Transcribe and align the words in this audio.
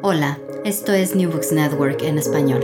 Hola, 0.00 0.38
esto 0.64 0.92
es 0.92 1.16
New 1.16 1.28
Books 1.28 1.50
Network 1.50 2.02
en 2.02 2.18
español. 2.18 2.62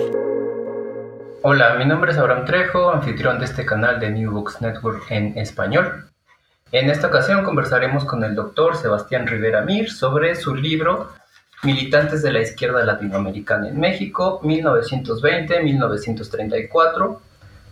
Hola, 1.43 1.75
mi 1.75 1.85
nombre 1.85 2.13
es 2.13 2.19
Abraham 2.19 2.45
Trejo, 2.45 2.93
anfitrión 2.93 3.41
de 3.41 3.47
este 3.47 3.67
canal 3.67 3.99
de 3.99 4.11
New 4.11 4.31
Books 4.31 4.61
Network 4.61 5.03
en 5.11 5.37
español. 5.37 6.09
En 6.71 6.91
esta 6.91 7.09
ocasión 7.09 7.43
conversaremos 7.43 8.05
con 8.05 8.23
el 8.23 8.37
doctor 8.37 8.77
Sebastián 8.77 9.27
Rivera 9.27 9.63
Mir 9.63 9.91
sobre 9.91 10.37
su 10.37 10.55
libro 10.55 11.09
Militantes 11.65 12.23
de 12.23 12.33
la 12.33 12.41
Izquierda 12.41 12.85
Latinoamericana 12.85 13.67
en 13.69 13.81
México, 13.81 14.41
1920-1934, 14.43 17.19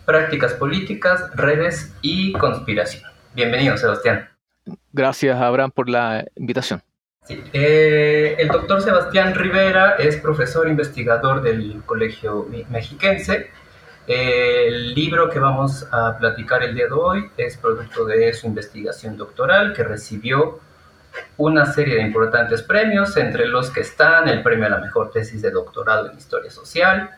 Prácticas 0.04 0.54
Políticas, 0.54 1.30
Redes 1.36 1.94
y 2.02 2.32
Conspiración. 2.32 3.04
Bienvenido, 3.32 3.76
Sebastián. 3.76 4.28
Gracias, 4.92 5.40
Abraham, 5.40 5.70
por 5.70 5.88
la 5.88 6.24
invitación. 6.34 6.82
Eh, 7.28 8.34
el 8.38 8.48
doctor 8.48 8.82
Sebastián 8.82 9.34
Rivera 9.34 9.94
es 9.96 10.16
profesor 10.16 10.68
investigador 10.68 11.40
del 11.40 11.82
Colegio 11.86 12.48
Mexiquense. 12.68 13.50
El 14.08 14.92
libro 14.94 15.30
que 15.30 15.38
vamos 15.38 15.86
a 15.92 16.18
platicar 16.18 16.64
el 16.64 16.74
día 16.74 16.86
de 16.86 16.92
hoy 16.92 17.30
es 17.36 17.56
producto 17.56 18.04
de 18.04 18.32
su 18.32 18.48
investigación 18.48 19.16
doctoral 19.16 19.72
que 19.72 19.84
recibió 19.84 20.58
una 21.36 21.66
serie 21.66 21.96
de 21.96 22.02
importantes 22.02 22.62
premios, 22.62 23.16
entre 23.16 23.46
los 23.46 23.70
que 23.70 23.82
están 23.82 24.28
el 24.28 24.42
premio 24.42 24.66
a 24.66 24.70
la 24.70 24.78
mejor 24.78 25.12
tesis 25.12 25.40
de 25.42 25.50
doctorado 25.50 26.10
en 26.10 26.18
Historia 26.18 26.50
Social 26.50 27.10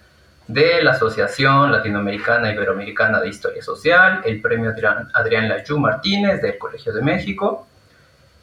de 0.47 0.83
la 0.83 0.91
Asociación 0.91 1.73
Latinoamericana 1.73 2.52
Iberoamericana 2.52 3.20
de 3.20 3.28
Historia 3.28 3.62
Social, 3.62 4.20
el 4.27 4.42
premio 4.42 4.70
Adrián, 4.70 5.09
Adrián 5.14 5.48
Layú 5.48 5.78
Martínez 5.78 6.42
del 6.42 6.59
Colegio 6.59 6.92
de 6.92 7.00
México, 7.00 7.66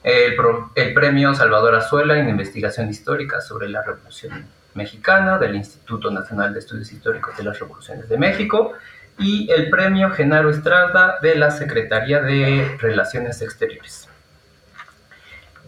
el, 0.03 0.93
premio 0.93 1.33
Salvador 1.35 1.75
Azuela 1.75 2.17
en 2.17 2.29
investigación 2.29 2.89
histórica 2.89 3.41
sobre 3.41 3.69
la 3.69 3.83
Revolución 3.83 4.47
Mexicana 4.73 5.37
del 5.37 5.55
Instituto 5.55 6.09
Nacional 6.09 6.53
de 6.53 6.59
Estudios 6.59 6.91
Históricos 6.91 7.37
de 7.37 7.43
las 7.43 7.59
Revoluciones 7.59 8.09
de 8.09 8.17
México 8.17 8.73
y 9.19 9.51
el 9.51 9.69
premio 9.69 10.09
Genaro 10.11 10.49
Estrada 10.49 11.17
de 11.21 11.35
la 11.35 11.51
Secretaría 11.51 12.21
de 12.21 12.77
Relaciones 12.79 13.41
Exteriores. 13.41 14.07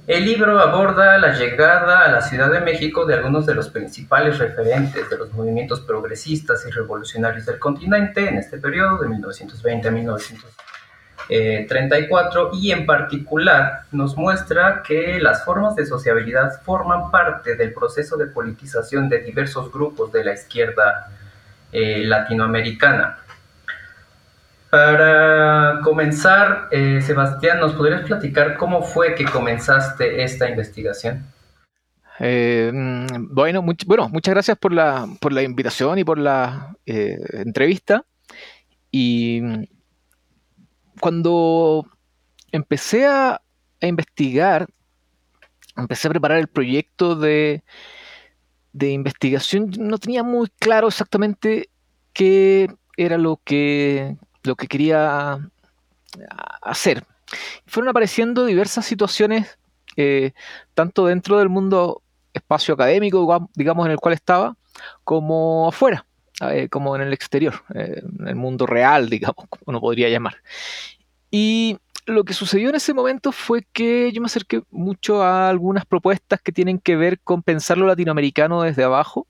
El 0.07 0.25
libro 0.25 0.59
aborda 0.59 1.17
la 1.17 1.33
llegada 1.33 1.99
a 1.99 2.11
la 2.11 2.21
Ciudad 2.21 2.51
de 2.51 2.59
México 2.59 3.05
de 3.05 3.13
algunos 3.13 3.45
de 3.45 3.53
los 3.53 3.69
principales 3.69 4.37
referentes 4.37 5.09
de 5.09 5.17
los 5.17 5.31
movimientos 5.31 5.79
progresistas 5.81 6.65
y 6.67 6.71
revolucionarios 6.71 7.45
del 7.45 7.59
continente 7.59 8.27
en 8.27 8.37
este 8.37 8.57
periodo 8.57 8.97
de 8.97 9.07
1920 9.07 9.87
a 9.87 9.91
1930 9.91 10.62
34 11.27 12.47
eh, 12.47 12.49
y 12.53 12.71
en 12.71 12.85
particular 12.85 13.83
nos 13.91 14.17
muestra 14.17 14.83
que 14.85 15.19
las 15.19 15.43
formas 15.45 15.75
de 15.75 15.85
sociabilidad 15.85 16.61
forman 16.63 17.11
parte 17.11 17.55
del 17.55 17.73
proceso 17.73 18.17
de 18.17 18.27
politización 18.27 19.09
de 19.09 19.19
diversos 19.19 19.71
grupos 19.71 20.11
de 20.11 20.23
la 20.23 20.33
izquierda 20.33 21.11
eh, 21.71 22.03
latinoamericana. 22.05 23.19
Para 24.69 25.79
comenzar, 25.83 26.67
eh, 26.71 26.99
Sebastián, 27.01 27.59
¿nos 27.59 27.73
podrías 27.73 28.01
platicar 28.01 28.57
cómo 28.57 28.81
fue 28.81 29.13
que 29.15 29.25
comenzaste 29.25 30.23
esta 30.23 30.49
investigación? 30.49 31.25
Mm, 32.19 33.33
bueno, 33.33 33.63
bueno, 33.85 34.09
muchas 34.09 34.33
gracias 34.33 34.57
por 34.57 34.73
la, 34.73 35.07
por 35.19 35.31
la 35.31 35.43
invitación 35.43 35.99
y 35.99 36.03
por 36.03 36.17
la 36.17 36.75
entrevista. 36.85 38.03
Y 38.91 39.41
cuando 41.03 41.85
empecé 42.53 43.05
a, 43.05 43.41
investigar, 43.81 44.69
empecé 45.75 46.07
a 46.07 46.11
preparar 46.11 46.37
el 46.37 46.47
proyecto 46.47 47.17
de, 47.17 47.61
investigación, 48.79 49.69
no 49.79 49.97
tenía 49.97 50.23
muy 50.23 50.47
claro 50.59 50.87
exactamente 50.87 51.69
qué 52.13 52.73
era 52.95 53.17
lo 53.17 53.41
que, 53.43 54.15
lo 54.43 54.55
que 54.55 54.67
quería 54.67 55.39
hacer. 56.61 57.05
Fueron 57.65 57.89
apareciendo 57.89 58.45
diversas 58.45 58.85
situaciones, 58.85 59.59
eh, 59.97 60.31
tanto 60.73 61.07
dentro 61.07 61.37
del 61.37 61.49
mundo 61.49 62.01
espacio 62.33 62.75
académico, 62.75 63.49
digamos, 63.55 63.85
en 63.87 63.91
el 63.91 63.99
cual 63.99 64.13
estaba, 64.13 64.55
como 65.03 65.67
afuera. 65.67 66.05
Eh, 66.41 66.67
como 66.67 66.95
en 66.95 67.03
el 67.03 67.13
exterior, 67.13 67.53
eh, 67.75 68.01
en 68.19 68.27
el 68.27 68.35
mundo 68.35 68.65
real, 68.65 69.07
digamos, 69.09 69.45
como 69.49 69.61
uno 69.67 69.79
podría 69.79 70.09
llamar. 70.09 70.37
Y 71.35 71.79
lo 72.05 72.25
que 72.25 72.35
sucedió 72.35 72.69
en 72.69 72.75
ese 72.75 72.93
momento 72.93 73.31
fue 73.31 73.65
que 73.73 74.11
yo 74.11 74.21
me 74.21 74.27
acerqué 74.27 74.61
mucho 74.69 75.23
a 75.23 75.49
algunas 75.49 75.83
propuestas 75.83 76.39
que 76.39 76.51
tienen 76.51 76.77
que 76.77 76.95
ver 76.95 77.19
con 77.21 77.41
pensar 77.41 77.75
lo 77.79 77.87
latinoamericano 77.87 78.61
desde 78.61 78.83
abajo, 78.83 79.25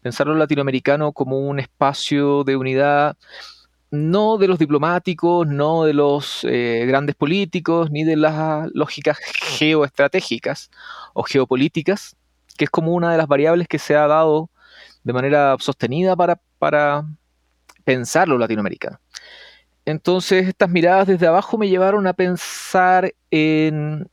pensar 0.00 0.26
lo 0.26 0.34
latinoamericano 0.36 1.12
como 1.12 1.38
un 1.38 1.60
espacio 1.60 2.44
de 2.44 2.56
unidad 2.56 3.18
no 3.90 4.38
de 4.38 4.48
los 4.48 4.58
diplomáticos, 4.58 5.46
no 5.46 5.84
de 5.84 5.92
los 5.92 6.44
eh, 6.44 6.86
grandes 6.86 7.14
políticos, 7.14 7.90
ni 7.90 8.04
de 8.04 8.16
las 8.16 8.70
lógicas 8.72 9.18
geoestratégicas 9.58 10.70
o 11.12 11.24
geopolíticas, 11.24 12.16
que 12.56 12.64
es 12.64 12.70
como 12.70 12.94
una 12.94 13.12
de 13.12 13.18
las 13.18 13.28
variables 13.28 13.68
que 13.68 13.78
se 13.78 13.94
ha 13.94 14.06
dado 14.06 14.48
de 15.04 15.12
manera 15.12 15.56
sostenida 15.58 16.16
para, 16.16 16.40
para 16.58 17.04
latinoamericano. 17.84 18.98
Entonces 19.88 20.46
estas 20.46 20.68
miradas 20.68 21.06
desde 21.06 21.26
abajo 21.26 21.56
me 21.56 21.66
llevaron 21.66 22.06
a 22.06 22.12
pensar 22.12 23.14
en 23.30 24.06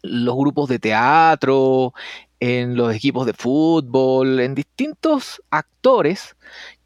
los 0.00 0.36
grupos 0.36 0.68
de 0.68 0.78
teatro, 0.78 1.92
en 2.38 2.76
los 2.76 2.94
equipos 2.94 3.26
de 3.26 3.32
fútbol, 3.32 4.38
en 4.38 4.54
distintos 4.54 5.42
actores 5.50 6.36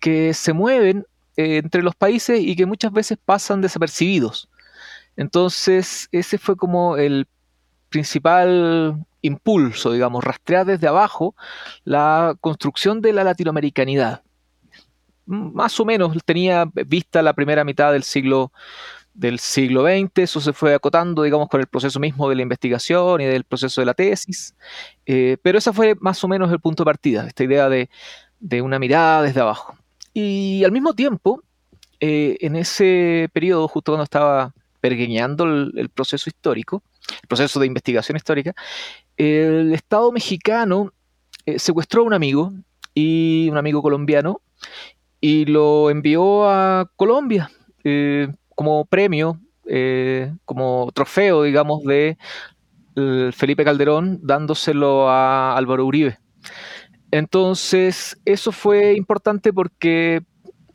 que 0.01 0.33
se 0.33 0.55
mueven 0.55 1.05
eh, 1.37 1.59
entre 1.59 1.83
los 1.83 1.95
países 1.95 2.41
y 2.41 2.56
que 2.56 2.65
muchas 2.65 2.91
veces 2.91 3.19
pasan 3.23 3.61
desapercibidos. 3.61 4.49
Entonces 5.19 6.09
ese 6.11 6.39
fue 6.39 6.56
como 6.56 6.97
el 6.97 7.27
principal 7.91 9.05
impulso, 9.21 9.93
digamos, 9.93 10.25
rastrear 10.25 10.65
desde 10.65 10.89
abajo 10.89 11.35
la 11.85 12.35
construcción 12.41 13.03
de 13.03 13.12
la 13.12 13.25
latinoamericanidad. 13.25 14.23
Más 15.28 15.78
o 15.78 15.84
menos 15.84 16.16
tenía 16.25 16.65
vista 16.87 17.22
la 17.22 17.34
primera 17.34 17.65
mitad 17.65 17.93
del 17.93 18.03
siglo 18.03 18.53
del 19.15 19.41
siglo 19.41 19.83
XX, 19.83 20.11
eso 20.19 20.41
se 20.41 20.53
fue 20.53 20.75
acotando, 20.75 21.25
digamos, 21.25 21.49
con 21.49 21.61
el 21.61 21.66
proceso 21.66 21.99
mismo 21.99 22.28
de 22.28 22.37
la 22.37 22.43
investigación 22.43 23.21
y 23.21 23.25
del 23.25 23.43
proceso 23.43 23.81
de 23.81 23.87
la 23.87 23.94
tesis, 23.94 24.55
eh, 25.06 25.37
pero 25.43 25.59
ese 25.59 25.72
fue 25.72 25.97
más 25.99 26.22
o 26.22 26.28
menos 26.28 26.53
el 26.53 26.61
punto 26.61 26.84
de 26.84 26.87
partida, 26.87 27.27
esta 27.27 27.43
idea 27.43 27.69
de, 27.69 27.88
una 28.62 28.78
mirada 28.78 29.22
desde 29.22 29.41
abajo. 29.41 29.77
Y 30.15 30.62
al 30.62 30.71
mismo 30.71 30.94
tiempo, 30.94 31.43
eh, 31.99 32.37
en 32.41 32.55
ese 32.55 33.28
periodo, 33.33 33.67
justo 33.67 33.91
cuando 33.91 34.05
estaba 34.05 34.55
pergueñando 34.81 35.47
el 35.47 35.91
proceso 35.93 36.31
histórico, 36.31 36.84
el 37.21 37.28
proceso 37.28 37.59
de 37.59 37.67
investigación 37.67 38.17
histórica, 38.17 38.55
el 39.17 39.75
Estado 39.75 40.12
mexicano 40.12 40.93
eh, 41.47 41.59
secuestró 41.59 42.03
a 42.03 42.05
un 42.05 42.15
amigo, 42.15 42.53
y 42.94 43.49
un 43.50 43.56
amigo 43.56 43.81
colombiano, 43.81 44.41
y 45.21 45.45
lo 45.47 45.91
envió 45.91 46.49
a 46.49 46.91
Colombia 46.97 47.51
eh, 47.84 48.29
como 48.55 48.84
premio, 48.84 49.41
eh, 49.67 50.33
como 50.45 50.91
trofeo, 50.95 51.43
digamos, 51.43 51.83
de 51.84 52.17
Felipe 53.33 53.65
Calderón, 53.65 54.19
dándoselo 54.23 55.09
a 55.09 55.56
Álvaro 55.56 55.87
Uribe. 55.87 56.19
Entonces, 57.12 58.21
eso 58.25 58.51
fue 58.51 58.95
importante 58.95 59.53
porque 59.53 60.23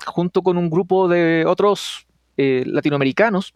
junto 0.06 0.42
con 0.42 0.58
un 0.58 0.70
grupo 0.70 1.10
de 1.10 1.44
otros 1.46 2.08
latinoamericanos, 2.38 3.54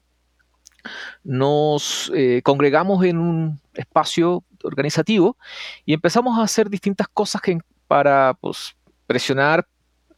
nos 1.23 2.11
eh, 2.15 2.41
congregamos 2.43 3.03
en 3.03 3.17
un 3.17 3.61
espacio 3.73 4.43
organizativo 4.63 5.37
y 5.85 5.93
empezamos 5.93 6.37
a 6.39 6.43
hacer 6.43 6.69
distintas 6.69 7.07
cosas 7.07 7.41
para 7.87 8.35
pues, 8.39 8.75
presionar 9.05 9.67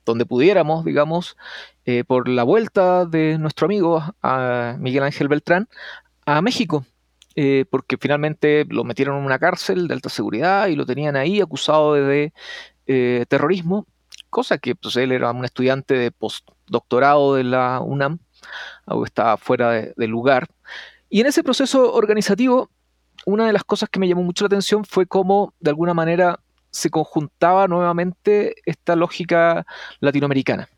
donde 0.09 0.25
pudiéramos, 0.25 0.85
digamos, 0.85 1.37
eh, 1.85 2.03
por 2.03 2.27
la 2.27 2.43
vuelta 2.43 3.05
de 3.05 3.37
nuestro 3.37 3.65
amigo 3.65 4.03
Miguel 4.79 5.03
Ángel 5.03 5.27
Beltrán 5.27 5.67
a 6.25 6.41
México, 6.41 6.85
eh, 7.35 7.65
porque 7.69 7.97
finalmente 7.97 8.65
lo 8.69 8.83
metieron 8.83 9.17
en 9.17 9.25
una 9.25 9.39
cárcel 9.39 9.87
de 9.87 9.93
alta 9.93 10.09
seguridad 10.09 10.67
y 10.67 10.75
lo 10.75 10.85
tenían 10.85 11.15
ahí 11.15 11.41
acusado 11.41 11.93
de, 11.93 12.33
terrorismo, 13.27 13.85
cosa 14.31 14.57
que 14.57 14.73
pues, 14.73 14.95
él 14.95 15.11
era 15.11 15.31
un 15.31 15.45
estudiante 15.45 15.93
de 15.93 16.09
postdoctorado 16.11 17.35
de 17.35 17.43
la 17.43 17.81
UNAM 17.81 18.17
algo 18.85 19.05
estaba 19.05 19.37
fuera 19.37 19.71
de, 19.71 20.07
lugar. 20.07 20.47
Y 21.09 21.21
en 21.21 21.27
ese 21.27 21.43
proceso 21.43 21.93
organizativo, 21.93 22.69
una 23.25 23.47
de 23.47 23.53
las 23.53 23.63
cosas 23.63 23.89
que 23.89 23.99
me 23.99 24.07
llamó 24.07 24.23
mucho 24.23 24.43
la 24.45 24.47
atención 24.47 24.85
fue 24.85 25.05
cómo, 25.05 25.53
de 25.59 25.69
alguna 25.71 25.93
manera, 25.93 26.39
se 26.71 26.89
conjuntaba 26.89 27.67
nuevamente 27.67 28.55
esta 28.65 28.95
lógica 28.95 29.65
latinoamericana. 29.99 30.69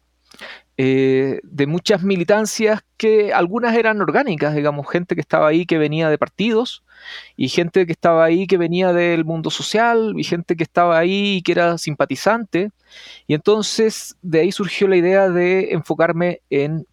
eh, 0.77 1.39
de 1.43 1.67
muchas 1.67 2.01
militancias 2.01 2.81
que 2.97 3.33
algunas 3.33 3.75
eran 3.75 4.01
orgánicas, 4.01 4.55
digamos, 4.55 4.89
gente 4.89 5.15
que 5.15 5.21
estaba 5.21 5.47
ahí 5.47 5.65
que 5.65 5.77
venía 5.77 6.09
de 6.09 6.17
partidos 6.17 6.83
y 7.35 7.49
gente 7.49 7.85
que 7.85 7.91
estaba 7.91 8.23
ahí 8.25 8.47
que 8.47 8.57
venía 8.57 8.93
del 8.93 9.25
mundo 9.25 9.51
social 9.51 10.13
y 10.17 10.23
gente 10.23 10.55
que 10.55 10.63
estaba 10.63 10.97
ahí 10.97 11.41
que 11.43 11.51
era 11.51 11.77
simpatizante. 11.77 12.71
Y 13.27 13.35
entonces 13.35 14.15
de 14.21 14.41
ahí 14.41 14.51
surgió 14.51 14.87
la 14.87 14.97
idea 14.97 15.29
de 15.29 15.71
enfocarme 15.73 16.41
en, 16.49 16.87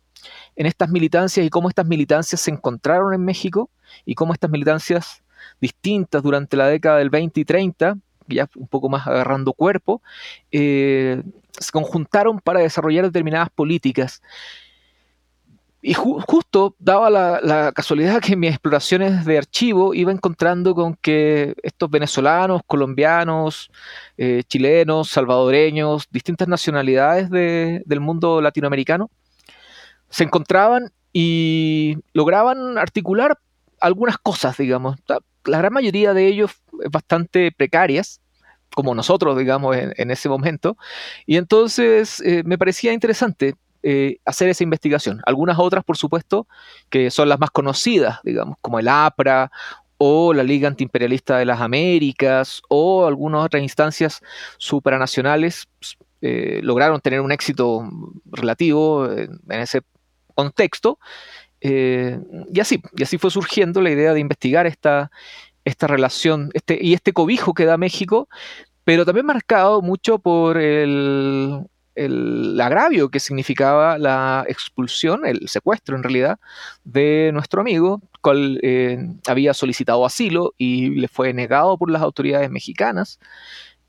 en 0.57 0.67
estas 0.67 0.91
militancias 0.91 1.47
y 1.47 1.51
cómo 1.51 1.69
estas 1.69 1.87
militancias 1.87 2.41
se 2.41 2.51
encontraron 2.51 3.15
en 3.15 3.25
México 3.25 3.71
y 4.05 4.15
cómo 4.15 4.35
estas 4.35 4.51
militancias 4.51 5.23
distintas 5.61 6.23
durante 6.23 6.57
la 6.57 6.67
década 6.69 6.99
del 6.99 7.11
20 7.11 7.41
y 7.41 7.45
30 7.45 7.97
ya 8.29 8.49
un 8.57 8.69
poco 8.69 8.89
más 8.89 9.07
agarrando 9.07 9.53
cuerpo, 9.53 10.03
eh, 10.53 11.23
se 11.53 11.71
conjuntaron 11.73 12.41
para 12.41 12.61
desarrollar 12.61 13.05
determinadas 13.05 13.51
políticas. 13.51 14.23
Y 15.81 15.95
justo 15.95 16.75
daba 16.81 17.09
la, 17.09 17.73
casualidad 17.73 18.21
que 18.21 18.33
en 18.33 18.41
mis 18.41 18.51
exploraciones 18.51 19.25
de 19.25 19.39
archivo 19.39 19.95
iba 19.95 20.11
encontrando 20.11 20.75
con 20.75 20.97
que 20.97 21.55
estos 21.63 21.89
venezolanos, 21.89 22.63
colombianos, 22.67 23.71
eh, 24.17 24.43
chilenos, 24.49 25.09
salvadoreños, 25.09 26.09
distintas 26.11 26.49
nacionalidades 26.49 27.31
del 27.31 28.01
mundo 28.01 28.41
latinoamericano, 28.41 29.09
se 30.11 30.25
encontraban 30.25 30.91
y 31.13 31.99
lograban 32.13 32.77
articular 32.77 33.39
algunas 33.81 34.19
cosas, 34.19 34.57
digamos. 34.57 34.97
La 35.45 35.59
gran 35.59 35.73
mayoría 35.73 36.13
de 36.13 36.27
ellos 36.27 36.51
bastante 36.91 37.53
precarias, 37.53 38.21
como 38.75 38.95
nosotros, 38.95 39.37
digamos, 39.37 39.77
en, 39.77 40.11
ese 40.11 40.29
momento. 40.29 40.77
Y 41.27 41.37
entonces 41.37 42.21
eh, 42.21 42.43
me 42.45 42.59
parecía 42.59 42.93
interesante 42.93 43.55
eh, 43.83 44.19
hacer 44.25 44.49
esa 44.49 44.65
investigación. 44.65 45.21
Algunas 45.27 45.59
otras, 45.59 45.85
por 45.85 45.97
supuesto, 45.97 46.47
que 46.91 47.11
son 47.11 47.29
las 47.29 47.41
más 47.41 47.51
conocidas, 47.51 48.21
digamos, 48.23 48.57
como 48.61 48.79
el 48.79 48.89
APRA 48.89 49.51
o 49.97 50.33
la 50.33 50.45
Liga 50.45 50.69
Antiimperialista 50.69 51.39
de 51.39 51.45
las 51.45 51.61
Américas 51.61 52.63
o 52.69 53.07
algunas 53.07 53.45
otras 53.45 53.63
instancias 53.63 54.21
supranacionales 54.59 55.67
eh, 56.21 56.61
lograron 56.63 57.01
tener 57.01 57.21
un 57.21 57.33
éxito 57.33 57.89
relativo 58.27 59.11
en, 59.11 59.41
ese 59.49 59.83
contexto. 60.35 61.01
y 61.61 62.61
así, 62.61 62.81
y 62.97 63.03
así 63.03 63.19
fue 63.19 63.33
surgiendo 63.33 63.81
la 63.81 63.91
idea 63.91 64.13
de 64.15 64.21
investigar 64.21 64.67
esta, 64.67 65.11
esta 65.69 65.87
relación 65.87 66.51
este, 66.55 66.79
y 66.81 66.95
este 66.95 67.13
cobijo 67.13 67.55
que 67.55 67.65
da 67.65 67.77
México, 67.77 68.29
pero 68.85 69.05
también 69.05 69.27
marcado 69.27 69.83
mucho 69.83 70.19
por 70.19 70.57
el, 70.59 71.67
agravio 72.61 73.11
que 73.11 73.21
significaba 73.21 73.99
la 73.99 74.45
expulsión, 74.49 75.27
el 75.27 75.49
secuestro 75.49 75.97
en 75.97 76.05
realidad, 76.05 76.39
de 76.85 77.31
nuestro 77.33 77.61
amigo, 77.61 78.01
cual 78.21 78.61
eh, 78.63 78.99
había 79.27 79.53
solicitado 79.53 80.07
asilo 80.07 80.55
y 80.59 80.91
le 80.91 81.09
fue 81.09 81.33
negado 81.35 81.77
por 81.77 81.91
las 81.91 82.03
autoridades 82.03 82.51
mexicanas. 82.51 83.19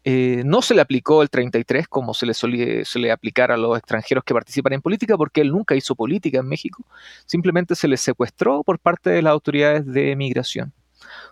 Eh, 0.05 0.43
no 0.45 0.61
se 0.61 0.73
le 0.73 0.81
aplicó 0.81 1.21
el 1.21 1.29
33 1.29 1.87
como 1.87 2.13
se 2.13 2.25
le 2.25 2.33
suele, 2.33 3.11
aplicar 3.11 3.51
a 3.51 3.57
los 3.57 3.77
extranjeros 3.77 4.23
que 4.23 4.33
participan 4.33 4.73
en 4.73 4.81
política, 4.81 5.17
porque 5.17 5.41
él 5.41 5.51
nunca 5.51 5.75
hizo 5.75 5.93
política 5.95 6.39
en 6.39 6.47
México, 6.47 6.83
simplemente 7.25 7.75
se 7.75 7.87
le 7.87 7.97
secuestró 7.97 8.63
por 8.63 8.79
parte 8.79 9.09
de 9.09 9.21
las 9.21 9.31
autoridades 9.31 9.85
de 9.85 10.15
migración. 10.15 10.73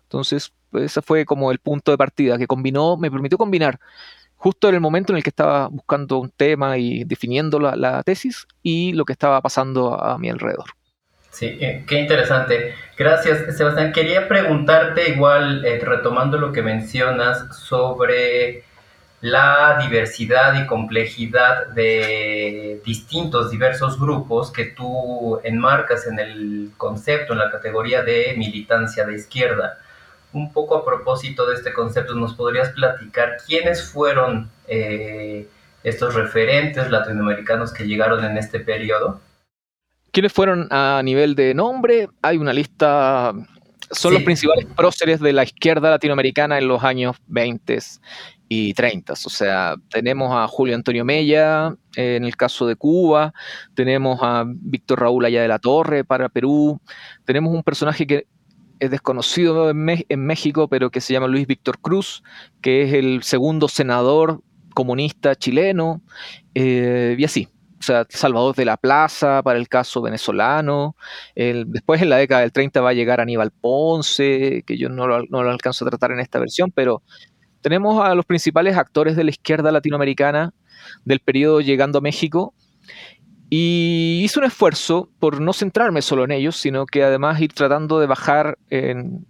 Entonces, 0.07 0.53
pues, 0.71 0.85
ese 0.85 1.01
fue 1.01 1.25
como 1.25 1.51
el 1.51 1.59
punto 1.59 1.91
de 1.91 1.97
partida 1.97 2.37
que 2.37 2.47
combinó, 2.47 2.97
me 2.97 3.11
permitió 3.11 3.37
combinar 3.37 3.79
justo 4.37 4.69
en 4.69 4.75
el 4.75 4.81
momento 4.81 5.11
en 5.11 5.17
el 5.17 5.23
que 5.23 5.31
estaba 5.31 5.67
buscando 5.67 6.19
un 6.19 6.29
tema 6.29 6.77
y 6.77 7.03
definiendo 7.03 7.59
la, 7.59 8.03
tesis 8.03 8.47
y 8.63 8.93
lo 8.93 9.03
que 9.03 9.13
estaba 9.13 9.41
pasando 9.41 9.99
a, 9.99 10.17
mi 10.17 10.29
alrededor. 10.29 10.65
Sí, 11.31 11.57
eh, 11.59 11.83
qué 11.87 11.99
interesante. 11.99 12.73
Gracias, 12.97 13.57
Sebastián. 13.57 13.91
Quería 13.91 14.27
preguntarte 14.27 15.09
igual, 15.09 15.65
eh, 15.65 15.79
retomando 15.83 16.37
lo 16.37 16.51
que 16.51 16.61
mencionas 16.61 17.57
sobre 17.57 18.63
la 19.21 19.79
diversidad 19.81 20.61
y 20.61 20.67
complejidad 20.67 21.67
de 21.67 22.81
distintos, 22.85 23.49
diversos 23.49 23.99
grupos 23.99 24.51
que 24.51 24.65
tú 24.65 25.39
enmarcas 25.43 26.05
en 26.05 26.19
el 26.19 26.71
concepto, 26.77 27.33
en 27.33 27.39
la 27.39 27.51
categoría 27.51 28.03
de 28.03 28.35
militancia 28.37 29.05
de 29.05 29.15
izquierda 29.15 29.79
un 30.33 30.51
poco 30.51 30.75
a 30.75 30.85
propósito 30.85 31.47
de 31.47 31.55
este 31.55 31.73
concepto, 31.73 32.13
¿nos 32.15 32.33
podrías 32.33 32.69
platicar 32.69 33.37
quiénes 33.45 33.83
fueron 33.91 34.49
eh, 34.67 35.47
estos 35.83 36.13
referentes 36.13 36.89
latinoamericanos 36.89 37.73
que 37.73 37.87
llegaron 37.87 38.23
en 38.23 38.37
este 38.37 38.59
periodo? 38.59 39.21
¿Quiénes 40.11 40.33
fueron 40.33 40.67
a 40.71 41.01
nivel 41.03 41.35
de 41.35 41.53
nombre? 41.53 42.09
Hay 42.21 42.37
una 42.37 42.53
lista, 42.53 43.33
son 43.91 44.13
los 44.13 44.23
principales 44.23 44.65
próceres 44.75 45.19
de 45.19 45.33
la 45.33 45.43
izquierda 45.43 45.89
latinoamericana 45.89 46.57
en 46.57 46.67
los 46.67 46.83
años 46.83 47.17
20 47.27 47.77
y 48.49 48.73
30. 48.73 49.13
O 49.13 49.15
sea, 49.15 49.75
tenemos 49.89 50.33
a 50.33 50.47
Julio 50.47 50.75
Antonio 50.75 51.05
Mella 51.05 51.75
en 51.95 52.23
el 52.23 52.35
caso 52.35 52.67
de 52.67 52.75
Cuba, 52.75 53.33
tenemos 53.75 54.19
a 54.21 54.45
Víctor 54.47 55.01
Raúl 55.01 55.25
Allá 55.25 55.41
de 55.41 55.47
la 55.47 55.59
Torre 55.59 56.03
para 56.03 56.29
Perú, 56.29 56.79
tenemos 57.25 57.53
un 57.53 57.63
personaje 57.63 58.07
que 58.07 58.27
es 58.79 58.91
desconocido 58.91 59.69
en, 59.69 60.25
México, 60.25 60.67
pero 60.67 60.89
que 60.89 61.01
se 61.01 61.13
llama 61.13 61.27
Luis 61.27 61.47
Víctor 61.47 61.79
Cruz, 61.79 62.23
que 62.61 62.83
es 62.83 62.93
el 62.93 63.23
segundo 63.23 63.67
senador 63.67 64.41
comunista 64.73 65.35
chileno, 65.35 66.01
eh, 66.53 67.15
y 67.17 67.23
así. 67.23 67.47
O 67.79 67.83
sea, 67.83 68.05
Salvador 68.09 68.55
de 68.55 68.65
la 68.65 68.77
Plaza 68.77 69.43
para 69.43 69.59
el 69.59 69.69
caso 69.69 70.01
venezolano. 70.01 70.95
después 71.35 72.01
en 72.01 72.09
la 72.09 72.17
década 72.17 72.41
del 72.41 72.51
30 72.51 72.81
va 72.81 72.89
a 72.89 72.93
llegar 72.93 73.21
Aníbal 73.21 73.51
Ponce, 73.51 74.63
que 74.65 74.77
yo 74.77 74.89
no 74.89 75.07
no 75.07 75.43
lo 75.43 75.49
alcanzo 75.51 75.85
a 75.85 75.89
tratar 75.89 76.11
en 76.11 76.19
esta 76.19 76.39
versión, 76.39 76.71
pero 76.71 77.03
tenemos 77.61 78.03
a 78.03 78.15
los 78.15 78.25
principales 78.25 78.77
actores 78.77 79.15
de 79.15 79.23
la 79.23 79.29
izquierda 79.29 79.71
latinoamericana 79.71 80.53
del 81.05 81.19
periodo 81.19 81.61
llegando 81.61 81.99
a 81.99 82.01
México 82.01 82.53
y 83.49 84.21
hice 84.23 84.39
un 84.39 84.45
esfuerzo 84.45 85.09
por 85.19 85.39
no 85.39 85.53
centrarme 85.53 86.01
solo 86.01 86.25
en 86.25 86.31
ellos, 86.31 86.57
sino 86.57 86.85
que 86.85 87.03
además 87.03 87.39
ir 87.39 87.53
tratando 87.53 87.99
de 87.99 88.07
bajar 88.07 88.57
en, 88.69 89.25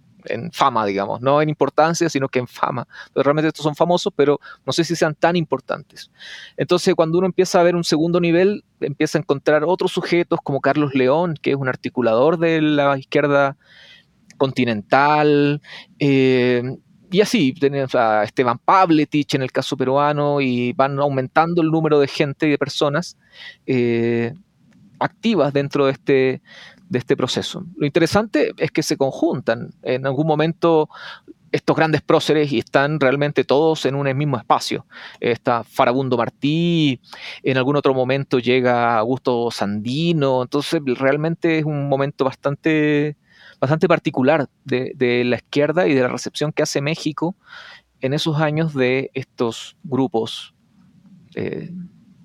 fama, 0.52 0.84
digamos, 0.84 1.20
no 1.22 1.40
en 1.40 1.48
importancia, 1.48 2.08
sino 2.10 2.28
que 2.28 2.40
en 2.40 2.48
fama. 2.48 2.86
realmente 3.14 3.48
estos 3.48 3.62
son 3.62 3.74
famosos, 3.74 4.12
pero 4.14 4.40
no 4.66 4.72
sé 4.72 4.84
si 4.84 4.94
sean 4.94 5.14
tan 5.14 5.36
importantes. 5.36 6.10
Entonces, 6.56 6.94
cuando 6.94 7.18
uno 7.18 7.26
empieza 7.26 7.60
a 7.60 7.62
ver 7.62 7.76
un 7.76 7.84
segundo 7.84 8.20
nivel, 8.20 8.64
empieza 8.80 9.16
a 9.16 9.20
encontrar 9.20 9.64
otros 9.64 9.92
sujetos 9.92 10.40
como 10.42 10.60
Carlos 10.60 10.94
León, 10.94 11.34
que 11.40 11.50
es 11.50 11.56
un 11.56 11.68
articulador 11.68 12.38
de 12.38 12.60
la 12.60 12.98
izquierda 12.98 13.56
continental, 14.36 15.62
eh, 15.98 16.76
y 17.10 17.20
así, 17.20 17.52
tenemos 17.52 17.94
a 17.94 18.24
Esteban 18.24 18.58
Pavletich 18.58 19.34
en 19.34 19.42
el 19.42 19.52
caso 19.52 19.76
peruano 19.76 20.40
y 20.40 20.72
van 20.72 20.98
aumentando 20.98 21.62
el 21.62 21.70
número 21.70 22.00
de 22.00 22.08
gente 22.08 22.46
y 22.46 22.50
de 22.50 22.58
personas 22.58 23.16
eh, 23.66 24.34
activas 24.98 25.52
dentro 25.52 25.86
de 25.86 25.92
este, 25.92 26.42
de 26.88 26.98
este 26.98 27.16
proceso. 27.16 27.64
Lo 27.76 27.86
interesante 27.86 28.52
es 28.58 28.70
que 28.70 28.82
se 28.82 28.96
conjuntan. 28.96 29.70
En 29.82 30.06
algún 30.06 30.26
momento 30.26 30.88
estos 31.52 31.76
grandes 31.76 32.02
próceres 32.02 32.52
y 32.52 32.58
están 32.58 33.00
realmente 33.00 33.44
todos 33.44 33.86
en 33.86 33.94
un 33.94 34.14
mismo 34.16 34.36
espacio. 34.36 34.86
Está 35.20 35.64
Farabundo 35.64 36.16
Martí, 36.16 37.00
en 37.42 37.56
algún 37.56 37.76
otro 37.76 37.94
momento 37.94 38.38
llega 38.38 38.98
Augusto 38.98 39.50
Sandino, 39.50 40.42
entonces 40.42 40.80
realmente 40.84 41.58
es 41.58 41.64
un 41.64 41.88
momento 41.88 42.24
bastante 42.24 43.16
bastante 43.60 43.88
particular 43.88 44.48
de, 44.64 45.22
la 45.24 45.36
izquierda 45.36 45.86
y 45.86 45.94
de 45.94 46.02
la 46.02 46.08
recepción 46.08 46.52
que 46.52 46.62
hace 46.62 46.80
México 46.80 47.36
en 48.00 48.14
esos 48.14 48.40
años 48.40 48.74
de 48.74 49.10
estos 49.14 49.76
grupos 49.82 50.54
eh, 51.34 51.72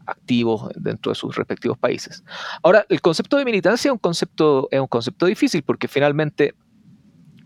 activos 0.05 0.69
dentro 0.75 1.11
de 1.11 1.15
sus 1.15 1.35
respectivos 1.35 1.77
países. 1.77 2.23
Ahora, 2.61 2.85
el 2.89 3.01
concepto 3.01 3.37
de 3.37 3.45
militancia 3.45 3.89
es 3.89 3.93
un 3.93 3.99
concepto, 3.99 4.67
es 4.71 4.79
un 4.79 4.87
concepto 4.87 5.25
difícil 5.25 5.63
porque 5.63 5.87
finalmente 5.87 6.53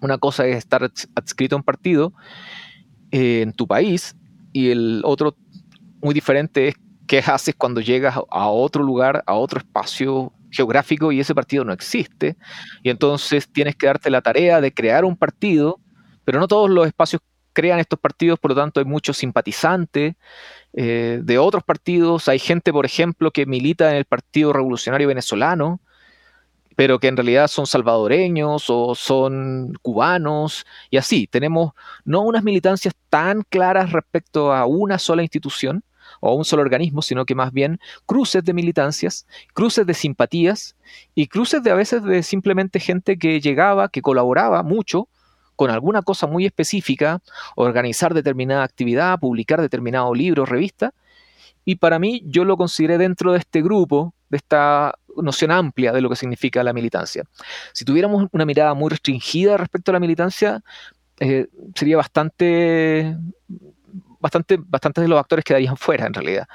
una 0.01 0.17
cosa 0.17 0.46
es 0.46 0.58
estar 0.58 0.84
adscrito 1.15 1.56
a 1.56 1.58
un 1.58 1.63
partido 1.63 2.13
eh, 3.12 3.41
en 3.41 3.53
tu 3.53 3.67
país 3.67 4.15
y 4.51 4.70
el 4.70 5.01
otro 5.06 5.36
muy 6.01 6.13
diferente 6.13 6.70
es 6.70 6.75
qué 7.08 7.20
haces 7.20 7.56
cuando 7.56 7.82
llegas 7.82 8.17
a 8.29 8.48
otro 8.50 8.84
lugar, 8.84 9.24
a 9.25 9.34
otro 9.34 9.60
espacio 9.60 10.34
geográfico 10.58 11.12
y 11.12 11.22
ese 11.22 11.34
partido 11.34 11.64
no 11.64 11.72
existe. 11.72 12.36
Y 12.84 12.90
entonces 12.90 13.48
tienes 13.52 13.76
que 13.76 13.88
darte 13.88 14.10
la 14.10 14.22
tarea 14.22 14.60
de 14.60 14.74
crear 14.74 15.06
un 15.06 15.16
partido, 15.16 15.80
pero 16.26 16.40
no 16.40 16.48
todos 16.48 16.70
los 16.70 16.88
espacios 16.88 17.22
crean 17.54 17.80
estos 17.80 18.00
partidos, 18.00 18.38
por 18.38 18.52
lo 18.52 18.56
tanto 18.56 18.80
hay 18.80 18.86
muchos 18.86 19.18
simpatizantes 19.18 20.16
eh, 20.74 21.20
de 21.24 21.38
otros 21.40 21.64
partidos. 21.64 22.28
Hay 22.28 22.38
gente, 22.38 22.72
por 22.72 22.86
ejemplo, 22.86 23.32
que 23.32 23.48
milita 23.48 23.90
en 23.90 23.98
el 23.98 24.06
Partido 24.06 24.54
Revolucionario 24.54 25.08
Venezolano, 25.08 25.82
pero 26.76 27.00
que 27.00 27.08
en 27.08 27.18
realidad 27.18 27.48
son 27.48 27.66
salvadoreños 27.66 28.66
o 28.70 28.94
son 28.94 29.74
cubanos, 29.82 30.68
y 30.92 30.98
así. 30.98 31.26
Tenemos 31.26 31.72
no 32.06 32.22
unas 32.22 32.44
militancias 32.44 32.94
tan 33.10 33.42
claras 33.42 33.92
respecto 33.92 34.54
a 34.54 34.68
una 34.68 35.00
sola 35.00 35.24
institución, 35.24 35.84
o 36.31 36.36
un 36.36 36.46
solo 36.46 36.62
organismo, 36.62 37.01
sino 37.01 37.25
que 37.25 37.36
más 37.36 37.51
bien 37.51 37.79
cruces 38.05 38.43
de 38.43 38.53
militancias, 38.53 39.27
cruces 39.53 39.86
de 39.86 39.93
simpatías 39.93 40.75
y 41.15 41.27
cruces 41.27 41.63
de 41.63 41.72
a 41.72 41.75
veces 41.75 42.03
de 42.03 42.24
simplemente 42.24 42.79
gente 42.79 43.17
que 43.17 43.39
llegaba, 43.41 43.89
que 43.89 44.01
colaboraba 44.01 44.63
mucho 44.63 45.07
con 45.55 45.72
alguna 45.72 46.03
cosa 46.03 46.27
muy 46.27 46.46
específica, 46.46 47.19
organizar 47.55 48.13
determinada 48.13 48.63
actividad, 48.63 49.19
publicar 49.19 49.60
determinado 49.60 50.13
libro, 50.13 50.46
revista, 50.46 50.93
y 51.65 51.75
para 51.75 52.00
mí 52.00 52.24
yo 52.25 52.46
lo 52.46 52.55
consideré 52.55 52.98
dentro 52.98 53.34
de 53.34 53.39
este 53.39 53.62
grupo, 53.62 54.13
de 54.29 54.38
esta 54.38 54.93
noción 55.17 55.51
amplia 55.51 55.91
de 55.91 56.00
lo 56.00 56.10
que 56.10 56.15
significa 56.15 56.63
la 56.63 56.74
militancia. 56.74 57.24
Si 57.74 57.84
tuviéramos 57.84 58.27
una 58.31 58.46
mirada 58.46 58.74
muy 58.74 58.89
restringida 58.89 59.57
respecto 59.57 59.91
a 59.91 59.93
la 59.93 60.00
militancia, 60.00 60.62
eh, 61.19 61.48
sería 61.75 61.98
bastante, 61.98 63.17
bastante, 64.27 64.57
bastante 64.60 65.01
de 65.01 65.07
los 65.07 65.19
actores 65.19 65.46
quedarían 65.46 65.77
fuera 65.77 66.05
en 66.05 66.13
realidad. 66.13 66.48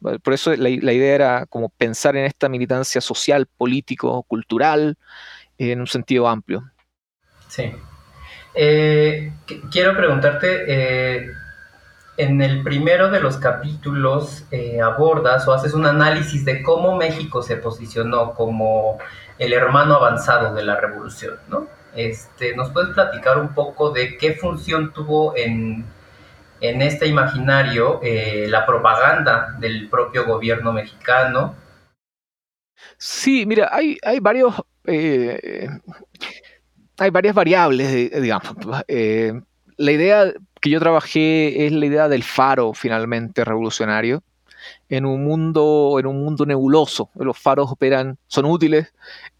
Por 0.00 0.32
eso 0.32 0.54
la, 0.56 0.68
idea 0.68 1.14
era 1.14 1.46
como 1.46 1.68
pensar 1.68 2.16
en 2.16 2.24
esta 2.24 2.48
militancia 2.48 3.00
social, 3.00 3.46
político, 3.46 4.24
cultural, 4.24 4.96
en 5.58 5.80
un 5.80 5.86
sentido 5.86 6.28
amplio. 6.28 6.64
Sí. 7.48 7.72
Eh, 8.54 9.32
quiero 9.70 9.96
preguntarte, 9.96 10.64
eh, 10.66 11.30
en 12.16 12.42
el 12.42 12.64
primero 12.64 13.10
de 13.10 13.20
los 13.20 13.36
capítulos 13.36 14.44
abordas 14.82 15.46
o 15.46 15.52
haces 15.52 15.72
un 15.72 15.86
análisis 15.86 16.44
de 16.44 16.62
cómo 16.62 16.96
México 16.96 17.42
se 17.42 17.56
posicionó 17.56 18.34
como 18.34 18.98
el 19.38 19.52
hermano 19.52 19.94
avanzado 19.94 20.52
de 20.54 20.64
la 20.64 20.80
revolución, 20.80 21.36
¿no? 21.48 21.68
Este, 21.94 22.56
¿Nos 22.56 22.70
puedes 22.70 22.94
platicar 22.94 23.38
un 23.38 23.54
poco 23.54 23.90
de 23.90 24.16
qué 24.16 24.34
función 24.34 24.92
tuvo 24.92 25.36
en, 25.36 25.84
este 26.62 27.06
imaginario 27.06 28.00
eh, 28.02 28.46
la 28.48 28.64
propaganda 28.64 29.56
del 29.58 29.88
propio 29.88 30.24
gobierno 30.24 30.72
mexicano? 30.72 31.56
Sí, 32.96 33.44
mira, 33.46 33.68
hay, 33.72 33.98
hay 34.02 34.20
varios... 34.20 34.54
Eh, 34.84 35.68
hay 36.98 37.10
varias 37.10 37.34
variables, 37.34 38.10
digamos. 38.22 38.54
Eh, 38.86 39.32
la 39.76 39.92
idea 39.92 40.32
que 40.60 40.70
yo 40.70 40.78
trabajé 40.78 41.66
es 41.66 41.72
la 41.72 41.86
idea 41.86 42.08
del 42.08 42.22
faro 42.22 42.72
finalmente 42.74 43.44
revolucionario 43.44 44.22
en 44.88 45.06
un 45.06 45.24
mundo, 45.24 45.96
en 45.98 46.06
un 46.06 46.22
mundo 46.22 46.46
nebuloso. 46.46 47.10
Los 47.14 47.38
faros 47.38 47.70
operan, 47.70 48.18
son 48.26 48.46
útiles, 48.46 48.92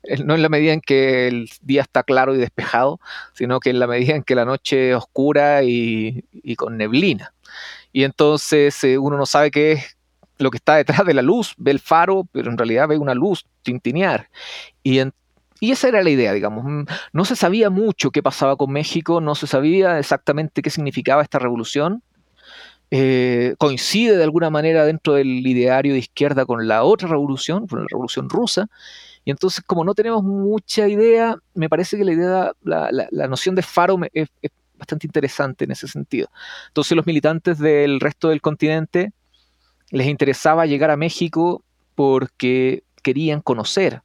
eh, 0.03 0.23
no 0.25 0.35
en 0.35 0.43
la 0.43 0.49
medida 0.49 0.73
en 0.73 0.81
que 0.81 1.29
el 1.29 1.51
día 1.63 1.83
está 1.83 2.03
claro 2.03 2.35
y 2.35 2.39
despejado, 2.39 3.01
sino 3.35 3.61
que 3.61 3.71
en 3.71 3.79
la 3.79 3.87
medida 3.87 4.15
en 4.15 4.23
que 4.23 4.35
la 4.35 4.45
noche 4.45 4.91
es 4.91 4.97
oscura 4.97 5.63
y, 5.63 6.25
con 6.57 6.77
neblina. 6.77 7.33
Y 7.93 8.05
entonces 8.05 8.83
eh, 8.85 8.99
uno 8.99 9.17
no 9.17 9.27
sabe 9.27 9.51
qué 9.51 9.73
es 9.73 9.97
lo 10.39 10.51
que 10.51 10.57
está 10.57 10.77
detrás 10.77 11.05
de 11.07 11.15
la 11.15 11.23
luz, 11.23 11.55
ve 11.57 11.71
el 11.71 11.81
faro, 11.81 12.27
pero 12.33 12.51
en 12.51 12.59
realidad 12.59 12.89
ve 12.89 12.99
una 12.99 13.15
luz 13.15 13.47
tintinear. 13.63 14.29
Y, 14.83 15.01
y 15.61 15.71
esa 15.71 15.89
era 15.89 16.03
la 16.03 16.11
idea, 16.11 16.33
digamos. 16.33 16.65
Mm, 16.65 16.85
no 17.13 17.25
se 17.25 17.37
sabía 17.37 17.71
mucho 17.71 18.11
qué 18.11 18.23
pasaba 18.23 18.57
con 18.57 18.73
México, 18.73 19.21
no 19.21 19.35
se 19.35 19.47
sabía 19.47 19.99
exactamente 19.99 20.63
qué 20.63 20.71
significaba 20.71 21.23
esta 21.23 21.39
revolución, 21.39 22.03
eh, 22.95 23.55
coincide 23.57 24.19
de 24.19 24.23
alguna 24.23 24.51
manera 24.51 24.85
dentro 24.85 25.15
del 25.15 25.47
ideario 25.47 25.95
de 25.95 26.01
izquierda 26.01 26.45
con 26.45 26.69
la 26.69 26.85
otra 26.85 27.09
revolución, 27.09 27.67
con 27.67 27.81
la 27.81 27.87
revolución 27.89 28.29
rusa, 28.29 28.69
y 29.25 29.31
entonces 29.31 29.65
como 29.65 29.83
no 29.83 29.95
tenemos 29.95 30.23
mucha 30.23 30.87
idea, 30.89 31.39
me 31.55 31.71
parece 31.71 31.97
que 31.97 32.05
la 32.05 32.13
idea, 32.13 32.53
la, 32.63 33.29
noción 33.29 33.55
de 33.55 33.63
faro 33.63 33.99
es, 34.13 34.29
bastante 34.75 35.07
interesante 35.07 35.65
en 35.65 35.71
ese 35.71 35.89
sentido. 35.89 36.29
Entonces 36.69 36.95
los 36.95 37.07
militantes 37.07 37.59
del 37.59 37.99
resto 37.99 38.29
del 38.29 38.43
continente 38.43 39.13
les 39.89 40.07
interesaba 40.07 40.67
llegar 40.67 40.91
a 40.91 40.99
México 40.99 41.65
porque 41.95 42.83
querían 43.03 43.41
conocer 43.41 44.03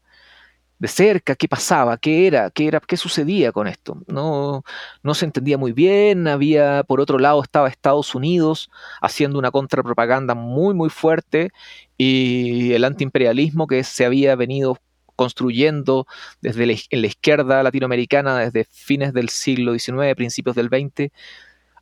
de 0.80 0.88
cerca 0.88 1.36
qué 1.36 1.48
pasaba, 1.48 1.98
qué 1.98 2.28
era, 2.28 2.52
qué 2.52 2.68
era, 2.68 2.80
qué 2.80 2.98
sucedía 2.98 3.52
con 3.52 3.68
esto. 3.68 4.02
No, 4.08 4.64
no 5.04 5.14
se 5.14 5.26
entendía 5.26 5.58
muy 5.58 5.72
bien. 5.72 6.28
Había, 6.28 6.84
por 6.84 7.02
otro 7.02 7.20
lado, 7.20 7.42
estaba 7.42 7.68
Estados 7.68 8.14
Unidos 8.16 8.70
haciendo 9.02 9.40
una 9.40 9.52
contrapropaganda 9.52 10.36
muy, 10.36 10.74
muy 10.74 10.90
fuerte 10.90 11.50
y 11.98 12.74
el 12.74 12.84
antiimperialismo 12.86 13.68
que 13.68 13.84
se 13.84 14.06
había 14.06 14.36
venido 14.36 14.78
construyendo 15.16 16.06
desde 16.42 16.68
la, 16.68 16.74
en 16.92 17.02
la 17.02 17.08
izquierda 17.08 17.64
latinoamericana 17.64 18.38
desde 18.38 18.66
fines 18.72 19.14
del 19.14 19.30
siglo 19.30 19.74
XIX, 19.74 20.16
principios 20.16 20.56
del 20.56 20.68
XX, 20.68 21.12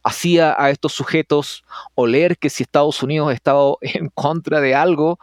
hacía 0.03 0.55
a 0.57 0.69
estos 0.69 0.93
sujetos 0.93 1.65
oler 1.95 2.37
que 2.37 2.49
si 2.49 2.63
Estados 2.63 3.03
Unidos 3.03 3.33
estaba 3.33 3.73
en 3.81 4.09
contra 4.09 4.61
de 4.61 4.73
algo, 4.73 5.19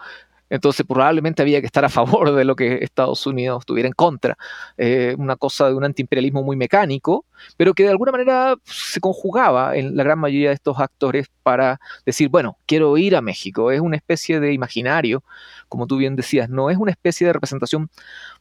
entonces 0.53 0.85
probablemente 0.87 1.41
había 1.41 1.61
que 1.61 1.67
estar 1.67 1.83
a 1.83 1.89
favor 1.89 2.35
de 2.35 2.45
lo 2.45 2.55
que 2.55 2.85
Estados 2.85 3.27
Unidos 3.27 3.61
estuviera 3.61 3.87
en 3.87 3.95
contra. 3.95 4.37
Eh, 4.77 5.15
una 5.17 5.37
cosa 5.37 5.69
de 5.69 5.75
un 5.75 5.83
antiimperialismo 5.83 6.43
muy 6.43 6.57
mecánico, 6.57 7.25
pero 7.57 7.73
que 7.73 7.85
de 7.85 7.89
alguna 7.89 8.13
manera 8.13 8.57
se 8.65 9.01
conjugaba 9.01 9.75
en 9.75 9.97
la 9.97 10.05
gran 10.05 10.19
mayoría 10.19 10.51
de 10.51 10.55
estos 10.55 10.79
actores 10.79 11.29
para 11.43 11.81
decir, 12.05 12.29
bueno, 12.29 12.59
quiero 12.67 12.99
ir 12.99 13.17
a 13.17 13.23
México. 13.23 13.71
Es 13.71 13.81
una 13.81 13.97
especie 13.97 14.41
de 14.41 14.53
imaginario, 14.53 15.25
como 15.71 15.87
tú 15.87 15.97
bien 15.97 16.17
decías, 16.17 16.51
no 16.51 16.69
es 16.69 16.77
una 16.77 16.91
especie 16.91 17.27
de 17.27 17.33
representación 17.33 17.89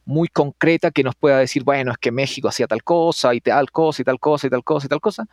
muy 0.04 0.28
concreta 0.28 0.90
que 0.90 1.04
nos 1.04 1.14
pueda 1.14 1.38
decir, 1.38 1.64
bueno, 1.64 1.92
es 1.92 1.96
que 1.96 2.12
México 2.12 2.46
hacía 2.46 2.66
tal 2.66 2.84
cosa 2.84 3.32
y 3.32 3.40
tal 3.40 3.70
cosa 3.70 4.02
y 4.02 4.04
tal 4.04 4.20
cosa 4.20 4.46
y 4.48 4.50
tal 4.50 4.64
cosa 4.64 4.86
y 4.86 4.88
tal 4.90 5.00
cosa. 5.00 5.26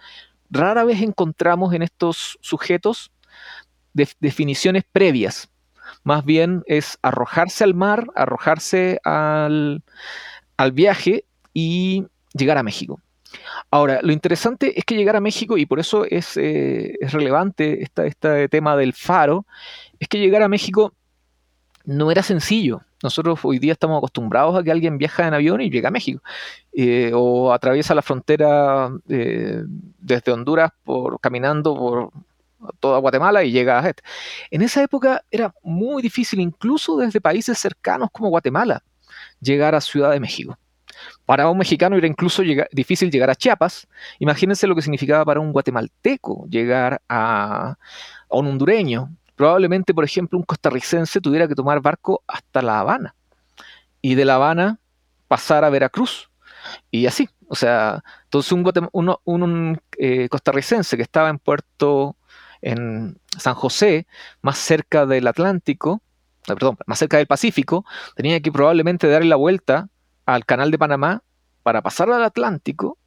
Rara 0.50 0.86
vez 0.86 1.02
encontramos 1.02 1.74
en 1.74 1.82
estos 1.82 2.38
sujetos 2.40 3.12
definiciones 3.94 4.86
previas 4.90 5.50
más 6.04 6.26
bien 6.26 6.64
es 6.68 6.98
arrojarse 7.02 7.64
al 7.64 7.74
mar, 7.74 8.08
arrojarse 8.16 9.00
al, 9.04 9.84
viaje 10.74 11.26
y 11.54 12.06
llegar 12.34 12.58
a 12.58 12.64
México. 12.64 13.00
Ahora, 13.72 14.00
lo 14.02 14.12
interesante 14.12 14.78
es 14.78 14.86
que 14.86 14.96
llegar 14.96 15.16
a 15.16 15.22
México, 15.22 15.58
y 15.58 15.66
por 15.66 15.80
eso 15.80 16.06
es, 16.06 16.36
eh, 16.38 16.98
relevante 17.02 17.84
este 17.84 18.50
tema 18.50 18.76
del 18.76 18.94
faro, 18.94 19.46
es 20.00 20.08
que 20.08 20.20
llegar 20.20 20.42
a 20.42 20.48
México 20.48 20.94
no 21.86 22.12
era 22.12 22.24
sencillo. 22.24 22.82
Nosotros 23.02 23.40
hoy 23.44 23.60
día 23.60 23.74
estamos 23.74 23.98
acostumbrados 23.98 24.56
a 24.56 24.64
que 24.64 24.72
alguien 24.72 24.98
viaja 24.98 25.28
en 25.28 25.34
avión 25.34 25.62
y 25.62 25.70
llega 25.70 25.88
a 25.88 25.92
México, 25.92 26.22
eh, 26.74 27.12
o 27.14 27.54
atraviesa 27.54 27.96
la 27.96 28.02
frontera 28.02 28.90
eh, 29.08 29.64
desde 30.00 30.32
Honduras 30.32 30.72
por 30.84 31.20
caminando 31.20 31.74
por 31.76 32.12
toda 32.80 33.00
Guatemala 33.00 33.44
y 33.44 33.52
llega 33.52 33.80
a 33.80 33.90
este. 33.90 34.04
En 34.52 34.62
esa 34.62 34.84
época 34.84 35.24
era 35.32 35.54
muy 35.64 36.02
difícil, 36.02 36.40
incluso 36.40 36.98
desde 36.98 37.22
países 37.22 37.58
cercanos 37.58 38.10
como 38.12 38.30
Guatemala, 38.30 38.84
llegar 39.40 39.76
a 39.76 39.82
Ciudad 39.82 40.12
de 40.12 40.20
México. 40.20 40.58
Para 41.26 41.50
un 41.50 41.58
mexicano 41.58 41.96
era 41.96 42.08
incluso 42.08 42.44
difícil 42.72 43.12
llegar 43.12 43.30
a 43.30 43.36
Chiapas. 43.36 43.88
Imagínense 44.20 44.68
lo 44.68 44.76
que 44.76 44.82
significaba 44.82 45.24
para 45.26 45.40
un 45.40 45.52
guatemalteco 45.52 46.46
llegar 46.50 47.02
a, 47.08 47.78
un 48.30 48.48
hondureño. 48.48 49.16
Probablemente, 49.36 49.94
por 49.94 50.04
ejemplo, 50.04 50.38
un 50.38 50.44
costarricense 50.44 51.22
tuviera 51.22 51.48
que 51.48 51.56
tomar 51.56 51.82
barco 51.82 52.24
hasta 52.28 52.62
La 52.62 52.80
Habana 52.80 53.16
y 54.02 54.16
de 54.16 54.26
La 54.26 54.36
Habana 54.36 54.80
pasar 55.28 55.64
a 55.64 55.70
Veracruz 55.70 56.30
y 56.92 57.06
así. 57.06 57.30
O 57.48 57.56
sea, 57.56 58.04
entonces 58.26 58.52
un, 58.52 59.16
un, 59.24 59.82
eh, 59.98 60.28
costarricense 60.30 60.98
que 60.98 61.04
estaba 61.04 61.30
en 61.30 61.40
Puerto 61.40 62.16
en 62.62 63.18
San 63.38 63.56
José, 63.56 64.08
más 64.42 64.58
cerca 64.58 65.06
del 65.06 65.28
Atlántico, 65.28 66.02
perdón, 66.46 66.78
más 66.86 67.00
cerca 67.00 67.18
del 67.18 67.28
Pacífico, 67.28 67.86
tenía 68.16 68.40
que 68.40 68.52
probablemente 68.52 69.08
darle 69.08 69.30
la 69.30 69.36
vuelta 69.36 69.90
al 70.26 70.46
canal 70.46 70.72
de 70.72 70.78
Panamá 70.78 71.24
para 71.64 71.82
pasar 71.82 72.12
al 72.12 72.24
Atlántico, 72.24 72.98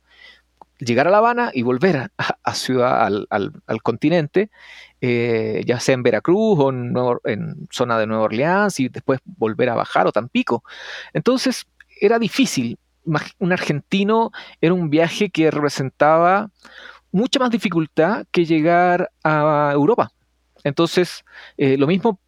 llegar 0.78 1.06
a 1.06 1.10
La 1.10 1.18
Habana 1.18 1.50
y 1.52 1.62
volver 1.62 2.10
a, 2.16 2.54
ciudad, 2.54 3.06
al, 3.30 3.82
continente, 3.82 4.50
eh, 5.00 5.62
ya 5.66 5.80
sea 5.80 5.94
en 5.94 6.02
Veracruz 6.02 6.58
o 6.58 6.70
en, 6.70 6.94
en, 7.24 7.68
zona 7.70 7.98
de 7.98 8.06
Nueva 8.06 8.24
Orleans 8.24 8.80
y 8.80 8.88
después 8.88 9.20
volver 9.24 9.68
a 9.68 9.74
bajar 9.74 10.06
o 10.06 10.12
Tampico. 10.12 10.64
Entonces 11.12 11.66
era 12.00 12.18
difícil. 12.18 12.78
Un 13.38 13.52
argentino 13.52 14.30
era 14.60 14.74
un 14.74 14.88
viaje 14.88 15.30
que 15.30 15.50
representaba 15.50 16.50
mucha 17.12 17.38
más 17.38 17.50
dificultad 17.50 18.26
que 18.30 18.44
llegar 18.44 19.10
a 19.22 19.70
Europa. 19.72 20.10
Entonces, 20.64 21.24
eh, 21.56 21.76
lo 21.76 21.86
mismo 21.86 22.18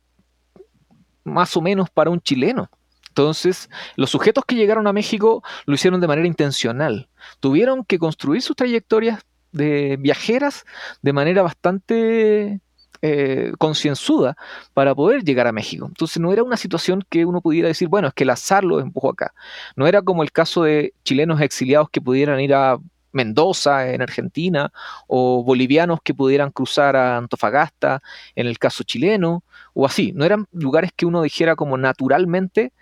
más 1.25 1.57
o 1.57 1.61
menos 1.61 1.91
para 1.91 2.11
un 2.11 2.21
chileno. 2.21 2.71
Entonces, 3.09 3.71
los 3.97 4.11
sujetos 4.11 4.45
que 4.45 4.57
llegaron 4.57 4.87
a 4.87 4.93
México 4.93 5.43
lo 5.67 5.75
hicieron 5.75 6.00
de 6.00 6.09
manera 6.09 6.26
intencional. 6.26 7.09
Tuvieron 7.41 7.85
que 7.85 7.99
construir 7.99 8.43
sus 8.43 8.57
trayectorias 8.57 9.21
de 9.53 9.97
viajeras 9.99 10.64
de 11.00 11.12
manera 11.12 11.43
bastante 11.43 12.61
eh, 13.03 13.53
concienzuda 13.59 14.37
para 14.73 14.95
poder 14.95 15.23
llegar 15.23 15.47
a 15.47 15.53
México. 15.53 15.87
Entonces 15.87 16.21
no 16.21 16.33
era 16.33 16.43
una 16.43 16.57
situación 16.57 17.05
que 17.09 17.25
uno 17.25 17.41
pudiera 17.41 17.69
decir, 17.69 17.88
bueno, 17.88 18.09
es 18.09 18.14
que 18.14 18.25
el 18.25 18.31
azar 18.31 18.64
lo 18.64 18.81
empujó 18.81 19.11
acá. 19.11 19.33
No 19.76 19.87
era 19.87 20.03
como 20.03 20.23
el 20.23 20.33
caso 20.33 20.64
de 20.64 20.93
chilenos 21.05 21.41
exiliados 21.41 21.91
que 21.91 22.00
pudieran 22.00 22.41
ir 22.41 22.53
a 22.53 22.79
Mendoza 23.14 23.90
en 23.92 24.02
Argentina, 24.02 24.73
o 25.06 25.42
bolivianos 25.42 26.00
que 26.02 26.14
pudieran 26.14 26.50
cruzar 26.50 26.97
a 26.97 27.16
Antofagasta 27.16 28.02
en 28.35 28.47
el 28.47 28.59
caso 28.59 28.85
chileno, 28.85 29.44
o 29.73 29.87
así. 29.87 30.12
No 30.12 30.25
eran 30.25 30.47
lugares 30.52 30.90
que 30.94 31.06
uno 31.06 31.23
dijera 31.23 31.56
como 31.56 31.78
naturalmente 31.78 32.73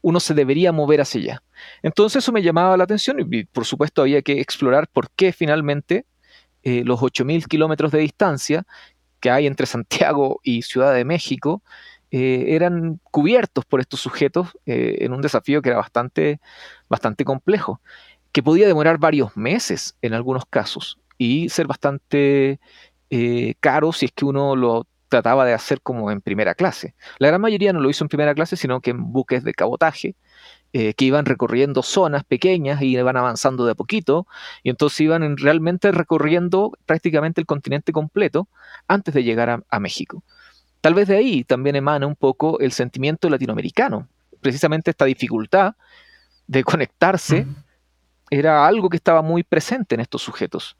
uno 0.00 0.20
se 0.20 0.34
debería 0.34 0.70
mover 0.70 1.00
hacia 1.00 1.20
allá. 1.20 1.42
Entonces 1.82 2.22
eso 2.22 2.32
me 2.32 2.42
llamaba 2.42 2.76
la 2.76 2.84
atención 2.84 3.16
y 3.20 3.44
por 3.44 3.64
supuesto 3.64 4.02
había 4.02 4.20
que 4.20 4.40
explorar 4.40 4.86
por 4.88 5.08
qué 5.10 5.32
finalmente 5.32 6.04
eh, 6.62 6.82
los 6.84 7.00
8.000 7.00 7.46
kilómetros 7.46 7.90
de 7.90 8.00
distancia 8.00 8.66
que 9.20 9.30
hay 9.30 9.46
entre 9.46 9.66
Santiago 9.74 10.40
y 10.42 10.62
Ciudad 10.62 10.94
de 10.94 11.06
México 11.06 11.62
eh, 12.10 12.54
eran 12.54 13.00
cubiertos 13.10 13.64
por 13.64 13.80
estos 13.80 13.98
sujetos 13.98 14.48
eh, 14.66 14.98
en 15.00 15.12
un 15.12 15.20
desafío 15.20 15.62
que 15.62 15.70
era 15.70 15.78
bastante, 15.78 16.38
bastante 16.88 17.24
complejo, 17.24 17.80
que 18.34 18.42
podía 18.42 18.66
demorar 18.66 18.98
varios 18.98 19.34
meses 19.38 19.96
en 20.02 20.12
algunos 20.12 20.44
casos 20.44 20.98
y 21.16 21.48
ser 21.48 21.66
bastante 21.66 22.60
caro 23.60 23.92
si 23.92 24.06
es 24.06 24.12
que 24.12 24.24
uno 24.24 24.56
lo 24.56 24.88
trataba 25.14 25.44
de 25.44 25.52
hacer 25.52 25.80
como 25.80 26.10
en 26.10 26.20
primera 26.20 26.56
clase. 26.56 26.96
La 27.18 27.28
gran 27.28 27.40
mayoría 27.40 27.72
no 27.72 27.78
lo 27.78 27.88
hizo 27.88 28.02
en 28.02 28.08
primera 28.08 28.34
clase, 28.34 28.56
sino 28.56 28.80
que 28.80 28.90
en 28.90 29.12
buques 29.12 29.44
de 29.44 29.54
cabotaje, 29.54 30.16
eh, 30.72 30.94
que 30.94 31.04
iban 31.04 31.24
recorriendo 31.24 31.84
zonas 31.84 32.24
pequeñas 32.24 32.82
y 32.82 32.98
iban 32.98 33.16
avanzando 33.16 33.64
de 33.64 33.72
a 33.72 33.74
poquito, 33.76 34.26
y 34.64 34.70
entonces 34.70 35.02
iban 35.02 35.36
realmente 35.36 35.92
recorriendo 35.92 36.72
prácticamente 36.84 37.40
el 37.40 37.46
continente 37.46 37.92
completo 37.92 38.48
antes 38.88 39.14
de 39.14 39.22
llegar 39.22 39.62
a, 39.68 39.78
México. 39.78 40.24
Tal 40.80 40.94
vez 40.94 41.06
de 41.06 41.16
ahí 41.16 41.44
también 41.44 41.76
emana 41.76 42.08
un 42.08 42.16
poco 42.16 42.58
el 42.58 42.72
sentimiento 42.72 43.30
latinoamericano. 43.30 44.08
Precisamente 44.40 44.90
esta 44.90 45.04
dificultad 45.04 45.74
de 46.48 46.64
conectarse 46.64 47.46
era 48.38 48.66
algo 48.66 48.88
que 48.88 48.96
estaba 48.96 49.22
muy 49.22 49.42
presente 49.42 49.94
en 49.94 50.00
estos 50.00 50.22
sujetos 50.22 50.76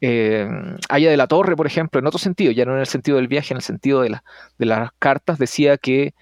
eh, 0.00 0.48
Aya 0.88 1.10
de 1.10 1.16
la 1.16 1.26
Torre, 1.26 1.56
por 1.56 1.66
ejemplo, 1.66 1.98
en 1.98 2.06
otro 2.06 2.18
sentido, 2.18 2.52
ya 2.52 2.64
no 2.64 2.74
en 2.74 2.80
el 2.80 2.86
sentido 2.86 3.16
del 3.16 3.28
viaje, 3.28 3.52
en 3.52 3.56
el 3.58 3.62
sentido 3.62 4.02
de, 4.02 4.20
las 4.58 4.90
cartas, 4.98 5.38
decía 5.38 5.76
que 5.76 6.14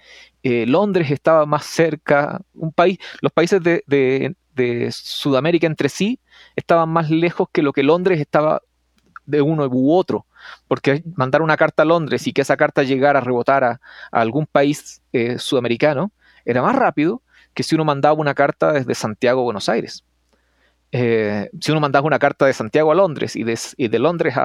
eh, 0.43 0.65
Londres 0.65 1.11
estaba 1.11 1.45
más 1.45 1.65
cerca, 1.65 2.41
un 2.53 2.71
país, 2.71 2.97
los 3.21 3.31
países 3.31 3.61
de, 3.61 3.83
de, 3.87 4.35
Sudamérica 4.91 5.67
entre 5.67 5.87
sí 5.87 6.19
estaban 6.55 6.89
más 6.89 7.11
lejos 7.11 7.47
que 7.51 7.61
lo 7.61 7.73
que 7.73 7.83
Londres 7.83 8.19
estaba 8.19 8.63
de 9.27 9.41
uno 9.41 9.67
u 9.67 9.93
otro, 9.93 10.25
porque 10.67 11.03
mandar 11.15 11.43
una 11.43 11.57
carta 11.57 11.83
a 11.83 11.85
Londres 11.85 12.25
y 12.25 12.33
que 12.33 12.41
esa 12.41 12.57
carta 12.57 12.81
llegara 12.81 13.19
a 13.19 13.21
rebotar 13.21 13.63
a, 13.63 13.79
algún 14.11 14.47
país 14.47 15.03
eh, 15.13 15.37
sudamericano 15.37 16.11
era 16.43 16.63
más 16.63 16.75
rápido 16.75 17.21
que 17.53 17.61
si 17.61 17.75
uno 17.75 17.85
mandaba 17.85 18.15
una 18.15 18.33
carta 18.33 18.71
desde 18.71 18.95
Santiago 18.95 19.41
a 19.41 19.43
Buenos 19.43 19.69
Aires. 19.69 20.03
Eh, 20.91 21.49
si 21.59 21.71
uno 21.71 21.81
mandaba 21.81 22.07
una 22.07 22.19
carta 22.19 22.45
de 22.45 22.53
Santiago 22.53 22.91
a 22.91 22.95
Londres 22.95 23.35
y 23.35 23.43
de, 23.43 23.99
Londres 23.99 24.35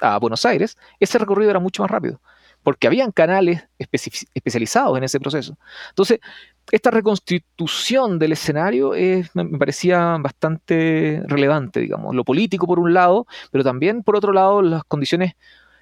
a, 0.00 0.18
Buenos 0.18 0.46
Aires, 0.46 0.78
ese 1.00 1.18
recorrido 1.18 1.50
era 1.50 1.58
mucho 1.58 1.82
más 1.82 1.90
rápido, 1.90 2.20
porque 2.62 2.86
habían 2.86 3.10
canales 3.10 3.66
especializados 3.78 4.96
en 4.96 5.04
ese 5.04 5.18
proceso. 5.18 5.58
Entonces, 5.88 6.20
esta 6.70 6.90
reconstitución 6.90 8.18
del 8.18 8.32
escenario 8.32 8.92
me, 9.34 9.58
parecía 9.58 10.16
bastante 10.20 11.22
relevante, 11.26 11.80
digamos, 11.80 12.14
lo 12.14 12.24
político 12.24 12.66
por 12.66 12.78
un 12.78 12.94
lado, 12.94 13.26
pero 13.50 13.64
también 13.64 14.02
por 14.02 14.16
otro 14.16 14.32
lado 14.32 14.62
las 14.62 14.84
condiciones 14.84 15.34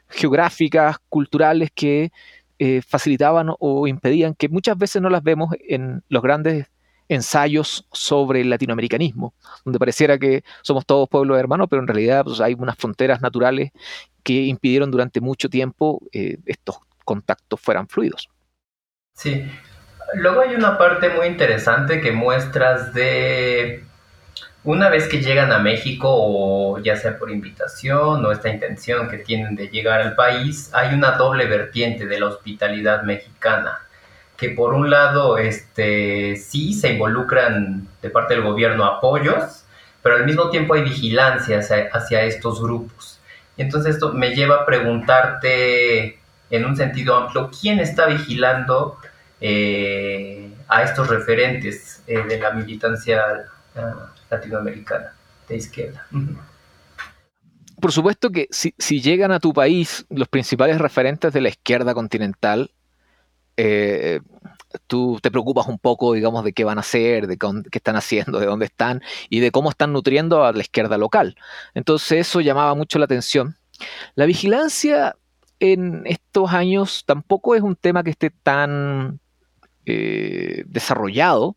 geográficas, 0.08 0.96
culturales 1.10 1.70
que 1.74 2.12
eh, 2.58 2.80
facilitaban 2.82 3.50
o 3.58 3.86
impedían, 3.86 4.34
que 4.34 4.48
muchas 4.48 4.78
veces 4.78 5.02
no 5.02 5.10
las 5.10 5.22
vemos 5.22 5.54
en 5.68 6.02
los 6.08 6.22
grandes 6.22 6.66
ensayos 7.08 7.86
sobre 7.92 8.40
el 8.42 8.50
latinoamericanismo, 8.50 9.34
donde 9.64 9.78
pareciera 9.78 10.18
que 10.18 10.44
somos 10.62 10.84
todos 10.86 11.08
pueblos 11.08 11.38
hermanos, 11.38 11.68
pero 11.70 11.82
en 11.82 11.88
realidad 11.88 12.24
pues, 12.24 12.40
hay 12.40 12.54
unas 12.54 12.76
fronteras 12.76 13.20
naturales 13.20 13.70
que 14.22 14.44
impidieron 14.44 14.90
durante 14.90 15.20
mucho 15.20 15.48
tiempo 15.48 16.00
eh, 16.12 16.38
estos 16.46 16.78
contactos 17.04 17.60
fueran 17.60 17.88
fluidos. 17.88 18.28
Sí, 19.14 19.50
luego 20.14 20.42
hay 20.42 20.54
una 20.54 20.76
parte 20.76 21.08
muy 21.08 21.26
interesante 21.26 22.00
que 22.00 22.12
muestras 22.12 22.92
de 22.92 23.84
una 24.64 24.90
vez 24.90 25.08
que 25.08 25.22
llegan 25.22 25.50
a 25.50 25.58
México, 25.58 26.08
o 26.10 26.78
ya 26.80 26.96
sea 26.96 27.18
por 27.18 27.30
invitación 27.30 28.24
o 28.24 28.32
esta 28.32 28.50
intención 28.50 29.08
que 29.08 29.18
tienen 29.18 29.56
de 29.56 29.68
llegar 29.68 30.00
al 30.00 30.14
país, 30.14 30.70
hay 30.74 30.94
una 30.94 31.12
doble 31.12 31.46
vertiente 31.46 32.06
de 32.06 32.20
la 32.20 32.26
hospitalidad 32.26 33.02
mexicana 33.04 33.87
que 34.38 34.50
por 34.50 34.72
un 34.72 34.88
lado 34.88 35.36
este, 35.36 36.36
sí 36.36 36.72
se 36.72 36.92
involucran 36.92 37.88
de 38.00 38.08
parte 38.08 38.34
del 38.34 38.44
gobierno 38.44 38.84
apoyos, 38.84 39.64
pero 40.00 40.14
al 40.14 40.24
mismo 40.24 40.48
tiempo 40.48 40.74
hay 40.74 40.82
vigilancia 40.82 41.58
hacia, 41.58 42.22
estos 42.22 42.62
grupos. 42.62 43.18
entonces 43.56 43.96
esto 43.96 44.14
me 44.14 44.36
lleva 44.36 44.62
a 44.62 44.64
preguntarte 44.64 46.20
en 46.50 46.64
un 46.64 46.76
sentido 46.76 47.16
amplio, 47.16 47.50
¿quién 47.60 47.80
está 47.80 48.06
vigilando 48.06 48.96
eh, 49.40 50.50
a 50.68 50.84
estos 50.84 51.08
referentes 51.08 52.02
eh, 52.06 52.22
de 52.22 52.38
la 52.38 52.52
militancia 52.52 53.44
ah, 53.74 54.12
latinoamericana 54.30 55.14
de 55.48 55.56
izquierda? 55.56 56.06
Por 57.80 57.90
supuesto 57.90 58.30
que 58.30 58.46
si, 58.50 58.72
si, 58.78 59.00
llegan 59.00 59.32
a 59.32 59.40
tu 59.40 59.52
país 59.52 60.06
los 60.10 60.28
principales 60.28 60.78
referentes 60.78 61.32
de 61.32 61.40
la 61.40 61.48
izquierda 61.48 61.92
continental, 61.92 62.70
eh, 63.58 64.20
tú 64.86 65.18
te 65.20 65.32
preocupas 65.32 65.66
un 65.66 65.78
poco, 65.78 66.12
digamos, 66.12 66.44
de 66.44 66.52
qué 66.52 66.62
van 66.62 66.78
a 66.78 66.82
hacer, 66.82 67.26
de 67.26 67.36
qué 67.36 67.48
están 67.72 67.96
haciendo, 67.96 68.38
de 68.38 68.46
dónde 68.46 68.66
están 68.66 69.02
y 69.28 69.40
de 69.40 69.50
cómo 69.50 69.70
están 69.70 69.92
nutriendo 69.92 70.44
a 70.44 70.52
la 70.52 70.60
izquierda 70.60 70.96
local. 70.96 71.34
Entonces 71.74 72.28
eso 72.28 72.40
llamaba 72.40 72.74
mucho 72.76 73.00
la 73.00 73.06
atención. 73.06 73.56
La 74.14 74.26
vigilancia 74.26 75.16
en 75.58 76.02
estos 76.06 76.52
años 76.52 77.02
tampoco 77.04 77.56
es 77.56 77.62
un 77.62 77.74
tema 77.74 78.04
que 78.04 78.10
esté 78.10 78.30
tan 78.30 79.18
eh, 79.86 80.62
desarrollado 80.66 81.56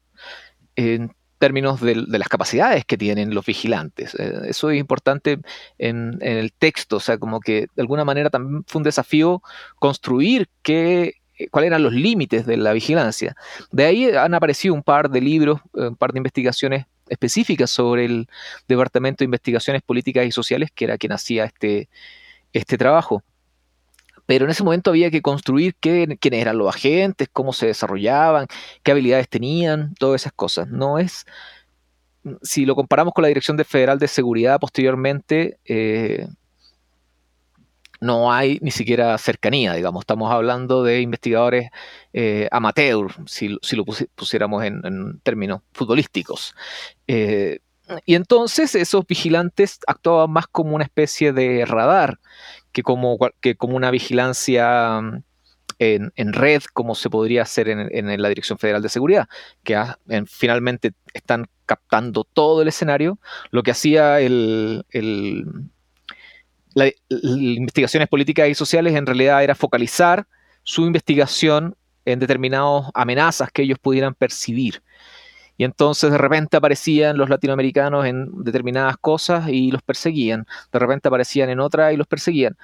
en 0.76 1.12
términos 1.38 1.82
de, 1.82 1.96
las 1.96 2.30
capacidades 2.30 2.86
que 2.86 2.98
tienen 2.98 3.36
los 3.36 3.46
vigilantes. 3.46 4.16
Eh, 4.16 4.42
eso 4.46 4.72
es 4.72 4.80
importante 4.80 5.40
en, 5.78 6.18
el 6.22 6.52
texto, 6.54 6.98
o 6.98 7.00
sea, 7.00 7.18
como 7.18 7.40
que 7.40 7.68
de 7.76 7.82
alguna 7.82 8.06
manera 8.06 8.30
también 8.30 8.64
fue 8.68 8.80
un 8.80 8.84
desafío 8.84 9.42
construir 9.78 10.50
qué 10.62 11.21
cuáles 11.50 11.70
eran 11.70 11.84
los 11.84 11.94
límites 11.94 12.46
de 12.46 12.58
la 12.58 12.74
vigilancia. 12.74 13.36
De 13.72 13.86
ahí 13.86 14.10
han 14.12 14.34
aparecido 14.34 14.74
un 14.74 14.84
par 14.84 15.10
de 15.10 15.22
libros, 15.22 15.60
eh, 15.76 15.88
un 15.88 15.96
par 15.96 16.12
de 16.14 16.20
investigaciones 16.20 16.86
específicas 17.10 17.70
sobre 17.70 18.06
el 18.06 18.28
Departamento 18.68 19.20
de 19.20 19.26
Investigaciones 19.26 19.82
Políticas 19.82 20.26
y 20.26 20.32
Sociales, 20.32 20.70
que 20.74 20.86
era 20.86 20.98
quien 20.98 21.12
hacía 21.12 21.46
este, 21.46 21.90
este 22.54 22.78
trabajo. 22.78 23.24
Pero 24.26 24.46
en 24.46 24.52
ese 24.52 24.64
momento 24.64 24.92
había 24.92 25.12
que 25.12 25.22
construir 25.22 25.76
quiénes 25.76 26.18
eran 26.22 26.58
los 26.58 26.74
agentes, 26.74 27.28
cómo 27.32 27.52
se 27.52 27.68
desarrollaban, 27.68 28.48
qué 28.82 28.92
habilidades 28.92 29.28
tenían, 29.28 29.94
todas 29.96 30.22
esas 30.22 30.32
cosas. 30.32 30.70
No 30.70 31.00
es, 31.00 31.26
si 32.42 32.66
lo 32.66 32.76
comparamos 32.76 33.14
con 33.14 33.24
la 33.24 33.28
Dirección 33.28 33.58
Federal 33.66 34.00
de 34.00 34.08
Seguridad 34.08 34.60
posteriormente, 34.60 35.60
eh, 35.66 36.28
no 38.02 38.34
hay 38.34 38.58
ni 38.62 38.72
siquiera 38.72 39.18
cercanía, 39.18 39.74
digamos. 39.74 40.02
Estamos 40.02 40.32
hablando 40.32 40.84
de 40.84 41.02
investigadores 41.02 41.70
eh, 42.14 42.50
amateur, 42.52 43.12
si, 43.28 43.48
lo 43.48 43.86
pusiéramos 44.16 44.64
en, 44.66 45.20
términos 45.22 45.62
futbolísticos. 45.72 46.56
Eh, 47.08 47.60
y 48.06 48.16
entonces 48.16 48.74
esos 48.76 49.06
vigilantes 49.06 49.80
actuaban 49.86 50.32
más 50.32 50.48
como 50.48 50.76
una 50.76 50.84
especie 50.84 51.32
de 51.32 51.66
radar 51.66 52.20
que 52.72 52.84
como, 52.84 53.18
que 53.40 53.56
como 53.56 53.76
una 53.76 53.92
vigilancia 53.92 55.00
mm, 55.02 55.24
en, 55.78 56.34
red, 56.34 56.64
como 56.74 56.96
se 56.96 57.10
podría 57.10 57.44
hacer 57.44 57.70
en, 57.70 58.22
la 58.22 58.30
Dirección 58.30 58.58
Federal 58.58 58.82
de 58.82 58.90
Seguridad, 58.90 59.28
que 59.64 59.80
finalmente 60.28 60.94
están 61.14 61.48
captando 61.66 62.24
todo 62.24 62.62
el 62.62 62.68
escenario. 62.68 63.20
Lo 63.52 63.64
que 63.64 63.72
hacía 63.72 64.22
el 64.22 64.86
las 66.74 66.94
investigaciones 67.12 68.08
políticas 68.08 68.50
y 68.50 68.56
sociales 68.56 68.96
en 68.96 69.06
realidad 69.06 69.44
era 69.44 69.56
focalizar 69.56 70.28
su 70.64 70.86
investigación 70.86 71.76
en 72.06 72.20
determinadas 72.20 72.90
amenazas 72.94 73.52
que 73.52 73.64
ellos 73.64 73.80
pudieran 73.80 74.14
percibir. 74.14 74.82
Y 75.58 75.64
entonces 75.64 76.12
de 76.12 76.18
repente 76.18 76.58
aparecían 76.58 77.18
los 77.18 77.30
latinoamericanos 77.30 78.06
en 78.06 78.44
determinadas 78.44 78.98
cosas 78.98 79.48
y 79.50 79.72
los 79.72 79.82
perseguían. 79.84 80.48
De 80.72 80.80
repente 80.80 81.08
aparecían 81.08 81.50
en 81.50 81.60
otras 81.60 81.94
y 81.94 81.98
los 81.98 82.08
perseguían. 82.08 82.58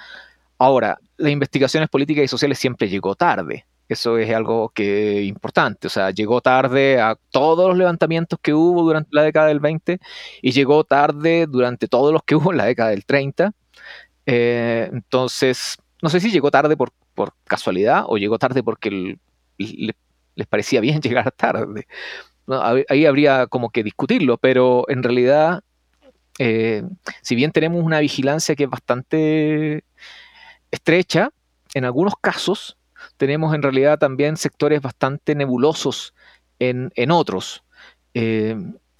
Ahora, 0.57 0.97
las 1.17 1.31
investigaciones 1.31 1.89
políticas 1.89 2.25
y 2.25 2.27
sociales 2.27 2.57
siempre 2.57 2.89
llegó 2.89 3.15
tarde. 3.15 3.65
Eso 3.87 4.17
es 4.17 4.33
algo 4.33 4.69
que 4.69 5.23
importante. 5.23 5.87
O 5.87 5.89
sea, 5.89 6.09
llegó 6.11 6.41
tarde 6.41 6.99
a 6.99 7.15
todos 7.29 7.69
los 7.69 7.77
levantamientos 7.77 8.39
que 8.41 8.53
hubo 8.53 8.81
durante 8.81 9.09
la 9.11 9.23
década 9.23 9.47
del 9.47 9.59
20 9.59 9.99
y 10.41 10.51
llegó 10.51 10.83
tarde 10.83 11.45
durante 11.47 11.87
todos 11.87 12.11
los 12.11 12.23
que 12.23 12.35
hubo 12.35 12.51
en 12.51 12.57
la 12.57 12.65
década 12.65 12.89
del 12.89 13.05
30 13.05 13.53
eh, 14.27 14.89
entonces, 14.91 15.77
no 16.03 16.09
sé 16.09 16.19
si 16.19 16.29
llegó 16.29 16.51
tarde 16.51 16.77
por, 16.77 16.93
casualidad 17.45 18.03
o 18.05 18.17
llegó 18.17 18.37
tarde 18.37 18.61
porque 18.61 19.17
les 19.57 20.47
parecía 20.47 20.81
bien 20.81 21.01
llegar 21.01 21.31
tarde. 21.31 21.87
ahí 22.89 23.05
habría 23.07 23.47
como 23.47 23.71
que 23.71 23.83
discutirlo, 23.83 24.37
pero 24.37 24.85
en 24.87 25.01
realidad 25.01 25.63
eh, 26.39 26.83
si 27.21 27.35
bien 27.35 27.51
tenemos 27.51 27.83
una 27.83 27.99
vigilancia 27.99 28.55
que 28.55 28.65
es 28.65 28.69
bastante 28.69 29.83
estrecha, 30.69 31.31
en 31.73 31.85
algunos 31.85 32.13
casos 32.21 32.77
tenemos 33.17 33.55
en 33.55 33.63
realidad 33.63 33.97
también 33.97 34.37
sectores 34.37 34.81
bastante 34.81 35.35
nebulosos 35.35 36.13
en, 36.59 37.11
otros. 37.11 37.63
Eh, 38.13 38.55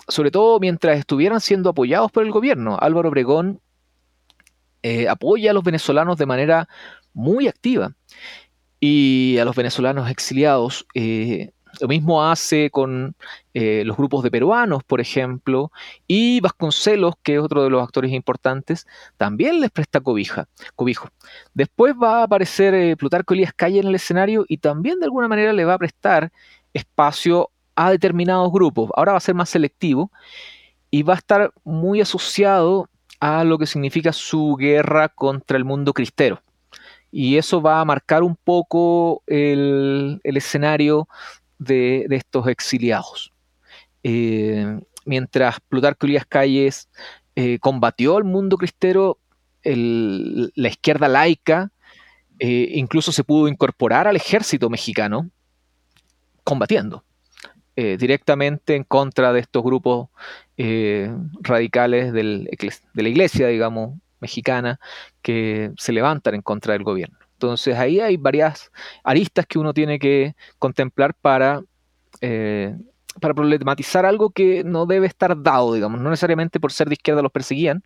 sobre 0.07 0.31
todo 0.31 0.59
mientras 0.59 0.97
estuvieran 0.99 1.41
siendo 1.41 1.69
apoyados 1.69 2.11
por 2.11 2.23
el 2.23 2.31
gobierno. 2.31 2.77
Álvaro 2.79 3.09
Obregón 3.09 3.61
eh, 4.89 5.10
apoya 5.10 5.52
a 5.52 5.54
los 5.54 5.65
venezolanos 5.65 6.17
de 6.17 6.26
manera 6.26 6.69
muy 7.13 7.50
activa 7.50 7.93
y 8.80 9.38
a 9.38 9.43
los 9.43 9.54
venezolanos 9.54 10.10
exiliados. 10.10 10.88
Eh, 10.93 11.52
lo 11.82 11.89
mismo 11.89 12.23
hace 12.23 12.69
con 12.69 13.13
eh, 13.54 13.84
los 13.86 13.97
grupos 13.97 14.23
de 14.23 14.32
peruanos, 14.32 14.86
por 14.86 15.02
ejemplo, 15.02 15.73
y 16.08 16.39
Vasconcelos, 16.39 17.15
que 17.21 17.36
es 17.36 17.41
otro 17.41 17.65
de 17.65 17.69
los 17.69 17.84
actores 17.84 18.13
importantes, 18.13 18.88
también 19.17 19.60
les 19.60 19.71
presta 19.71 20.00
cobija, 20.00 20.47
cobijo. 20.78 21.10
Después 21.54 21.93
va 22.02 22.21
a 22.21 22.23
aparecer 22.23 22.95
Plutarco 22.95 23.34
Elías 23.34 23.52
Calle 23.54 23.80
en 23.82 23.88
el 23.88 23.95
escenario 23.95 24.45
y 24.47 24.60
también 24.60 25.00
de 25.00 25.06
alguna 25.06 25.28
manera 25.28 25.52
le 25.52 25.65
va 25.65 25.73
a 25.73 25.80
prestar 25.80 26.32
espacio 26.73 27.50
a 27.76 27.91
determinados 27.91 28.54
grupos. 28.54 28.89
Ahora 28.95 29.12
va 29.12 29.17
a 29.17 29.21
ser 29.21 29.36
más 29.36 29.50
selectivo 29.50 30.13
y 30.89 31.04
va 31.04 31.15
a 31.15 31.17
estar 31.17 31.52
muy 31.65 32.00
asociado 32.00 32.89
a 33.19 33.43
lo 33.43 33.58
que 33.58 33.65
significa 33.65 34.13
su 34.13 34.56
guerra 34.56 35.10
contra 35.10 35.58
el 35.58 35.65
mundo 35.65 35.93
cristero. 35.93 36.41
Y 37.12 37.38
eso 37.38 37.62
va 37.62 37.80
a 37.80 37.86
marcar 37.86 38.23
un 38.23 38.36
poco 38.36 39.23
el, 39.27 40.19
escenario 40.23 41.08
de, 41.58 42.06
estos 42.10 42.47
exiliados. 42.47 43.34
Eh, 44.03 44.80
mientras 45.06 45.60
Plutarco 45.62 46.06
Elías 46.06 46.25
Calles 46.25 46.89
eh, 47.36 47.60
combatió 47.60 48.17
al 48.17 48.23
mundo 48.23 48.58
cristero, 48.58 49.19
la 49.63 50.69
izquierda 50.69 51.08
laica 51.08 51.71
eh, 52.39 52.71
incluso 52.75 53.12
se 53.12 53.23
pudo 53.23 53.47
incorporar 53.47 54.08
al 54.08 54.15
ejército 54.15 54.69
mexicano 54.69 55.30
combatiendo. 56.43 57.03
Directamente 57.77 58.75
en 58.75 58.83
contra 58.83 59.31
de 59.31 59.39
estos 59.39 59.63
grupos 59.63 60.09
radicales 61.41 62.11
de 62.11 62.49
la 62.93 63.09
iglesia, 63.09 63.47
digamos, 63.47 63.99
mexicana, 64.19 64.79
que 65.21 65.71
se 65.77 65.93
levantan 65.93 66.33
en 66.35 66.41
contra 66.41 66.73
del 66.73 66.83
gobierno. 66.83 67.17
Entonces 67.33 67.77
ahí 67.77 67.99
hay 67.99 68.17
varias 68.17 68.71
aristas 69.03 69.45
que 69.45 69.59
uno 69.59 69.71
tiene 69.71 69.99
que 69.99 70.35
contemplar 70.57 71.13
para, 71.13 71.61
eh, 72.19 72.75
para 73.21 73.35
problematizar 73.35 74.07
algo 74.07 74.31
que 74.31 74.63
no 74.63 74.87
debe 74.87 75.05
estar 75.05 75.39
dado, 75.39 75.75
digamos, 75.75 76.01
no 76.01 76.09
necesariamente 76.09 76.59
por 76.59 76.71
ser 76.71 76.87
de 76.87 76.95
izquierda 76.95 77.21
los 77.21 77.31
perseguían, 77.31 77.83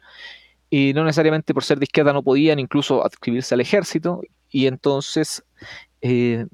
y 0.69 0.93
no 0.93 1.03
necesariamente 1.03 1.53
por 1.53 1.65
ser 1.65 1.79
de 1.79 1.83
izquierda 1.83 2.13
no 2.13 2.23
podían 2.23 2.59
incluso 2.59 3.05
adscribirse 3.05 3.53
al 3.53 3.59
ejército, 3.59 4.21
y 4.49 4.67
entonces 4.67 5.43
eh, 6.01 6.45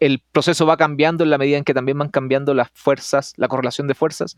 el 0.00 0.22
proceso 0.32 0.66
va 0.66 0.76
cambiando 0.76 1.24
en 1.24 1.30
la 1.30 1.38
medida 1.38 1.58
en 1.58 1.64
que 1.64 1.74
también 1.74 1.98
van 1.98 2.08
cambiando 2.08 2.54
las 2.54 2.70
fuerzas, 2.72 3.34
la 3.36 3.48
correlación 3.48 3.86
de 3.88 3.94
fuerzas 3.94 4.36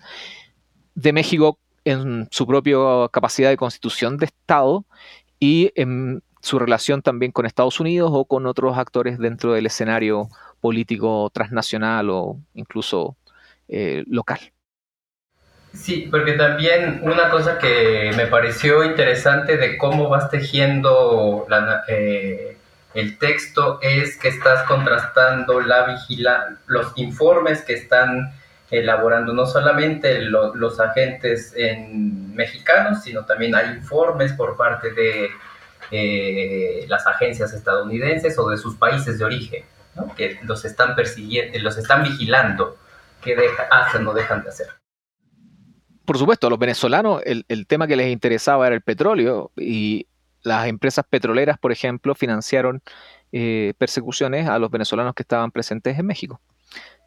de 0.95 1.13
México 1.13 1.59
en 1.85 2.29
su 2.31 2.47
propia 2.47 2.77
capacidad 3.11 3.49
de 3.49 3.57
constitución 3.57 4.17
de 4.19 4.27
Estado 4.27 4.85
y 5.39 5.73
en 5.75 6.23
su 6.43 6.59
relación 6.59 7.03
también 7.03 7.33
con 7.33 7.47
Estados 7.47 7.81
Unidos 7.81 8.11
o 8.13 8.25
con 8.25 8.47
otros 8.47 8.77
actores 8.79 9.19
dentro 9.19 9.53
del 9.53 9.67
escenario 9.67 10.29
político 10.61 11.31
transnacional 11.33 12.11
o 12.11 12.39
incluso 12.55 13.17
eh, 13.69 14.05
local. 14.07 14.41
Sí, 15.73 16.09
porque 16.11 16.33
también 16.33 17.01
una 17.05 17.31
cosa 17.31 17.59
que 17.59 18.11
me 18.17 18.27
pareció 18.27 18.85
interesante 18.85 19.57
de 19.57 19.79
cómo 19.79 20.09
vas 20.09 20.29
tejiendo 20.29 21.47
eh, 21.87 22.57
el 22.95 23.19
texto 23.19 23.79
es 23.83 24.17
que 24.17 24.29
estás 24.29 24.67
contrastando 24.67 25.61
la 25.61 25.87
vigila 25.87 26.57
los 26.67 26.93
informes 26.97 27.63
que 27.63 27.75
están 27.75 28.33
elaborando 28.71 29.33
no 29.33 29.47
solamente 29.47 30.21
los 30.23 30.81
agentes 30.81 31.53
en 31.57 32.35
mexicanos, 32.35 33.03
sino 33.03 33.25
también 33.25 33.55
hay 33.55 33.71
informes 33.77 34.33
por 34.33 34.57
parte 34.57 34.93
de 34.93 35.31
eh, 35.91 36.87
las 36.89 37.07
agencias 37.07 37.53
estadounidenses 37.53 38.39
o 38.39 38.49
de 38.49 38.57
sus 38.57 38.77
países 38.77 39.19
de 39.19 39.25
origen, 39.25 39.65
que 40.17 40.39
los 40.45 40.65
están 40.65 40.95
persiguiendo, 40.95 41.59
los 41.59 41.77
están 41.79 42.05
vigilando, 42.05 42.77
qué 43.23 43.37
hacen 43.71 44.07
o 44.07 44.15
dejan 44.15 44.45
de 44.45 44.51
hacer. 44.51 44.69
Por 46.05 46.19
supuesto, 46.19 46.47
a 46.47 46.51
los 46.51 46.59
venezolanos 46.59 47.23
el, 47.25 47.45
el 47.49 47.67
tema 47.67 47.89
que 47.89 47.97
les 47.97 48.09
interesaba 48.09 48.67
era 48.67 48.77
el 48.77 48.83
petróleo 48.83 49.51
y 49.57 50.07
las 50.43 50.67
empresas 50.67 51.05
petroleras, 51.09 51.59
por 51.59 51.73
ejemplo, 51.73 52.15
financiaron 52.15 52.83
eh, 53.33 53.75
persecuciones 53.79 54.49
a 54.49 54.59
los 54.59 54.71
venezolanos 54.71 55.15
que 55.15 55.23
estaban 55.23 55.51
presentes 55.51 55.99
en 55.99 56.07
México. 56.07 56.41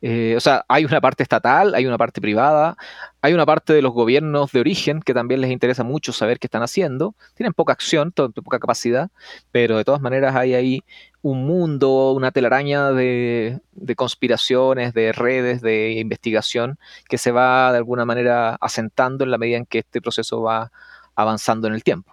Eh, 0.06 0.34
o 0.36 0.42
sea, 0.42 0.66
hay 0.68 0.84
una 0.84 1.00
parte 1.00 1.24
estatal, 1.24 1.76
hay 1.76 1.86
una 1.86 1.98
parte 1.98 2.20
privada, 2.20 2.76
hay 3.22 3.34
una 3.34 3.46
parte 3.46 3.72
de 3.72 3.82
los 3.82 3.94
gobiernos 3.94 4.52
de 4.52 4.60
origen 4.60 5.00
que 5.00 5.14
también 5.14 5.40
les 5.40 5.50
interesa 5.50 5.86
mucho 5.86 6.12
saber 6.12 6.40
qué 6.40 6.48
están 6.48 6.62
haciendo. 6.62 7.16
Tienen 7.36 7.54
poca 7.54 7.72
acción, 7.72 8.12
poca 8.12 8.60
capacidad, 8.60 9.12
pero 9.54 9.78
de 9.78 9.86
todas 9.86 10.02
maneras 10.02 10.36
hay 10.36 10.56
ahí 10.56 10.84
un 11.22 11.46
mundo, 11.48 12.12
una 12.12 12.32
telaraña 12.32 12.92
de, 12.92 13.62
conspiraciones, 13.96 14.94
de 14.94 15.14
redes, 15.14 15.62
de 15.62 15.94
investigación 15.94 16.78
que 17.08 17.18
se 17.18 17.32
va 17.32 17.72
de 17.72 17.78
alguna 17.78 18.04
manera 18.04 18.56
asentando 18.60 19.24
en 19.24 19.32
la 19.32 19.38
medida 19.38 19.58
en 19.58 19.66
que 19.66 19.80
este 19.80 20.02
proceso 20.02 20.42
va 20.42 20.72
avanzando 21.16 21.68
en 21.68 21.76
el 21.76 21.84
tiempo. 21.84 22.13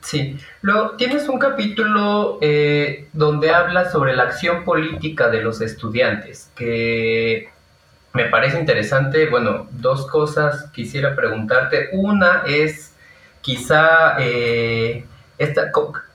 Sí, 0.00 0.38
luego 0.62 0.92
tienes 0.92 1.28
un 1.28 1.38
capítulo 1.38 2.38
eh, 2.40 3.08
donde 3.12 3.50
habla 3.50 3.90
sobre 3.90 4.14
la 4.14 4.24
acción 4.24 4.64
política 4.64 5.28
de 5.28 5.42
los 5.42 5.60
estudiantes, 5.60 6.50
que 6.54 7.48
me 8.12 8.26
parece 8.26 8.58
interesante. 8.58 9.26
Bueno, 9.28 9.66
dos 9.70 10.06
cosas 10.06 10.70
quisiera 10.72 11.14
preguntarte. 11.14 11.90
Una 11.92 12.42
es 12.46 12.94
quizá 13.40 14.16
eh, 14.18 15.04
esta, 15.36 15.70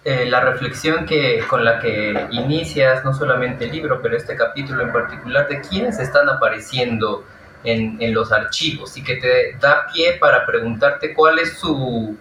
eh, 0.05 0.25
la 0.25 0.41
reflexión 0.41 1.05
que, 1.05 1.43
con 1.47 1.63
la 1.63 1.79
que 1.79 2.27
inicias 2.31 3.03
no 3.05 3.13
solamente 3.13 3.65
el 3.65 3.71
libro, 3.71 4.01
pero 4.01 4.17
este 4.17 4.35
capítulo 4.35 4.83
en 4.83 4.91
particular, 4.91 5.47
de 5.47 5.61
quiénes 5.61 5.99
están 5.99 6.29
apareciendo 6.29 7.25
en, 7.63 7.97
en 8.01 8.13
los 8.13 8.31
archivos 8.31 8.97
y 8.97 9.03
que 9.03 9.15
te 9.15 9.57
da 9.59 9.87
pie 9.93 10.17
para 10.19 10.45
preguntarte 10.45 11.13
cuál 11.13 11.39
es 11.39 11.57
su 11.57 12.17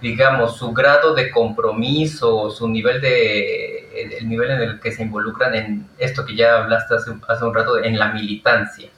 digamos, 0.00 0.56
su 0.56 0.72
grado 0.72 1.14
de 1.14 1.30
compromiso, 1.30 2.50
su 2.50 2.68
nivel 2.68 3.00
de, 3.00 4.18
el 4.18 4.28
nivel 4.28 4.50
en 4.50 4.60
el 4.60 4.80
que 4.80 4.92
se 4.92 5.02
involucran 5.02 5.54
en 5.54 5.88
esto 5.98 6.24
que 6.24 6.36
ya 6.36 6.58
hablaste 6.58 6.94
hace, 6.94 7.12
hace 7.28 7.44
un 7.44 7.54
rato, 7.54 7.82
en 7.82 7.98
la 7.98 8.12
militancia, 8.12 8.90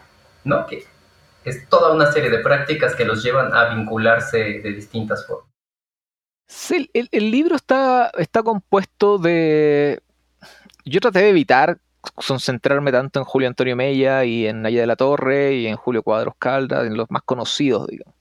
¿no? 0.45 0.67
Que 0.67 0.85
es 1.45 1.69
toda 1.69 1.93
una 1.93 2.11
serie 2.11 2.31
de 2.31 2.39
prácticas 2.39 2.95
que 2.95 3.05
los 3.05 3.23
llevan 3.23 3.55
a 3.55 3.75
vincularse 3.75 4.61
de 4.61 4.73
distintas 4.73 5.27
formas. 5.27 5.47
Sí, 6.49 6.91
el, 6.93 7.09
el 7.11 7.31
libro 7.31 7.57
está, 7.57 8.11
está 8.19 8.43
compuesto 8.43 9.19
de... 9.19 10.01
Yo 10.85 11.01
traté 11.01 11.21
de 11.21 11.31
evitar 11.31 11.79
concentrarme 12.15 12.93
tanto 12.93 13.19
en 13.19 13.25
Julio 13.25 13.49
Antonio 13.49 13.77
Mella 13.77 14.25
y 14.25 14.47
en 14.47 14.63
Naya 14.63 14.81
de 14.81 14.87
la 14.87 14.97
Torre 14.97 15.55
y 15.55 15.67
en 15.67 15.77
Julio 15.77 16.03
Cuadros 16.03 16.35
Caldas, 16.39 16.87
en 16.87 16.97
los 16.97 17.11
más 17.11 17.23
conocidos, 17.23 17.87
digamos. 17.89 18.16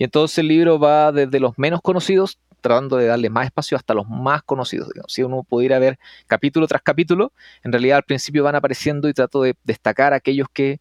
Y 0.00 0.04
entonces 0.04 0.38
el 0.38 0.48
libro 0.48 0.78
va 0.78 1.12
desde 1.12 1.38
los 1.40 1.58
menos 1.58 1.82
conocidos, 1.82 2.38
tratando 2.62 2.96
de 2.96 3.04
darle 3.04 3.28
más 3.28 3.44
espacio 3.44 3.76
hasta 3.76 3.92
los 3.92 4.08
más 4.08 4.42
conocidos. 4.42 4.88
Si 5.08 5.22
uno 5.22 5.42
pudiera 5.42 5.78
ver 5.78 5.98
capítulo 6.26 6.66
tras 6.66 6.80
capítulo, 6.80 7.34
en 7.62 7.70
realidad 7.70 7.98
al 7.98 8.04
principio 8.04 8.42
van 8.42 8.54
apareciendo 8.54 9.10
y 9.10 9.12
trato 9.12 9.42
de 9.42 9.56
destacar 9.62 10.14
aquellos 10.14 10.48
que 10.50 10.80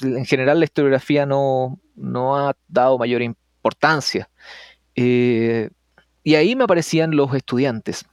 en 0.00 0.24
general 0.24 0.60
la 0.60 0.64
historiografía 0.64 1.26
no, 1.26 1.78
ha 2.38 2.56
dado 2.66 2.96
mayor 2.96 3.20
importancia. 3.20 4.30
Eh, 4.94 5.68
y 6.22 6.34
ahí 6.36 6.56
me 6.56 6.64
aparecían 6.64 7.14
los 7.14 7.34
estudiantes. 7.34 8.06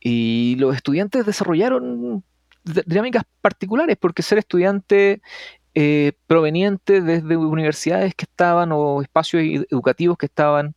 Y 0.00 0.56
los 0.58 0.76
estudiantes 0.76 1.26
desarrollaron 1.26 2.24
dinámicas 2.64 3.24
particulares, 3.42 3.98
porque 4.00 4.22
ser 4.22 4.38
estudiante 4.38 5.20
eh, 5.80 6.10
provenientes 6.26 7.04
desde 7.04 7.36
universidades 7.36 8.12
que 8.16 8.24
estaban 8.24 8.72
o 8.72 9.00
espacios 9.00 9.44
educativos 9.70 10.18
que 10.18 10.26
estaban 10.26 10.74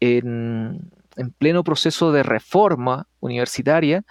en, 0.00 0.90
pleno 1.36 1.62
proceso 1.62 2.10
de 2.10 2.22
reforma 2.22 3.06
universitaria, 3.20 4.02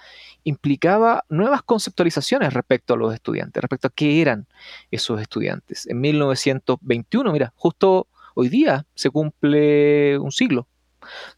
implicaba 0.44 1.26
nuevas 1.30 1.64
conceptualizaciones 1.64 2.54
respecto 2.54 2.94
a 2.94 2.98
los 2.98 3.12
estudiantes, 3.12 3.60
respecto 3.60 3.88
a 3.88 3.92
qué 3.96 4.22
eran 4.22 4.46
esos 4.92 5.20
estudiantes. 5.20 5.88
En 5.88 6.00
1921, 6.00 7.32
mira, 7.32 7.52
justo 7.56 8.06
hoy 8.36 8.50
día 8.50 8.86
se 8.94 9.10
cumple 9.10 10.20
un 10.20 10.32
siglo 10.32 10.68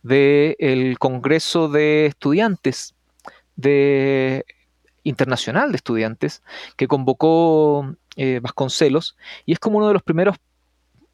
del 0.04 1.00
Congreso 1.00 1.70
de 1.70 2.08
Estudiantes 2.08 2.94
de 3.56 4.44
internacional 5.04 5.72
de 5.72 5.78
estudiantes 5.78 6.44
que 6.76 6.90
convocó 6.90 7.96
eh, 8.16 8.40
Vasconcelos 8.42 9.16
y 9.46 9.54
es 9.54 9.60
como 9.60 9.78
uno 9.78 9.88
de 9.88 9.94
los 9.94 10.04
primeros 10.04 10.38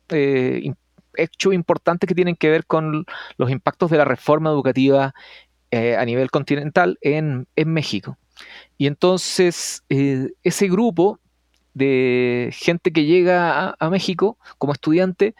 eh, 0.09 0.71
hechos 1.15 1.53
importantes 1.53 2.07
que 2.07 2.15
tienen 2.15 2.35
que 2.35 2.49
ver 2.49 2.65
con 2.65 3.05
los 3.37 3.49
impactos 3.49 3.89
de 3.91 3.97
la 3.97 4.05
reforma 4.05 4.49
educativa 4.49 5.13
a 5.69 6.05
nivel 6.05 6.31
continental 6.31 6.97
en, 7.01 7.45
México. 7.65 8.17
Y 8.77 8.87
entonces 8.87 9.83
ese 9.89 10.67
grupo 10.69 11.19
de 11.77 12.49
gente 12.53 12.91
que 12.91 13.05
llega 13.05 13.75
a, 13.79 13.89
México 13.89 14.37
como 14.57 14.73
estudiante 14.73 15.35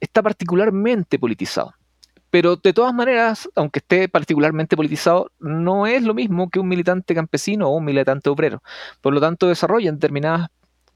está 0.00 0.22
particularmente 0.22 1.18
politizado. 1.18 1.74
Pero 2.30 2.56
de 2.56 2.72
todas 2.72 2.94
maneras, 2.94 3.48
aunque 3.56 3.80
esté 3.80 4.08
particularmente 4.08 4.76
politizado, 4.76 5.30
no 5.38 5.86
es 5.86 6.02
lo 6.02 6.14
mismo 6.14 6.48
que 6.48 6.60
un 6.60 6.68
militante 6.68 7.14
campesino 7.14 7.68
o 7.68 7.76
un 7.76 7.84
militante 7.84 8.30
obrero. 8.30 8.62
Por 9.00 9.12
lo 9.12 9.20
tanto, 9.20 9.48
desarrollan 9.48 9.96
determinadas 9.96 10.48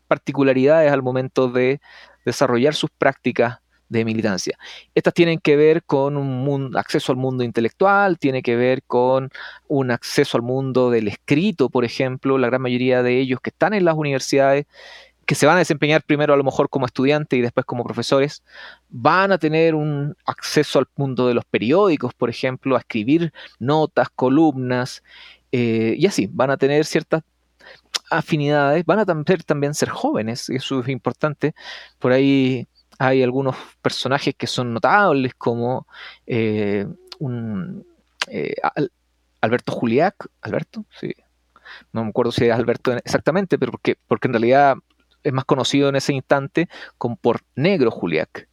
particularidades 0.07 0.93
al 0.93 1.03
momento 1.03 1.49
de 1.49 1.81
desarrollar 2.25 2.75
sus 2.75 2.91
prácticas 2.91 3.59
de 3.89 4.05
militancia. 4.05 4.59
Estas 4.95 5.15
tienen 5.15 5.39
que 5.39 5.57
ver 5.57 5.85
con 5.85 6.17
un 6.17 6.77
acceso 6.77 7.13
al 7.13 7.19
mundo 7.19 7.45
intelectual, 7.45 8.19
tiene 8.19 8.43
que 8.43 8.57
ver 8.57 8.83
con 8.83 9.31
un 9.69 9.91
acceso 9.91 10.37
al 10.37 10.43
mundo 10.43 10.91
del 10.91 11.09
escrito, 11.09 11.71
por 11.71 11.85
ejemplo, 11.85 12.39
la 12.39 12.49
gran 12.49 12.63
mayoría 12.63 13.03
de 13.03 13.19
ellos 13.19 13.41
que 13.41 13.51
están 13.51 13.75
en 13.75 13.85
las 13.85 13.95
universidades, 13.95 14.67
que 15.25 15.35
se 15.35 15.47
van 15.47 15.57
a 15.57 15.59
desempeñar 15.59 16.05
primero 16.05 16.35
a 16.35 16.37
lo 16.37 16.45
mejor 16.45 16.69
como 16.69 16.87
estudiantes 16.87 17.39
y 17.39 17.43
después 17.43 17.67
como 17.67 17.85
profesores, 17.85 18.43
van 18.89 19.33
a 19.33 19.39
tener 19.39 19.75
un 19.75 20.17
acceso 20.25 20.79
al 20.79 20.87
mundo 20.97 21.27
de 21.27 21.35
los 21.35 21.45
periódicos, 21.45 22.15
por 22.15 22.31
ejemplo, 22.31 22.77
a 22.77 22.81
escribir 22.81 23.33
notas, 23.59 24.09
columnas, 24.15 25.03
eh, 25.53 25.95
y 25.99 26.07
así, 26.07 26.29
van 26.31 26.51
a 26.51 26.57
tener 26.57 26.85
ciertas 26.85 27.23
afinidades, 28.11 28.85
van 28.85 29.01
a 29.01 29.05
también, 29.05 29.41
también 29.47 29.75
ser 29.75 29.89
jóvenes, 29.91 30.49
eso 30.51 30.81
es 30.81 30.89
importante. 30.89 31.55
Por 31.99 32.13
ahí 32.13 32.69
hay 32.99 33.23
algunos 33.23 33.57
personajes 33.83 34.35
que 34.37 34.47
son 34.47 34.73
notables, 34.73 35.35
como 35.35 35.87
eh, 36.27 36.87
un, 37.19 37.87
eh, 38.29 38.55
Alberto 39.41 39.73
Juliac, 39.73 40.29
Alberto, 40.41 40.85
sí, 40.99 41.15
no 41.93 42.05
me 42.05 42.11
acuerdo 42.11 42.33
si 42.33 42.47
es 42.47 42.53
Alberto 42.53 42.93
exactamente, 42.93 43.59
pero 43.59 43.73
porque, 43.73 43.97
porque 44.07 44.29
en 44.29 44.35
realidad 44.35 44.77
es 45.23 45.33
más 45.33 45.45
conocido 45.45 45.89
en 45.89 45.97
ese 45.97 46.13
instante 46.13 46.69
como 46.99 47.17
por 47.17 47.41
Negro 47.55 47.91
Juliac, 47.91 48.49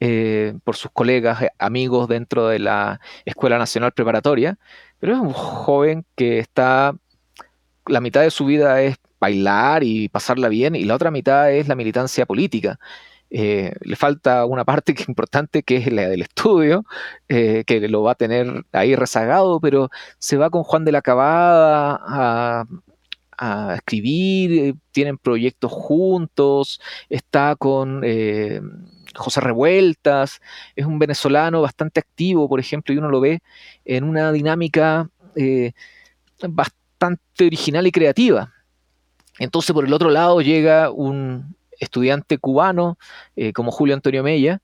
eh, 0.00 0.54
por 0.64 0.76
sus 0.76 0.90
colegas, 0.90 1.44
amigos 1.58 2.08
dentro 2.08 2.48
de 2.48 2.58
la 2.58 3.00
Escuela 3.24 3.58
Nacional 3.58 3.92
Preparatoria, 3.92 4.58
pero 4.98 5.14
es 5.14 5.20
un 5.20 5.32
joven 5.32 6.04
que 6.16 6.38
está, 6.38 6.96
la 7.86 8.00
mitad 8.00 8.22
de 8.22 8.30
su 8.30 8.44
vida 8.46 8.82
es 8.82 8.96
bailar 9.20 9.84
y 9.84 10.08
pasarla 10.08 10.48
bien, 10.48 10.74
y 10.74 10.84
la 10.84 10.94
otra 10.94 11.10
mitad 11.10 11.52
es 11.52 11.68
la 11.68 11.74
militancia 11.74 12.26
política. 12.26 12.78
Eh, 13.30 13.74
le 13.80 13.96
falta 13.96 14.44
una 14.46 14.64
parte 14.64 14.94
que 14.94 15.02
es 15.02 15.08
importante, 15.08 15.62
que 15.64 15.76
es 15.76 15.92
la 15.92 16.08
del 16.08 16.22
estudio, 16.22 16.84
eh, 17.28 17.64
que 17.66 17.80
lo 17.88 18.02
va 18.02 18.12
a 18.12 18.14
tener 18.14 18.64
ahí 18.72 18.94
rezagado, 18.94 19.60
pero 19.60 19.90
se 20.18 20.36
va 20.36 20.50
con 20.50 20.62
Juan 20.62 20.84
de 20.84 20.92
la 20.92 21.02
Cabada 21.02 22.00
a, 22.02 22.64
escribir, 23.74 24.52
eh, 24.52 24.74
tienen 24.92 25.18
proyectos 25.18 25.72
juntos, 25.72 26.80
está 27.08 27.56
con 27.56 28.02
José 29.16 29.40
Revueltas, 29.40 30.40
es 30.76 30.86
un 30.86 30.98
venezolano 30.98 31.60
bastante 31.60 32.00
activo, 32.00 32.48
por 32.48 32.60
ejemplo, 32.60 32.94
y 32.94 32.98
uno 32.98 33.08
lo 33.10 33.20
ve 33.20 33.40
en 33.84 34.04
una 34.04 34.32
dinámica 34.32 35.10
bastante 36.48 36.83
original 37.40 37.86
y 37.86 37.92
creativa. 37.92 38.52
Entonces, 39.38 39.72
por 39.72 39.84
el 39.84 39.92
otro 39.92 40.10
lado 40.10 40.40
llega 40.40 40.90
un, 40.90 41.56
estudiante 41.80 42.38
cubano 42.38 42.98
eh, 43.36 43.52
como 43.52 43.70
Julio 43.70 43.94
Antonio 43.94 44.22
Mella, 44.22 44.60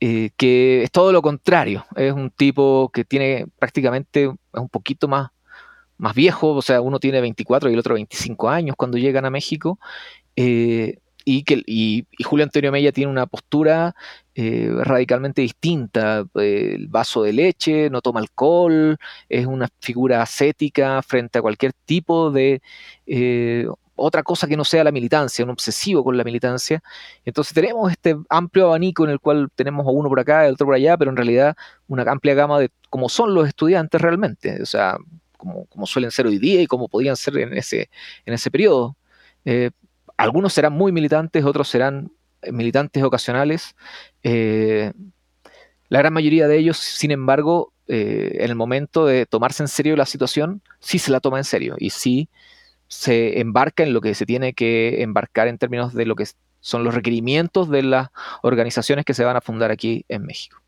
eh, 0.00 0.30
que 0.36 0.82
es 0.82 0.90
todo 0.90 1.12
lo 1.12 1.20
contrario, 1.22 1.84
es 1.96 2.12
un 2.12 2.30
tipo 2.30 2.90
que 2.92 3.04
tiene 3.04 3.46
prácticamente 3.58 4.28
un 4.52 4.68
poquito 4.68 5.08
más, 5.08 5.30
más 5.98 6.14
viejo, 6.14 6.54
o 6.54 6.62
sea, 6.62 6.80
uno 6.80 6.98
tiene 6.98 7.20
24 7.20 7.68
y 7.68 7.74
el 7.74 7.78
otro 7.78 7.94
25 7.94 8.48
años 8.48 8.76
cuando 8.76 8.96
llegan 8.96 9.26
a 9.26 9.30
México, 9.30 9.78
eh, 10.36 10.98
y, 11.24 11.44
que, 11.44 11.62
y, 11.66 12.06
Julio 12.24 12.44
Antonio 12.44 12.72
Mella 12.72 12.92
tiene 12.92 13.10
una 13.10 13.26
postura 13.26 13.94
radicalmente 14.34 15.42
distinta, 15.42 16.24
el 16.34 16.88
vaso 16.88 17.22
de 17.22 17.34
leche, 17.34 17.90
no 17.90 18.00
toma 18.00 18.20
alcohol, 18.20 18.96
es 19.28 19.44
una 19.44 19.68
figura 19.80 20.22
ascética 20.22 21.02
frente 21.02 21.38
a 21.38 21.42
cualquier 21.42 21.74
tipo 21.84 22.30
de 22.30 22.62
otra 24.00 24.22
cosa 24.22 24.46
que 24.46 24.56
no 24.56 24.64
sea 24.64 24.82
la 24.82 24.92
militancia, 24.92 25.44
un 25.44 25.50
obsesivo 25.50 26.02
con 26.02 26.16
la 26.16 26.24
militancia. 26.24 26.82
Entonces 27.24 27.52
tenemos 27.52 27.90
este 27.90 28.16
amplio 28.28 28.66
abanico 28.66 29.04
en 29.04 29.10
el 29.10 29.20
cual 29.20 29.50
tenemos 29.54 29.86
a 29.86 29.90
uno 29.90 30.08
por 30.08 30.18
acá 30.18 30.44
y 30.44 30.48
el 30.48 30.54
otro 30.54 30.66
por 30.66 30.74
allá, 30.74 30.96
pero 30.96 31.10
en 31.10 31.16
realidad 31.16 31.54
una 31.86 32.02
amplia 32.10 32.34
gama 32.34 32.58
de 32.58 32.70
cómo 32.88 33.08
son 33.08 33.34
los 33.34 33.46
estudiantes 33.46 34.00
realmente, 34.00 34.62
o 34.62 34.66
sea, 34.66 34.96
como, 35.36 35.66
suelen 35.86 36.10
ser 36.10 36.26
hoy 36.26 36.38
día 36.38 36.62
y 36.62 36.66
como 36.66 36.88
podían 36.88 37.16
ser 37.16 37.36
en 37.38 37.56
ese, 37.56 37.90
en 38.24 38.34
ese 38.34 38.50
periodo. 38.50 38.96
Eh, 39.44 39.70
algunos 40.20 40.52
serán 40.52 40.74
muy 40.74 40.92
militantes, 40.92 41.44
otros 41.44 41.68
serán 41.68 42.12
militantes 42.50 43.02
ocasionales. 43.02 43.74
Eh, 44.22 44.92
la 45.88 45.98
gran 46.00 46.12
mayoría 46.12 46.46
de 46.46 46.58
ellos, 46.58 46.76
sin 46.76 47.10
embargo, 47.10 47.72
eh, 47.88 48.32
en 48.34 48.50
el 48.50 48.54
momento 48.54 49.06
de 49.06 49.24
tomarse 49.24 49.62
en 49.62 49.68
serio 49.68 49.96
la 49.96 50.04
situación, 50.04 50.62
sí 50.78 50.98
se 50.98 51.10
la 51.10 51.20
toma 51.20 51.38
en 51.38 51.44
serio 51.44 51.76
y 51.78 51.90
sí 51.90 52.28
se 52.86 53.40
embarca 53.40 53.82
en 53.82 53.94
lo 53.94 54.02
que 54.02 54.14
se 54.14 54.26
tiene 54.26 54.52
que 54.52 55.02
embarcar 55.02 55.48
en 55.48 55.56
términos 55.56 55.94
de 55.94 56.04
lo 56.04 56.16
que 56.16 56.26
son 56.60 56.84
los 56.84 56.94
requerimientos 56.94 57.70
de 57.70 57.82
las 57.82 58.08
organizaciones 58.42 59.06
que 59.06 59.14
se 59.14 59.24
van 59.24 59.36
a 59.36 59.40
fundar 59.40 59.70
aquí 59.70 60.04
en 60.08 60.26
México. 60.26 60.60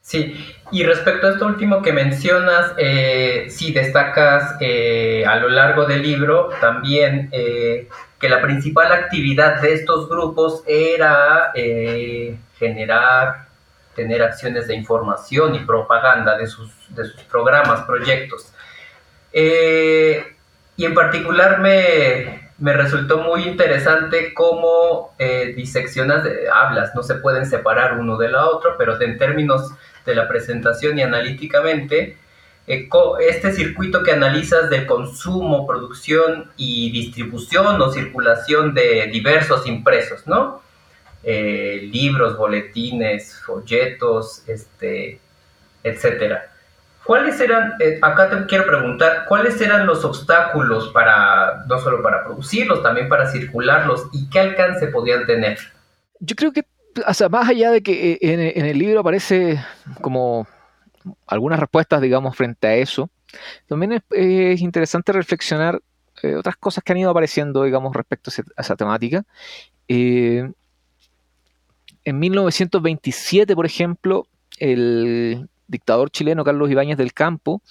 Sí, 0.00 0.34
y 0.72 0.82
respecto 0.82 1.26
a 1.26 1.30
esto 1.32 1.46
último 1.46 1.82
que 1.82 1.92
mencionas, 1.92 2.72
eh, 2.78 3.46
sí 3.50 3.72
destacas 3.72 4.56
eh, 4.60 5.24
a 5.26 5.36
lo 5.36 5.50
largo 5.50 5.84
del 5.84 6.02
libro 6.02 6.48
también 6.60 7.28
eh, 7.32 7.86
que 8.20 8.28
la 8.28 8.42
principal 8.42 8.92
actividad 8.92 9.60
de 9.62 9.72
estos 9.72 10.08
grupos 10.08 10.62
era 10.66 11.52
generar, 12.58 13.46
tener 13.96 14.22
acciones 14.22 14.68
de 14.68 14.74
información 14.74 15.54
y 15.54 15.60
propaganda 15.60 16.36
de 16.36 16.46
sus, 16.46 16.70
de 16.90 17.06
sus 17.06 17.22
programas, 17.22 17.80
proyectos. 17.82 18.52
Y 20.80 20.86
en 20.86 20.94
particular 20.94 21.60
me, 21.60 22.72
resultó 22.72 23.18
muy 23.18 23.42
interesante 23.42 24.32
cómo 24.32 25.14
eh, 25.18 25.52
diseccionas, 25.54 26.26
hablas, 26.54 26.94
no 26.94 27.02
se 27.02 27.16
pueden 27.16 27.44
separar 27.44 27.98
uno 27.98 28.16
de 28.16 28.30
la 28.30 28.46
otro, 28.46 28.76
pero 28.78 28.98
en 28.98 29.18
términos 29.18 29.74
de 30.06 30.14
la 30.14 30.26
presentación 30.26 30.98
y 30.98 31.02
analíticamente, 31.02 31.98
eh, 32.00 32.16
este 33.20 33.52
circuito 33.52 34.02
que 34.02 34.12
analizas 34.12 34.70
de 34.70 34.86
consumo, 34.86 35.66
producción 35.66 36.50
y 36.56 36.90
distribución 36.92 37.80
o 37.80 37.90
circulación 37.90 38.74
de 38.74 39.08
diversos 39.12 39.66
impresos, 39.66 40.26
¿no? 40.26 40.62
Eh, 41.22 41.88
libros, 41.92 42.36
boletines, 42.36 43.40
folletos, 43.44 44.42
este, 44.46 45.20
etcétera. 45.82 46.50
¿Cuáles 47.04 47.40
eran, 47.40 47.74
eh, 47.80 47.98
acá 48.02 48.30
te 48.30 48.46
quiero 48.46 48.66
preguntar, 48.66 49.24
cuáles 49.26 49.60
eran 49.60 49.86
los 49.86 50.04
obstáculos 50.04 50.88
para, 50.88 51.64
no 51.66 51.78
solo 51.78 52.02
para 52.02 52.24
producirlos, 52.24 52.82
también 52.82 53.08
para 53.08 53.30
circularlos 53.30 54.06
y 54.12 54.30
qué 54.30 54.40
alcance 54.40 54.86
podían 54.86 55.26
tener? 55.26 55.58
Yo 56.20 56.36
creo 56.36 56.52
que, 56.52 56.64
más 57.30 57.48
allá 57.48 57.70
de 57.70 57.82
que 57.82 58.12
eh, 58.12 58.18
en, 58.20 58.64
el 58.64 58.78
libro 58.78 59.00
aparece 59.00 59.58
como 60.02 60.46
algunas 61.26 61.58
respuestas, 61.58 62.00
digamos, 62.00 62.36
frente 62.36 62.66
a 62.66 62.76
eso, 62.76 63.10
también 63.66 64.02
es, 64.10 64.60
interesante 64.60 65.12
reflexionar 65.12 65.80
eh, 66.22 66.34
otras 66.34 66.56
cosas 66.56 66.84
que 66.84 66.92
han 66.92 66.98
ido 66.98 67.10
apareciendo, 67.10 67.64
digamos, 67.64 67.94
respecto 67.94 68.30
a 68.56 68.60
esa, 68.60 68.76
temática. 68.76 69.24
en 69.88 70.54
1927, 72.04 73.54
por 73.54 73.66
ejemplo, 73.66 74.26
el 74.58 75.48
dictador 75.70 76.10
chileno 76.10 76.44
Carlos 76.44 76.70
Ibáñez 76.70 76.98
del 76.98 77.14
Campo, 77.14 77.62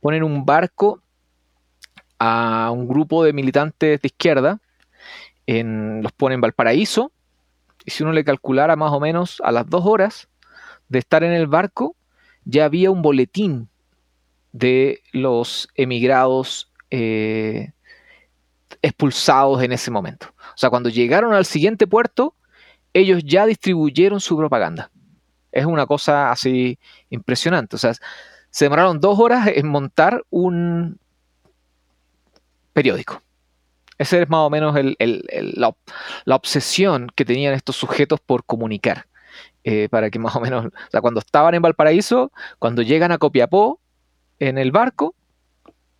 ponen 0.00 0.22
un 0.22 0.44
barco 0.44 1.02
a 2.18 2.70
un 2.72 2.86
grupo 2.86 3.24
de 3.24 3.32
militantes 3.32 4.00
de 4.00 4.06
izquierda, 4.06 4.60
en, 5.46 6.02
los 6.02 6.12
pone 6.12 6.34
en 6.34 6.40
Valparaíso, 6.40 7.12
y 7.84 7.90
si 7.90 8.02
uno 8.02 8.12
le 8.12 8.24
calculara 8.24 8.76
más 8.76 8.92
o 8.92 9.00
menos 9.00 9.40
a 9.44 9.52
las 9.52 9.68
dos 9.68 9.84
horas 9.86 10.28
de 10.88 10.98
estar 10.98 11.24
en 11.24 11.32
el 11.32 11.46
barco, 11.46 11.94
ya 12.46 12.64
había 12.64 12.90
un 12.90 13.02
boletín 13.02 13.68
de 14.52 15.02
los 15.12 15.68
emigrados 15.74 16.72
eh, 16.90 17.72
expulsados 18.80 19.62
en 19.62 19.72
ese 19.72 19.90
momento. 19.90 20.28
O 20.38 20.56
sea, 20.56 20.70
cuando 20.70 20.88
llegaron 20.88 21.34
al 21.34 21.44
siguiente 21.44 21.86
puerto, 21.86 22.34
ellos 22.94 23.22
ya 23.22 23.44
distribuyeron 23.44 24.20
su 24.20 24.38
propaganda 24.38 24.90
es 25.56 25.64
una 25.64 25.86
cosa 25.86 26.30
así 26.30 26.78
impresionante. 27.08 27.76
O 27.76 27.78
sea, 27.78 27.94
se 28.50 28.64
demoraron 28.66 29.00
dos 29.00 29.18
horas 29.18 29.48
en 29.48 29.68
montar 29.68 30.22
un 30.28 30.98
periódico. 32.72 33.22
Esa 33.98 34.18
es 34.18 34.28
más 34.28 34.40
o 34.40 34.50
menos 34.50 34.76
la, 34.98 35.74
obsesión 36.36 37.08
que 37.14 37.24
tenían 37.24 37.54
estos 37.54 37.76
sujetos 37.76 38.20
por 38.20 38.44
comunicar. 38.44 39.06
Eh, 39.68 39.88
para 39.90 40.10
que 40.10 40.18
más 40.20 40.36
o 40.36 40.40
menos, 40.40 40.66
o 40.66 40.90
sea, 40.90 41.00
cuando 41.00 41.20
estaban 41.20 41.54
en 41.54 41.60
Valparaíso, 41.60 42.32
cuando 42.58 42.82
llegan 42.82 43.10
a 43.10 43.18
Copiapó 43.18 43.80
en 44.38 44.58
el 44.58 44.70
barco, 44.70 45.14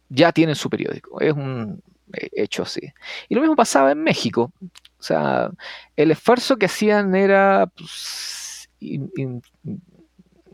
ya 0.09 0.31
tienen 0.31 0.55
su 0.55 0.70
periódico. 0.70 1.20
Es 1.20 1.33
un 1.33 1.83
hecho 2.33 2.62
así. 2.62 2.92
Y 3.29 3.35
lo 3.35 3.40
mismo 3.40 3.57
pasaba 3.57 3.90
en 3.90 4.05
México. 4.05 4.52
O 4.62 5.02
sea, 5.02 5.50
el 5.96 6.12
esfuerzo 6.12 6.57
que 6.57 6.66
hacían 6.66 7.16
era 7.16 7.66
pues, 7.66 8.68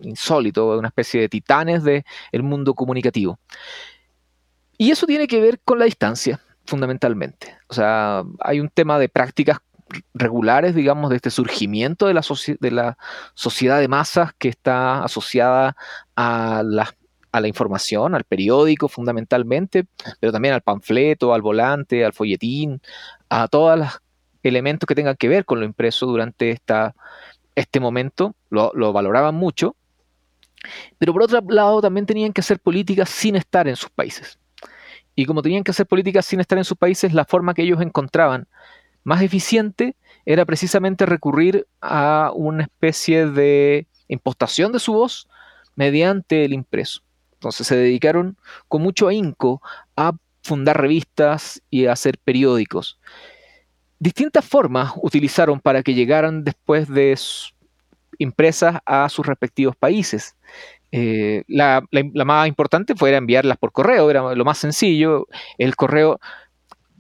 insólito, 0.01 0.79
una 0.79 0.89
especie 0.89 1.21
de 1.21 1.29
titanes 1.29 1.85
del 1.85 2.03
mundo 2.43 2.73
comunicativo. 2.73 3.39
Y 4.79 4.91
eso 4.91 5.07
tiene 5.07 5.27
que 5.27 5.41
ver 5.41 5.61
con 5.61 5.79
la 5.79 5.85
distancia, 5.85 6.41
fundamentalmente. 6.65 7.59
O 7.69 7.75
sea, 7.75 8.25
hay 8.41 8.59
un 8.59 8.71
tema 8.71 8.99
de 8.99 9.11
prácticas 9.11 9.59
regulares, 10.15 10.75
digamos, 10.75 11.11
de 11.11 11.17
este 11.17 11.31
surgimiento 11.31 12.07
de 12.07 12.15
la, 12.15 12.23
de 12.61 12.71
la 12.71 12.99
sociedad 13.35 13.81
de 13.81 13.89
masas 13.89 14.33
que 14.39 14.49
está 14.49 15.05
asociada 15.05 15.77
a 16.17 16.63
la, 16.65 16.95
a 17.33 17.41
la 17.41 17.49
información, 17.49 18.15
al 18.15 18.25
periódico 18.25 18.89
fundamentalmente, 18.89 19.87
pero 20.21 20.33
también 20.33 20.55
al 20.55 20.63
panfleto, 20.63 21.35
al 21.35 21.43
volante, 21.43 22.05
al 22.05 22.13
folletín, 22.13 22.81
a 23.29 23.49
todos 23.49 23.79
los 23.79 24.01
elementos 24.43 24.87
que 24.87 24.95
tengan 24.95 25.17
que 25.17 25.29
ver 25.29 25.45
con 25.45 25.61
lo 25.61 25.67
impreso 25.67 26.07
durante 26.07 26.51
esta, 26.51 26.95
este 27.55 27.81
momento, 27.81 28.35
lo, 28.51 28.73
lo 28.75 28.93
valoraban 28.93 29.35
mucho, 29.35 29.77
pero 30.99 31.13
por 31.13 31.23
otro 31.23 31.41
lado 31.49 31.81
también 31.81 32.07
tenían 32.07 32.33
que 32.33 32.41
hacer 32.41 32.61
políticas 32.61 33.09
sin 33.09 33.37
estar 33.37 33.67
en 33.67 33.77
sus 33.77 33.91
países. 33.91 34.39
Y 35.15 35.27
como 35.27 35.43
tenían 35.43 35.65
que 35.65 35.73
hacer 35.73 35.87
políticas 35.87 36.25
sin 36.25 36.41
estar 36.41 36.57
en 36.57 36.65
sus 36.65 36.79
países, 36.79 37.13
la 37.13 37.25
forma 37.25 37.55
que 37.55 37.63
ellos 37.63 37.81
encontraban 37.81 38.47
más 39.05 39.23
eficiente 39.23 39.97
era 40.25 40.45
precisamente 40.45 41.07
recurrir 41.07 41.67
a 41.81 42.33
una 42.35 42.65
especie 42.65 43.27
de 43.27 43.87
impostación 44.09 44.73
de 44.73 44.79
su 44.79 44.93
voz 44.93 45.29
mediante 45.75 46.45
el 46.45 46.53
impreso. 46.53 47.03
Entonces 47.35 47.67
se 47.67 47.77
dedicaron 47.77 48.37
con 48.69 48.83
mucho 48.83 49.09
ahínco 49.09 49.61
a 49.97 50.13
fundar 50.43 50.81
revistas 50.81 51.63
y 51.71 51.87
a 51.87 51.93
hacer 51.93 52.19
periódicos. 52.19 52.99
Distintas 53.99 54.45
formas 54.45 54.93
utilizaron 54.97 55.61
para 55.61 55.83
que 55.83 55.95
llegaran 55.95 56.45
después 56.45 56.89
de 56.89 57.17
impresas 58.19 58.81
a 58.85 59.09
sus 59.09 59.27
respectivos 59.27 59.77
países. 59.77 60.37
Eh, 60.91 61.45
la, 61.49 61.83
más 62.25 62.49
importante 62.49 62.95
fue 62.95 63.15
enviarlas 63.15 63.57
por 63.57 63.73
correo, 63.73 64.11
era 64.11 64.35
lo 64.35 64.45
más 64.45 64.59
sencillo. 64.59 65.27
El 65.59 65.75
correo 65.77 66.21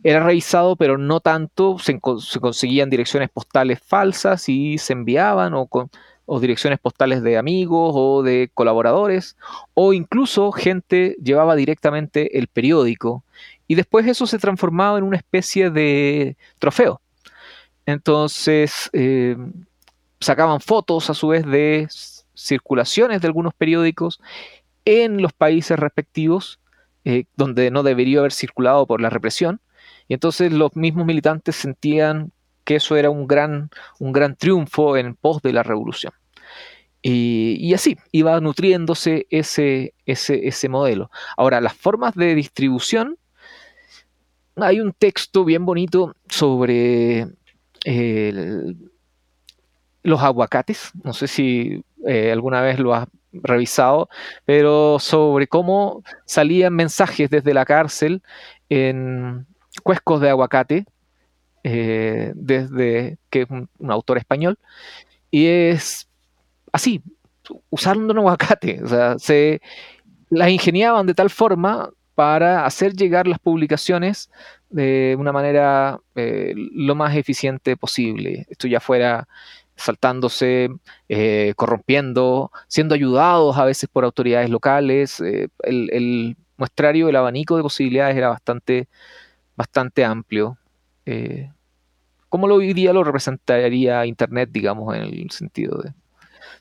era 0.02 0.24
revisado, 0.24 0.76
pero 0.76 0.98
no 0.98 1.20
tanto. 1.20 1.78
Se, 1.78 2.00
conseguían 2.00 2.90
direcciones 2.90 3.30
postales 3.30 3.80
falsas 3.84 4.48
y 4.48 4.78
se 4.78 4.92
enviaban, 4.92 5.54
o, 5.54 5.68
o, 6.26 6.40
direcciones 6.40 6.78
postales 6.78 7.22
de 7.22 7.36
amigos 7.38 7.92
o 7.94 8.22
de 8.22 8.50
colaboradores, 8.54 9.36
o 9.74 9.92
incluso 9.92 10.52
gente 10.52 11.16
llevaba 11.22 11.56
directamente 11.56 12.38
el 12.38 12.48
periódico. 12.48 13.24
Y 13.68 13.74
después 13.74 14.06
eso 14.06 14.26
se 14.26 14.38
transformaba 14.38 14.98
en 14.98 15.04
una 15.04 15.16
especie 15.16 15.70
de 15.70 16.36
trofeo. 16.58 17.00
Entonces, 17.86 18.90
eh, 18.92 19.36
sacaban 20.20 20.60
fotos 20.60 21.10
a 21.10 21.14
su 21.14 21.28
vez 21.28 21.44
de 21.46 21.88
circulaciones 22.34 23.20
de 23.20 23.26
algunos 23.26 23.54
periódicos 23.54 24.20
en 24.84 25.22
los 25.22 25.32
países 25.32 25.78
respectivos, 25.78 26.58
eh, 27.04 27.24
donde 27.36 27.70
no 27.70 27.82
debería 27.82 28.20
haber 28.20 28.32
circulado 28.32 28.86
por 28.86 29.00
la 29.00 29.10
represión, 29.10 29.60
y 30.12 30.14
entonces 30.14 30.53
los 30.53 30.77
mismos 30.77 31.07
militantes 31.07 31.57
sentían 31.57 32.33
que 32.64 32.77
eso 32.77 32.96
era 32.96 33.09
un 33.09 33.27
gran, 33.27 33.70
un 33.98 34.12
gran 34.12 34.37
triunfo 34.37 34.98
en 34.98 35.14
pos 35.14 35.40
de 35.40 35.55
la 35.55 35.62
revolución. 35.62 36.12
Y, 37.01 37.72
así 37.72 37.96
iba 38.11 38.38
nutriéndose 38.38 39.27
ese, 39.31 39.94
ese, 40.05 40.46
ese, 40.46 40.68
modelo. 40.68 41.11
Ahora, 41.35 41.62
las 41.62 41.72
formas 41.72 42.14
de 42.14 42.35
distribución, 42.35 43.16
hay 44.57 44.81
un 44.83 44.92
texto 44.92 45.46
bien 45.46 45.64
bonito 45.64 46.14
sobre 46.29 47.29
los 50.03 50.20
aguacates, 50.20 50.90
no 51.03 51.14
sé 51.14 51.27
si 51.27 51.83
eh, 52.07 52.33
alguna 52.33 52.61
vez 52.61 52.79
lo 52.79 52.92
has 52.92 53.09
revisado, 53.33 54.11
pero 54.44 54.98
sobre 54.98 55.46
cómo 55.46 56.03
salían 56.27 56.75
mensajes 56.75 57.31
desde 57.31 57.55
la 57.55 57.64
cárcel 57.64 58.22
en, 58.68 59.46
cuescos 59.80 60.20
de 60.20 60.30
aguacate, 60.30 60.87
eh, 61.64 62.32
desde 62.35 63.18
que 63.30 63.42
es 63.42 63.50
un, 63.50 63.68
autor 63.90 64.18
español, 64.18 64.58
y 65.30 65.46
es 65.46 66.08
así, 66.72 67.02
usando 67.70 68.12
un 68.12 68.18
aguacate, 68.18 68.82
o 68.82 68.88
sea, 68.88 69.18
se 69.18 69.61
las 70.30 70.50
ingeniaban 70.50 71.06
de 71.06 71.14
tal 71.14 71.30
forma 71.30 71.90
para 72.14 72.66
hacer 72.66 72.94
llegar 72.94 73.26
las 73.26 73.38
publicaciones 73.38 74.30
de 74.70 75.16
una 75.18 75.32
manera 75.32 76.00
eh, 76.14 76.54
lo 76.56 76.94
más 76.94 77.16
eficiente 77.16 77.76
posible. 77.76 78.46
Esto 78.50 78.68
ya 78.68 78.80
fuera 78.80 79.28
saltándose, 79.76 80.68
eh, 81.08 81.54
corrompiendo, 81.56 82.50
siendo 82.68 82.94
ayudados 82.94 83.56
a 83.56 83.64
veces 83.64 83.88
por 83.90 84.04
autoridades 84.04 84.50
locales. 84.50 85.20
el, 85.20 85.50
el, 85.62 86.37
muestrario, 86.56 87.08
el 87.08 87.16
abanico 87.16 87.56
de 87.56 87.62
posibilidades 87.62 88.16
era 88.16 88.28
bastante 88.28 88.88
bastante 89.56 90.04
amplio. 90.04 90.58
Eh, 91.06 91.50
¿Cómo 92.28 92.46
lo 92.46 92.56
hoy 92.56 92.72
día 92.72 92.92
lo 92.92 93.04
representaría 93.04 94.06
Internet, 94.06 94.50
digamos, 94.52 94.94
en 94.96 95.02
el 95.02 95.30
sentido 95.30 95.82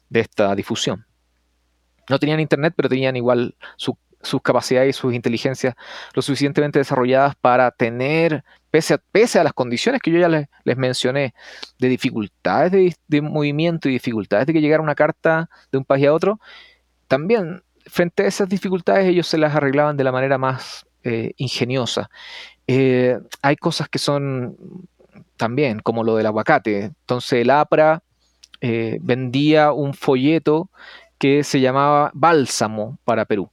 de, 0.10 0.20
esta 0.20 0.54
difusión? 0.56 1.06
No 2.10 2.20
tenían 2.20 2.40
Internet, 2.40 2.74
pero 2.76 2.90
tenían 2.90 3.16
igual 3.16 3.56
sus 3.78 4.42
capacidades 4.42 4.98
y 4.98 5.00
sus 5.00 5.14
inteligencias 5.14 5.76
lo 6.14 6.22
suficientemente 6.22 6.80
desarrolladas 6.80 7.36
para 7.36 7.72
tener, 7.72 8.44
pese 8.70 8.96
a, 8.96 8.98
pese 8.98 9.40
a 9.40 9.44
las 9.44 9.54
condiciones 9.54 10.02
que 10.02 10.12
yo 10.12 10.20
ya 10.20 10.28
les, 10.28 10.78
mencioné, 10.78 11.34
de 11.80 11.88
dificultades 11.88 12.96
de, 13.08 13.22
movimiento 13.22 13.88
y 13.88 13.94
dificultades 13.94 14.48
de 14.48 14.54
que 14.54 14.62
llegara 14.62 14.84
una 14.84 14.96
carta 14.96 15.50
de 15.72 15.78
un 15.78 15.86
país 15.86 16.06
a 16.08 16.14
otro, 16.14 16.40
también 17.08 17.64
frente 17.86 18.24
a 18.24 18.28
esas 18.28 18.50
dificultades 18.50 19.08
ellos 19.08 19.28
se 19.28 19.38
las 19.38 19.56
arreglaban 19.56 19.98
de 19.98 20.04
la 20.04 20.12
manera 20.12 20.38
más 20.38 20.86
eh, 21.04 21.34
ingeniosa. 21.38 22.10
Eh, 22.68 23.20
hay 23.42 23.56
cosas 23.56 23.90
que 23.90 24.00
son 24.00 24.58
también, 25.38 25.80
como 25.80 26.04
lo 26.04 26.16
del 26.16 26.28
aguacate. 26.28 26.84
Entonces 26.86 27.42
el 27.42 27.50
APRA 27.50 28.04
eh, 28.62 29.00
vendía 29.02 29.72
un 29.72 29.94
folleto 29.94 30.70
que 31.18 31.44
se 31.44 31.60
llamaba 31.60 32.12
Bálsamo 32.14 33.00
para 33.04 33.26
Perú. 33.26 33.50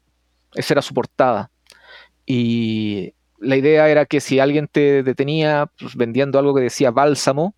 Esa 0.55 0.75
era 0.75 0.83
su 0.83 0.95
portada. 0.95 1.51
Y 2.27 3.15
la 3.39 3.57
idea 3.57 3.89
era 3.89 4.05
que 4.07 4.21
si 4.21 4.39
alguien 4.39 4.69
te 4.69 5.03
detenía 5.03 5.71
pues, 5.79 5.97
vendiendo 5.97 6.39
algo 6.39 6.55
que 6.55 6.63
decía 6.63 6.91
Bálsamo, 6.91 7.55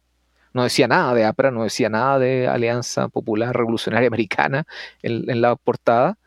no 0.52 0.64
decía 0.64 0.88
nada 0.88 1.14
de 1.14 1.24
APRA, 1.24 1.50
no 1.50 1.64
decía 1.64 1.88
nada 1.88 2.18
de 2.18 2.48
Alianza 2.48 3.08
Popular 3.08 3.56
Revolucionaria 3.56 4.08
Americana 4.08 4.66
en, 5.02 5.40
la 5.40 5.56
portada, 5.56 6.18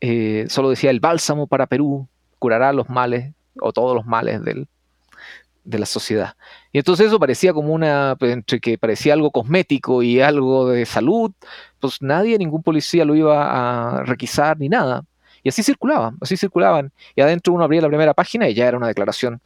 eh, 0.00 0.46
solo 0.48 0.70
decía 0.70 0.90
el 0.90 1.00
bálsamo 1.00 1.46
para 1.46 1.66
Perú 1.66 2.08
curará 2.42 2.72
los 2.72 2.88
males 2.88 3.32
o 3.60 3.72
todos 3.72 3.94
los 3.94 4.04
males 4.04 4.42
de 4.42 5.78
la 5.78 5.86
sociedad. 5.86 6.34
Y 6.72 6.78
entonces 6.78 7.06
eso 7.06 7.20
parecía 7.20 7.52
como 7.52 7.72
una, 7.72 8.16
pues, 8.18 8.32
entre 8.32 8.58
que 8.58 8.78
parecía 8.78 9.14
algo 9.14 9.30
cosmético 9.30 10.02
y 10.02 10.20
algo 10.20 10.68
de 10.68 10.84
salud, 10.84 11.30
pues 11.78 12.02
nadie, 12.02 12.36
ningún 12.38 12.64
policía 12.64 13.04
lo 13.04 13.14
iba 13.14 13.36
a 14.00 14.02
requisar 14.02 14.58
ni 14.58 14.68
nada. 14.68 15.04
Y 15.44 15.50
así 15.50 15.62
circulaban, 15.62 16.16
así 16.20 16.36
circulaban. 16.36 16.90
Y 17.14 17.20
adentro 17.20 17.52
uno 17.52 17.62
abría 17.62 17.80
la 17.80 17.86
primera 17.86 18.12
página 18.12 18.48
y 18.48 18.54
ya 18.54 18.66
era 18.66 18.76
una 18.76 18.88
declaración 18.88 19.40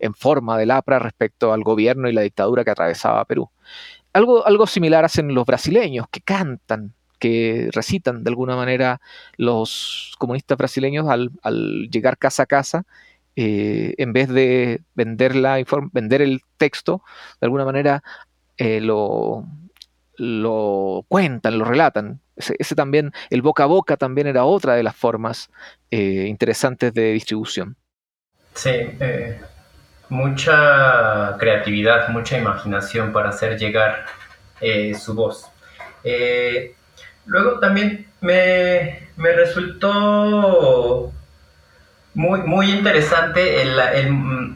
en 0.00 0.12
forma 0.12 0.58
del 0.58 0.72
APRA 0.72 0.98
respecto 0.98 1.52
al 1.52 1.62
gobierno 1.62 2.08
y 2.08 2.12
la 2.12 2.22
dictadura 2.22 2.64
que 2.64 2.72
atravesaba 2.72 3.24
Perú. 3.26 3.48
Algo, 4.12 4.44
algo 4.44 4.66
similar 4.66 5.04
hacen 5.04 5.32
los 5.34 5.46
brasileños, 5.46 6.06
que 6.10 6.20
cantan, 6.20 6.94
que 7.20 7.68
recitan 7.72 8.24
de 8.24 8.30
alguna 8.30 8.56
manera 8.56 9.00
los 9.36 10.14
comunistas 10.18 10.58
brasileños 10.58 11.08
al, 11.08 11.30
al 11.42 11.88
llegar 11.90 12.18
casa 12.18 12.42
a 12.42 12.46
casa 12.46 12.84
eh, 13.36 13.94
en 13.96 14.12
vez 14.12 14.28
de 14.28 14.82
vender, 14.94 15.32
vender 15.92 16.22
el 16.22 16.42
texto, 16.56 17.02
de 17.40 17.46
alguna 17.46 17.64
manera 17.64 18.02
eh, 18.58 18.80
lo, 18.80 19.46
lo 20.16 21.04
cuentan, 21.08 21.58
lo 21.58 21.64
relatan. 21.64 22.20
Ese, 22.36 22.74
también, 22.74 23.12
el 23.30 23.42
boca 23.42 23.64
a 23.64 23.66
boca 23.66 23.96
también 23.96 24.26
era 24.26 24.44
otra 24.44 24.74
de 24.74 24.82
las 24.82 24.96
formas 24.96 25.50
eh, 25.90 26.26
interesantes 26.28 26.92
de 26.92 27.12
distribución. 27.12 27.76
Sí, 28.54 28.70
mucha 30.08 31.36
creatividad, 31.38 32.08
mucha 32.08 32.36
imaginación 32.36 33.12
para 33.12 33.28
hacer 33.28 33.58
llegar 33.58 34.06
su 34.98 35.14
voz. 35.14 35.50
Luego 37.26 37.58
también 37.60 38.06
me, 38.20 39.08
me 39.16 39.32
resultó 39.32 41.12
Muy, 42.12 42.40
muy 42.40 42.68
interesante 42.72 43.62
el, 43.62 43.78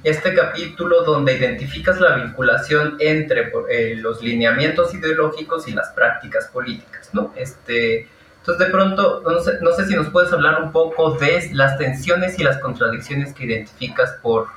este 0.03 0.35
capítulo 0.35 1.05
donde 1.05 1.37
identificas 1.39 2.01
la 2.01 2.17
vinculación 2.17 2.97
entre 2.99 3.53
eh, 3.71 3.95
los 3.97 4.23
lineamientos 4.23 4.93
ideológicos 4.93 5.69
y 5.69 5.73
las 5.73 5.91
prácticas 5.91 6.49
políticas, 6.49 7.11
¿no? 7.13 7.33
Este, 7.37 8.09
entonces, 8.39 8.67
de 8.67 8.73
pronto, 8.73 9.23
no 9.25 9.41
sé, 9.41 9.53
no 9.63 9.73
sé 9.73 9.87
si 9.87 9.95
nos 9.95 10.09
puedes 10.09 10.33
hablar 10.33 10.61
un 10.63 10.73
poco 10.73 11.13
de 11.13 11.49
las 11.53 11.79
tensiones 11.79 12.39
y 12.41 12.43
las 12.43 12.59
contradicciones 12.59 13.33
que 13.33 13.45
identificas 13.45 14.19
por, 14.21 14.49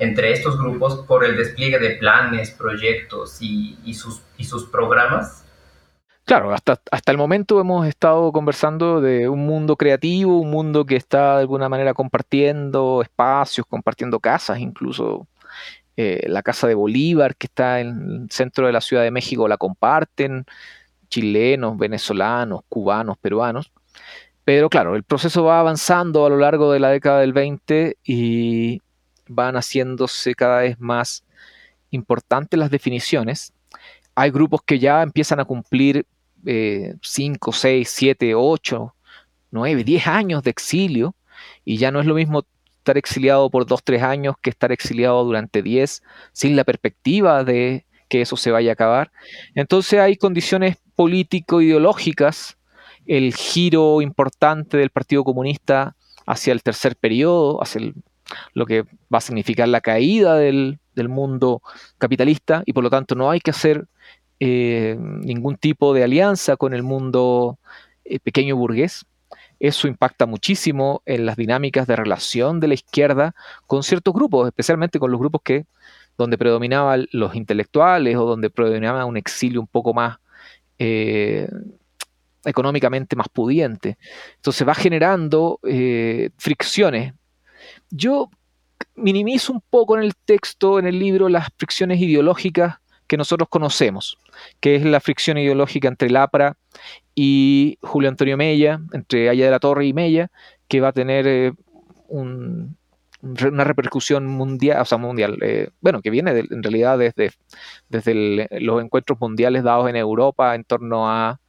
entre 0.00 0.32
estos 0.32 0.58
grupos 0.58 1.06
por 1.06 1.24
el 1.24 1.36
despliegue 1.36 1.78
de 1.78 1.90
planes, 1.90 2.50
proyectos 2.50 3.38
y, 3.40 3.78
y, 3.84 3.94
sus, 3.94 4.20
y 4.36 4.44
sus 4.44 4.64
programas. 4.66 5.45
Claro, 6.26 6.52
hasta, 6.52 6.80
hasta 6.90 7.12
el 7.12 7.18
momento 7.18 7.60
hemos 7.60 7.86
estado 7.86 8.32
conversando 8.32 9.00
de 9.00 9.28
un 9.28 9.46
mundo 9.46 9.76
creativo, 9.76 10.40
un 10.40 10.50
mundo 10.50 10.84
que 10.84 10.96
está 10.96 11.36
de 11.36 11.42
alguna 11.42 11.68
manera 11.68 11.94
compartiendo 11.94 13.00
espacios, 13.00 13.64
compartiendo 13.64 14.18
casas, 14.18 14.58
incluso 14.58 15.28
eh, 15.96 16.24
la 16.26 16.42
casa 16.42 16.66
de 16.66 16.74
Bolívar 16.74 17.36
que 17.36 17.46
está 17.46 17.78
en 17.80 18.22
el 18.24 18.30
centro 18.30 18.66
de 18.66 18.72
la 18.72 18.80
Ciudad 18.80 19.04
de 19.04 19.12
México 19.12 19.46
la 19.46 19.56
comparten, 19.56 20.46
chilenos, 21.08 21.78
venezolanos, 21.78 22.62
cubanos, 22.68 23.18
peruanos. 23.18 23.70
Pero 24.44 24.68
claro, 24.68 24.96
el 24.96 25.04
proceso 25.04 25.44
va 25.44 25.60
avanzando 25.60 26.26
a 26.26 26.30
lo 26.30 26.38
largo 26.38 26.72
de 26.72 26.80
la 26.80 26.90
década 26.90 27.20
del 27.20 27.34
20 27.34 27.98
y 28.04 28.82
van 29.28 29.54
haciéndose 29.54 30.34
cada 30.34 30.62
vez 30.62 30.80
más 30.80 31.24
importantes 31.90 32.58
las 32.58 32.70
definiciones. 32.72 33.52
Hay 34.16 34.30
grupos 34.32 34.62
que 34.66 34.80
ya 34.80 35.02
empiezan 35.02 35.38
a 35.38 35.44
cumplir 35.44 36.04
5, 36.44 37.52
6, 37.52 37.88
7, 37.90 38.34
8, 38.34 38.94
9, 39.50 39.84
10 39.84 40.06
años 40.06 40.42
de 40.42 40.50
exilio 40.50 41.14
y 41.64 41.78
ya 41.78 41.90
no 41.90 42.00
es 42.00 42.06
lo 42.06 42.14
mismo 42.14 42.44
estar 42.78 42.96
exiliado 42.96 43.50
por 43.50 43.66
2, 43.66 43.82
3 43.82 44.02
años 44.02 44.36
que 44.40 44.50
estar 44.50 44.70
exiliado 44.70 45.24
durante 45.24 45.62
10 45.62 46.02
sin 46.32 46.56
la 46.56 46.64
perspectiva 46.64 47.42
de 47.42 47.84
que 48.08 48.20
eso 48.20 48.36
se 48.36 48.50
vaya 48.50 48.70
a 48.70 48.74
acabar. 48.74 49.10
Entonces 49.54 49.98
hay 49.98 50.16
condiciones 50.16 50.76
político-ideológicas, 50.94 52.56
el 53.06 53.34
giro 53.34 54.00
importante 54.00 54.76
del 54.76 54.90
Partido 54.90 55.24
Comunista 55.24 55.96
hacia 56.26 56.52
el 56.52 56.62
tercer 56.62 56.96
periodo, 56.96 57.62
hacia 57.62 57.92
lo 58.54 58.66
que 58.66 58.82
va 58.82 59.18
a 59.18 59.20
significar 59.20 59.68
la 59.68 59.80
caída 59.80 60.36
del, 60.36 60.78
del 60.94 61.08
mundo 61.08 61.62
capitalista 61.98 62.62
y 62.66 62.72
por 62.72 62.82
lo 62.84 62.90
tanto 62.90 63.14
no 63.14 63.30
hay 63.30 63.40
que 63.40 63.50
hacer 63.50 63.86
eh, 64.38 64.96
ningún 64.98 65.56
tipo 65.56 65.94
de 65.94 66.04
alianza 66.04 66.56
con 66.56 66.74
el 66.74 66.82
mundo 66.82 67.58
eh, 68.04 68.18
pequeño 68.20 68.56
burgués. 68.56 69.06
Eso 69.58 69.88
impacta 69.88 70.26
muchísimo 70.26 71.02
en 71.06 71.24
las 71.24 71.36
dinámicas 71.36 71.86
de 71.86 71.96
relación 71.96 72.60
de 72.60 72.68
la 72.68 72.74
izquierda 72.74 73.34
con 73.66 73.82
ciertos 73.82 74.12
grupos, 74.12 74.46
especialmente 74.46 74.98
con 74.98 75.10
los 75.10 75.18
grupos 75.18 75.40
que 75.42 75.64
donde 76.18 76.36
predominaban 76.36 77.06
los 77.12 77.34
intelectuales 77.34 78.16
o 78.16 78.24
donde 78.24 78.50
predominaba 78.50 79.04
un 79.06 79.16
exilio 79.16 79.60
un 79.60 79.66
poco 79.66 79.94
más 79.94 80.18
eh, 80.78 81.48
económicamente 82.44 83.16
más 83.16 83.28
pudiente. 83.28 83.96
Entonces 84.36 84.68
va 84.68 84.74
generando 84.74 85.58
fricciones. 86.36 87.14
Yo 87.90 88.30
minimizo 88.94 89.52
un 89.52 89.62
poco 89.68 89.96
en 89.96 90.04
el 90.04 90.14
texto, 90.14 90.78
en 90.78 90.86
el 90.86 90.98
libro, 90.98 91.28
las 91.28 91.48
fricciones 91.56 92.00
ideológicas 92.00 92.78
que 93.06 93.16
nosotros 93.16 93.48
conocemos, 93.48 94.18
que 94.60 94.76
es 94.76 94.84
la 94.84 95.00
fricción 95.00 95.38
ideológica 95.38 95.88
entre 95.88 96.10
Lapra 96.10 96.56
y 97.14 97.78
Julio 97.82 98.08
Antonio 98.08 98.36
Mella, 98.36 98.80
entre 98.92 99.28
Aya 99.28 99.44
de 99.46 99.50
la 99.50 99.60
Torre 99.60 99.86
y 99.86 99.92
Mella, 99.92 100.30
que 100.68 100.80
va 100.80 100.88
a 100.88 100.92
tener 100.92 101.26
eh, 101.26 101.52
una 102.08 103.64
repercusión 103.64 104.26
mundial, 104.26 104.80
o 104.80 104.84
sea, 104.84 104.98
mundial, 104.98 105.38
eh, 105.42 105.70
bueno, 105.80 106.02
que 106.02 106.10
viene 106.10 106.30
en 106.50 106.62
realidad 106.62 106.98
desde, 106.98 107.32
desde 107.88 108.48
los 108.60 108.82
encuentros 108.82 109.20
mundiales 109.20 109.62
dados 109.62 109.88
en 109.88 109.96
Europa 109.96 110.54
en 110.54 110.64
torno 110.64 111.08
a, 111.08 111.40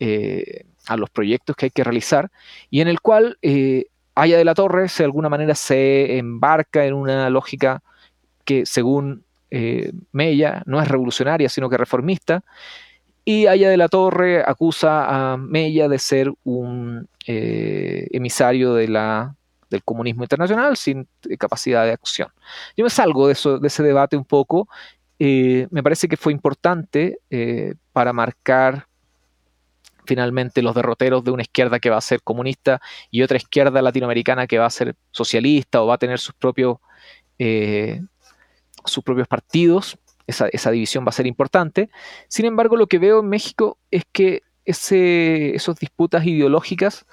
eh, 0.00 0.64
a 0.86 0.96
los 0.96 1.10
proyectos 1.10 1.56
que 1.56 1.66
hay 1.66 1.70
que 1.70 1.84
realizar, 1.84 2.30
y 2.70 2.80
en 2.80 2.88
el 2.88 3.00
cual 3.00 3.38
Aya 4.18 4.38
de 4.38 4.44
la 4.46 4.54
Torre, 4.54 4.86
de 4.96 5.04
alguna 5.04 5.28
manera, 5.28 5.54
se 5.54 6.16
embarca 6.16 6.86
en 6.86 6.94
una 6.94 7.28
lógica 7.28 7.82
que, 8.46 8.64
según 8.64 9.25
eh, 9.50 9.92
Mella 10.12 10.62
no 10.66 10.80
es 10.80 10.88
revolucionaria, 10.88 11.48
sino 11.48 11.68
que 11.68 11.76
reformista, 11.76 12.42
y 13.24 13.46
Aya 13.46 13.68
de 13.70 13.76
la 13.76 13.88
Torre 13.88 14.42
acusa 14.44 15.32
a 15.32 15.36
Mella 15.36 15.88
de 15.88 15.98
ser 15.98 16.32
un 16.44 17.08
eh, 17.26 18.06
emisario 18.12 18.74
del 18.74 18.96
comunismo 19.84 20.22
internacional 20.22 20.76
sin 20.76 21.08
capacidad 21.36 21.84
de 21.84 21.92
acción. 21.92 22.28
Yo 22.76 22.84
me 22.84 22.90
salgo 22.90 23.26
de 23.26 23.32
ese 23.32 23.82
debate 23.82 24.16
un 24.16 24.24
poco. 24.24 24.68
Eh, 25.18 25.66
me 25.70 25.82
parece 25.82 26.06
que 26.06 26.16
fue 26.16 26.32
importante 26.32 27.18
para 27.92 28.12
marcar 28.12 28.86
finalmente 30.06 30.62
los 30.62 30.76
derroteros 30.76 31.24
de 31.24 31.32
una 31.32 31.42
izquierda 31.42 31.80
que 31.80 31.90
va 31.90 31.96
a 31.96 32.02
ser 32.02 32.22
comunista 32.22 32.80
y 33.10 33.22
otra 33.22 33.38
izquierda 33.38 33.82
latinoamericana 33.82 34.46
que 34.46 34.58
va 34.58 34.66
a 34.66 34.70
ser 34.70 34.94
socialista 35.10 35.82
o 35.82 35.88
va 35.88 35.94
a 35.94 35.98
tener 35.98 36.20
sus 36.20 36.34
propios 36.34 36.76
sus 38.86 39.04
propios 39.04 39.28
partidos, 39.28 39.98
esa, 40.26 40.70
división 40.70 41.04
va 41.04 41.10
a 41.10 41.12
ser 41.12 41.26
importante. 41.26 41.90
Sin 42.28 42.46
embargo, 42.46 42.76
lo 42.76 42.86
que 42.86 42.98
veo 42.98 43.20
en 43.20 43.28
México 43.28 43.78
es 43.90 44.04
que 44.12 44.42
esas 44.64 45.78
disputas 45.78 46.26
ideológicas 46.26 47.06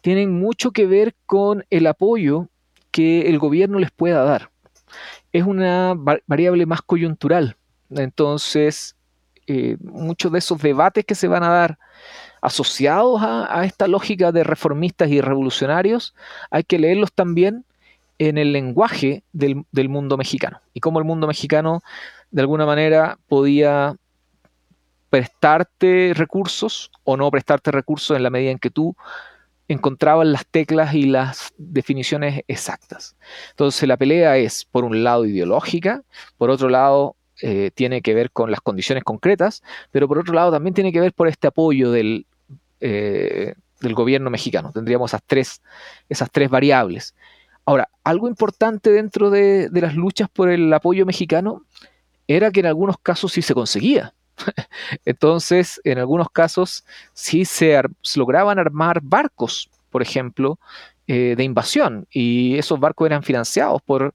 tienen 0.00 0.38
mucho 0.38 0.72
que 0.72 0.86
ver 0.86 1.14
con 1.26 1.64
el 1.70 1.86
apoyo 1.86 2.48
que 2.90 3.28
el 3.28 3.38
gobierno 3.38 3.78
les 3.78 3.90
pueda 3.90 4.24
dar. 4.24 4.50
Es 5.32 5.44
una 5.44 5.94
variable 6.26 6.66
más 6.66 6.82
coyuntural. 6.82 7.56
Entonces, 7.90 8.96
eh, 9.46 9.76
muchos 9.80 10.32
de 10.32 10.38
esos 10.40 10.60
debates 10.60 11.04
que 11.04 11.14
se 11.14 11.28
van 11.28 11.44
a 11.44 11.50
dar 11.50 11.78
asociados 12.40 13.20
a, 13.22 13.64
esta 13.64 13.88
lógica 13.88 14.32
de 14.32 14.44
reformistas 14.44 15.08
y 15.10 15.20
revolucionarios, 15.20 16.14
hay 16.50 16.64
que 16.64 16.78
leerlos 16.78 17.12
también 17.12 17.64
en 18.18 18.36
el 18.38 18.52
lenguaje 18.52 19.22
del, 19.32 19.64
mundo 19.88 20.16
mexicano 20.16 20.60
y 20.74 20.80
cómo 20.80 20.98
el 20.98 21.04
mundo 21.04 21.26
mexicano 21.26 21.82
de 22.30 22.42
alguna 22.42 22.66
manera 22.66 23.18
podía 23.28 23.96
prestarte 25.08 26.12
recursos 26.14 26.90
o 27.04 27.16
no 27.16 27.30
prestarte 27.30 27.70
recursos 27.70 28.16
en 28.16 28.22
la 28.22 28.30
medida 28.30 28.50
en 28.50 28.58
que 28.58 28.70
tú 28.70 28.96
encontrabas 29.68 30.26
las 30.26 30.46
teclas 30.46 30.94
y 30.94 31.04
las 31.04 31.52
definiciones 31.58 32.42
exactas. 32.48 33.16
Entonces 33.50 33.86
la 33.88 33.96
pelea 33.96 34.36
es, 34.36 34.64
por 34.64 34.84
un 34.84 35.04
lado, 35.04 35.24
ideológica, 35.24 36.02
por 36.38 36.50
otro 36.50 36.68
lado, 36.68 37.16
eh, 37.42 37.70
tiene 37.74 38.02
que 38.02 38.14
ver 38.14 38.30
con 38.30 38.50
las 38.50 38.60
condiciones 38.60 39.04
concretas, 39.04 39.62
pero 39.90 40.08
por 40.08 40.18
otro 40.18 40.34
lado 40.34 40.50
también 40.50 40.74
tiene 40.74 40.92
que 40.92 41.00
ver 41.00 41.12
por 41.12 41.28
este 41.28 41.46
apoyo 41.46 41.92
del, 41.92 42.26
eh, 42.80 43.54
del 43.80 43.94
gobierno 43.94 44.30
mexicano. 44.30 44.72
Tendríamos 44.72 45.10
esas 45.10 45.22
tres, 45.26 45.62
esas 46.08 46.30
tres 46.30 46.50
variables. 46.50 47.14
Ahora, 47.68 47.90
algo 48.02 48.28
importante 48.28 48.90
dentro 48.90 49.28
de, 49.28 49.68
las 49.70 49.94
luchas 49.94 50.30
por 50.30 50.48
el 50.48 50.72
apoyo 50.72 51.04
mexicano 51.04 51.66
era 52.26 52.50
que 52.50 52.60
en 52.60 52.66
algunos 52.66 52.96
casos 52.96 53.32
sí 53.32 53.42
se 53.42 53.52
conseguía. 53.52 54.14
Entonces, 55.04 55.78
en 55.84 55.98
algunos 55.98 56.30
casos 56.30 56.86
sí 57.12 57.44
se, 57.44 57.78
lograban 58.16 58.58
armar 58.58 59.02
barcos, 59.02 59.68
por 59.90 60.00
ejemplo, 60.00 60.58
eh, 61.06 61.34
de 61.36 61.44
invasión, 61.44 62.06
y 62.10 62.56
esos 62.56 62.80
barcos 62.80 63.04
eran 63.04 63.22
financiados 63.22 63.82
por 63.82 64.14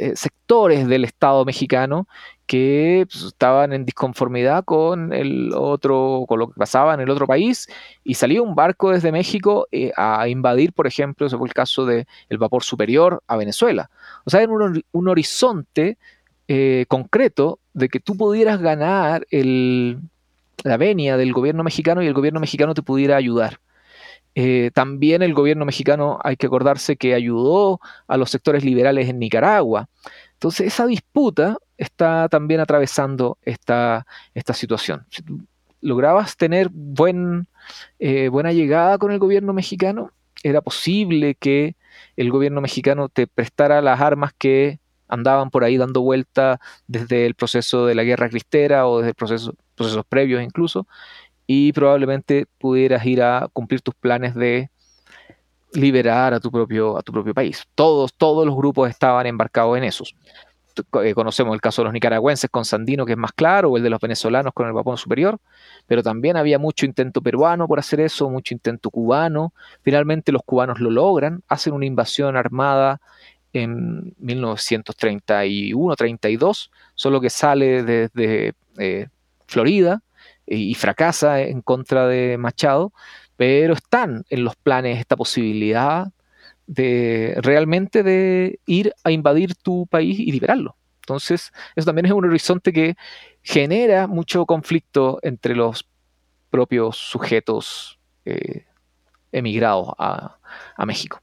eh, 0.00 0.16
sectores 0.16 0.88
del 0.88 1.04
Estado 1.04 1.44
mexicano 1.44 2.08
que 2.50 3.06
pues, 3.08 3.22
estaban 3.22 3.72
en 3.72 3.84
disconformidad 3.84 4.64
con 4.64 5.12
el 5.12 5.52
otro, 5.54 6.24
con 6.26 6.40
lo 6.40 6.48
que 6.48 6.58
pasaba 6.58 6.94
en 6.94 6.98
el 6.98 7.08
otro 7.08 7.28
país, 7.28 7.68
y 8.02 8.14
salía 8.14 8.42
un 8.42 8.56
barco 8.56 8.90
desde 8.90 9.12
México 9.12 9.68
eh, 9.70 9.92
a 9.96 10.26
invadir, 10.26 10.72
por 10.72 10.88
ejemplo, 10.88 11.28
ese 11.28 11.38
fue 11.38 11.46
el 11.46 11.54
caso 11.54 11.86
del 11.86 12.06
vapor 12.38 12.64
superior 12.64 13.22
a 13.28 13.36
Venezuela. 13.36 13.88
O 14.24 14.30
sea, 14.30 14.42
era 14.42 14.52
un, 14.52 15.08
horizonte 15.08 15.96
eh, 16.48 16.86
concreto 16.88 17.60
de 17.72 17.88
que 17.88 18.00
tú 18.00 18.16
pudieras 18.16 18.60
ganar 18.60 19.24
la 19.30 20.76
venia 20.76 21.16
del 21.16 21.32
gobierno 21.32 21.62
mexicano 21.62 22.02
y 22.02 22.08
el 22.08 22.14
gobierno 22.14 22.40
mexicano 22.40 22.74
te 22.74 22.82
pudiera 22.82 23.14
ayudar. 23.14 23.60
Eh, 24.34 24.72
también 24.74 25.22
el 25.22 25.34
gobierno 25.34 25.64
mexicano, 25.64 26.18
hay 26.24 26.36
que 26.36 26.46
acordarse 26.46 26.96
que 26.96 27.14
ayudó 27.14 27.80
a 28.08 28.16
los 28.16 28.28
sectores 28.28 28.64
liberales 28.64 29.08
en 29.08 29.20
Nicaragua. 29.20 29.88
Entonces, 30.40 30.68
esa 30.68 30.86
disputa 30.86 31.58
está 31.76 32.26
también 32.30 32.60
atravesando 32.60 33.36
esta, 33.42 34.06
esta 34.32 34.54
situación. 34.54 35.04
Si 35.10 35.22
lograbas 35.82 36.38
tener 36.38 36.70
buen, 36.72 37.46
eh, 37.98 38.28
buena 38.28 38.50
llegada 38.50 38.96
con 38.96 39.12
el 39.12 39.18
gobierno 39.18 39.52
mexicano, 39.52 40.12
era 40.42 40.62
posible 40.62 41.34
que 41.34 41.76
el 42.16 42.30
gobierno 42.30 42.62
mexicano 42.62 43.10
te 43.10 43.26
prestara 43.26 43.82
las 43.82 44.00
armas 44.00 44.32
que 44.32 44.80
andaban 45.08 45.50
por 45.50 45.62
ahí 45.62 45.76
dando 45.76 46.00
vuelta 46.00 46.58
desde 46.86 47.26
el 47.26 47.34
proceso 47.34 47.84
de 47.84 47.94
la 47.94 48.04
guerra 48.04 48.30
cristera 48.30 48.86
o 48.86 49.00
desde 49.00 49.10
el 49.10 49.14
proceso, 49.14 49.54
procesos 49.74 50.06
previos 50.06 50.42
incluso, 50.42 50.88
y 51.46 51.74
probablemente 51.74 52.46
pudieras 52.56 53.04
ir 53.04 53.22
a 53.22 53.50
cumplir 53.52 53.82
tus 53.82 53.94
planes 53.94 54.34
de 54.34 54.70
liberar 55.72 56.34
a 56.34 56.40
tu 56.40 56.50
propio, 56.50 56.98
a 56.98 57.02
tu 57.02 57.12
propio 57.12 57.34
país. 57.34 57.64
Todos, 57.74 58.12
todos 58.14 58.46
los 58.46 58.56
grupos 58.56 58.90
estaban 58.90 59.26
embarcados 59.26 59.78
en 59.78 59.84
esos. 59.84 60.14
Eh, 61.02 61.14
conocemos 61.14 61.54
el 61.54 61.60
caso 61.60 61.82
de 61.82 61.84
los 61.84 61.92
nicaragüenses 61.92 62.50
con 62.50 62.64
Sandino, 62.64 63.04
que 63.04 63.12
es 63.12 63.18
más 63.18 63.32
claro, 63.32 63.70
o 63.70 63.76
el 63.76 63.82
de 63.82 63.90
los 63.90 64.00
venezolanos 64.00 64.52
con 64.54 64.66
el 64.66 64.72
Vapón 64.72 64.96
Superior, 64.96 65.38
pero 65.86 66.02
también 66.02 66.36
había 66.36 66.58
mucho 66.58 66.86
intento 66.86 67.20
peruano 67.22 67.68
por 67.68 67.78
hacer 67.78 68.00
eso, 68.00 68.30
mucho 68.30 68.54
intento 68.54 68.90
cubano. 68.90 69.52
Finalmente 69.82 70.32
los 70.32 70.42
cubanos 70.42 70.80
lo 70.80 70.90
logran, 70.90 71.42
hacen 71.48 71.74
una 71.74 71.84
invasión 71.86 72.36
armada 72.36 73.00
en 73.52 74.14
1931-32, 74.22 76.70
solo 76.94 77.20
que 77.20 77.30
sale 77.30 77.82
desde 77.82 78.52
eh, 78.78 79.08
Florida 79.46 80.02
y 80.46 80.74
fracasa 80.74 81.40
en 81.42 81.60
contra 81.62 82.06
de 82.06 82.38
Machado, 82.38 82.92
pero 83.40 83.72
están 83.72 84.26
en 84.28 84.44
los 84.44 84.54
planes 84.54 84.98
esta 84.98 85.16
posibilidad 85.16 86.08
de 86.66 87.38
realmente 87.40 88.02
de 88.02 88.60
ir 88.66 88.92
a 89.02 89.12
invadir 89.12 89.54
tu 89.54 89.86
país 89.86 90.20
y 90.20 90.30
liberarlo. 90.30 90.76
Entonces, 91.00 91.50
eso 91.74 91.86
también 91.86 92.04
es 92.04 92.12
un 92.12 92.26
horizonte 92.26 92.70
que 92.70 92.96
genera 93.40 94.06
mucho 94.06 94.44
conflicto 94.44 95.20
entre 95.22 95.56
los 95.56 95.88
propios 96.50 96.98
sujetos 96.98 97.98
eh, 98.26 98.66
emigrados 99.32 99.88
a, 99.96 100.36
México. 100.84 101.22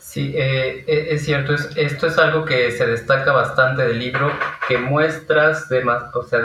Sí, 0.00 0.34
eh, 0.36 0.84
e, 0.88 1.14
es 1.14 1.24
cierto, 1.24 1.54
esto 1.54 2.08
es 2.08 2.18
algo 2.18 2.44
que 2.44 2.72
se 2.72 2.84
destaca 2.84 3.30
bastante 3.30 3.86
del 3.86 4.00
libro, 4.00 4.28
que 4.66 4.76
muestras 4.76 5.68
de, 5.68 5.84
o 6.14 6.22
sea, 6.24 6.40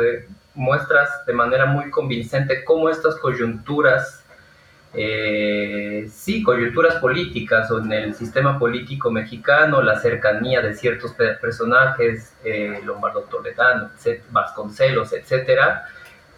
muestras 0.53 1.09
de 1.25 1.33
manera 1.33 1.65
muy 1.65 1.89
convincente 1.89 2.63
cómo 2.63 2.91
estas 2.91 3.15
coyunturas 3.15 4.23
eh, 4.93 6.07
sí, 6.11 6.41
coyunturas 6.41 6.95
políticas 6.95 7.69
o 7.71 7.79
en 7.79 7.91
el 7.91 8.15
sistema 8.15 8.57
político 8.57 9.11
mexicano, 9.11 9.81
la 9.81 9.99
cercanía 9.99 10.61
de 10.61 10.73
ciertos 10.73 11.13
personajes, 11.13 12.35
eh, 12.43 12.81
Lombardo 12.83 13.21
Toledano, 13.21 13.91
Vasconcelos, 14.31 15.13
etcétera, 15.13 15.85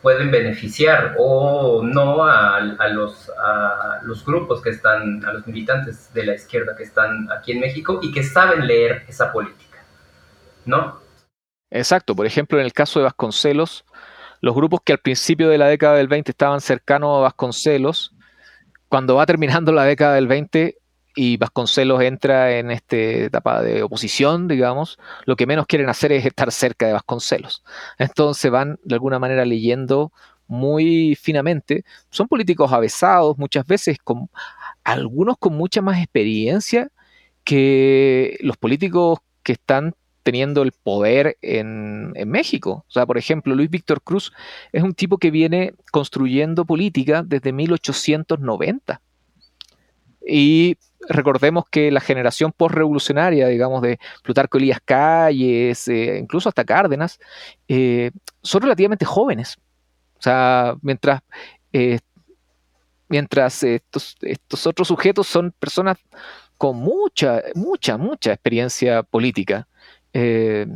pueden 0.01 0.31
beneficiar 0.31 1.15
o 1.17 1.81
no 1.83 2.25
a, 2.25 2.59
los, 2.89 3.29
a 3.37 3.99
los 4.03 4.25
grupos 4.25 4.61
que 4.61 4.71
están, 4.71 5.23
a 5.25 5.33
los 5.33 5.47
militantes 5.47 6.11
de 6.13 6.25
la 6.25 6.35
izquierda 6.35 6.75
que 6.75 6.83
están 6.83 7.31
aquí 7.31 7.53
en 7.53 7.61
México 7.61 7.99
y 8.01 8.11
que 8.11 8.23
saben 8.23 8.67
leer 8.67 9.05
esa 9.07 9.31
política, 9.31 9.77
¿no? 10.65 10.99
Exacto, 11.69 12.15
por 12.15 12.25
ejemplo, 12.25 12.59
en 12.59 12.65
el 12.65 12.73
caso 12.73 12.99
de 12.99 13.05
Vasconcelos, 13.05 13.85
los 14.41 14.55
grupos 14.55 14.81
que 14.83 14.91
al 14.91 14.99
principio 14.99 15.47
de 15.47 15.57
la 15.57 15.67
década 15.67 15.95
del 15.95 16.07
20 16.07 16.31
estaban 16.31 16.59
cercanos 16.59 17.17
a 17.17 17.21
Vasconcelos, 17.21 18.13
cuando 18.91 19.15
va 19.15 19.25
terminando 19.25 19.71
la 19.71 19.85
década 19.85 20.15
del 20.15 20.27
20 20.27 20.77
y 21.15 21.37
Vasconcelos 21.37 22.01
entra 22.01 22.57
en 22.57 22.71
esta 22.71 22.97
etapa 22.97 23.61
de 23.61 23.83
oposición, 23.83 24.49
digamos, 24.49 24.99
lo 25.23 25.37
que 25.37 25.47
menos 25.47 25.65
quieren 25.65 25.87
hacer 25.87 26.11
es 26.11 26.25
estar 26.25 26.51
cerca 26.51 26.87
de 26.87 26.91
Vasconcelos. 26.91 27.63
Entonces 27.97 28.51
van 28.51 28.79
de 28.83 28.95
alguna 28.95 29.17
manera 29.17 29.45
leyendo 29.45 30.11
muy 30.45 31.15
finamente. 31.15 31.85
Son 32.09 32.27
políticos 32.27 32.73
avesados, 32.73 33.37
muchas 33.37 33.65
veces 33.65 33.97
con 34.03 34.29
algunos 34.83 35.37
con 35.39 35.55
mucha 35.55 35.81
más 35.81 35.99
experiencia 35.99 36.91
que 37.45 38.37
los 38.41 38.57
políticos 38.57 39.19
que 39.41 39.53
están 39.53 39.95
teniendo 40.23 40.61
el 40.61 40.71
poder 40.71 41.37
en, 41.41 42.13
México. 42.27 42.85
O 42.87 42.91
sea, 42.91 43.05
por 43.05 43.17
ejemplo, 43.17 43.55
Luis 43.55 43.69
Víctor 43.69 44.01
Cruz 44.01 44.31
es 44.71 44.83
un 44.83 44.93
tipo 44.93 45.17
que 45.17 45.31
viene 45.31 45.73
construyendo 45.91 46.65
política 46.65 47.23
desde 47.25 47.51
1890. 47.51 49.01
Y 50.27 50.77
recordemos 51.09 51.65
que 51.69 51.91
la 51.91 51.99
generación 51.99 52.51
postrevolucionaria, 52.51 53.47
digamos, 53.47 53.81
de 53.81 53.99
Plutarco 54.23 54.57
Elías 54.57 54.79
Calles, 54.83 55.87
eh, 55.87 56.19
incluso 56.19 56.49
hasta 56.49 56.63
Cárdenas, 56.63 57.19
eh, 57.67 58.11
son 58.43 58.61
relativamente 58.61 59.05
jóvenes. 59.05 59.57
O 60.17 60.21
sea, 60.21 60.75
mientras, 60.81 61.21
eh, 61.73 61.99
mientras 63.09 63.63
estos, 63.63 64.15
estos 64.21 64.67
otros 64.67 64.87
sujetos 64.87 65.27
son 65.27 65.51
personas 65.57 65.97
con 66.57 66.77
mucha, 66.77 67.41
mucha, 67.55 67.97
mucha 67.97 68.33
experiencia 68.33 69.01
política. 69.01 69.67
Eh, 70.13 70.67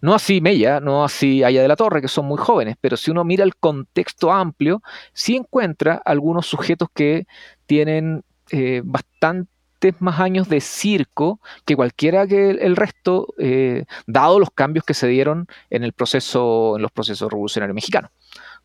no 0.00 0.14
así 0.14 0.40
Mella, 0.40 0.80
no 0.80 1.04
así 1.04 1.42
Aya 1.42 1.62
de 1.62 1.68
la 1.68 1.76
Torre, 1.76 2.00
que 2.00 2.08
son 2.08 2.26
muy 2.26 2.38
jóvenes, 2.38 2.76
pero 2.80 2.96
si 2.96 3.10
uno 3.10 3.24
mira 3.24 3.44
el 3.44 3.56
contexto 3.56 4.32
amplio, 4.32 4.82
sí 5.12 5.36
encuentra 5.36 6.00
algunos 6.04 6.46
sujetos 6.46 6.88
que 6.94 7.26
tienen 7.66 8.22
eh, 8.50 8.82
bastantes 8.84 10.00
más 10.00 10.20
años 10.20 10.48
de 10.48 10.60
circo 10.60 11.40
que 11.64 11.76
cualquiera 11.76 12.26
que 12.26 12.50
el, 12.50 12.76
resto, 12.76 13.34
eh, 13.38 13.84
dado 14.06 14.38
los 14.38 14.50
cambios 14.50 14.84
que 14.84 14.94
se 14.94 15.06
dieron 15.08 15.46
en 15.70 15.84
el 15.84 15.92
proceso, 15.92 16.76
en 16.76 16.82
los 16.82 16.92
procesos 16.92 17.30
revolucionarios 17.30 17.74
mexicanos. 17.74 18.10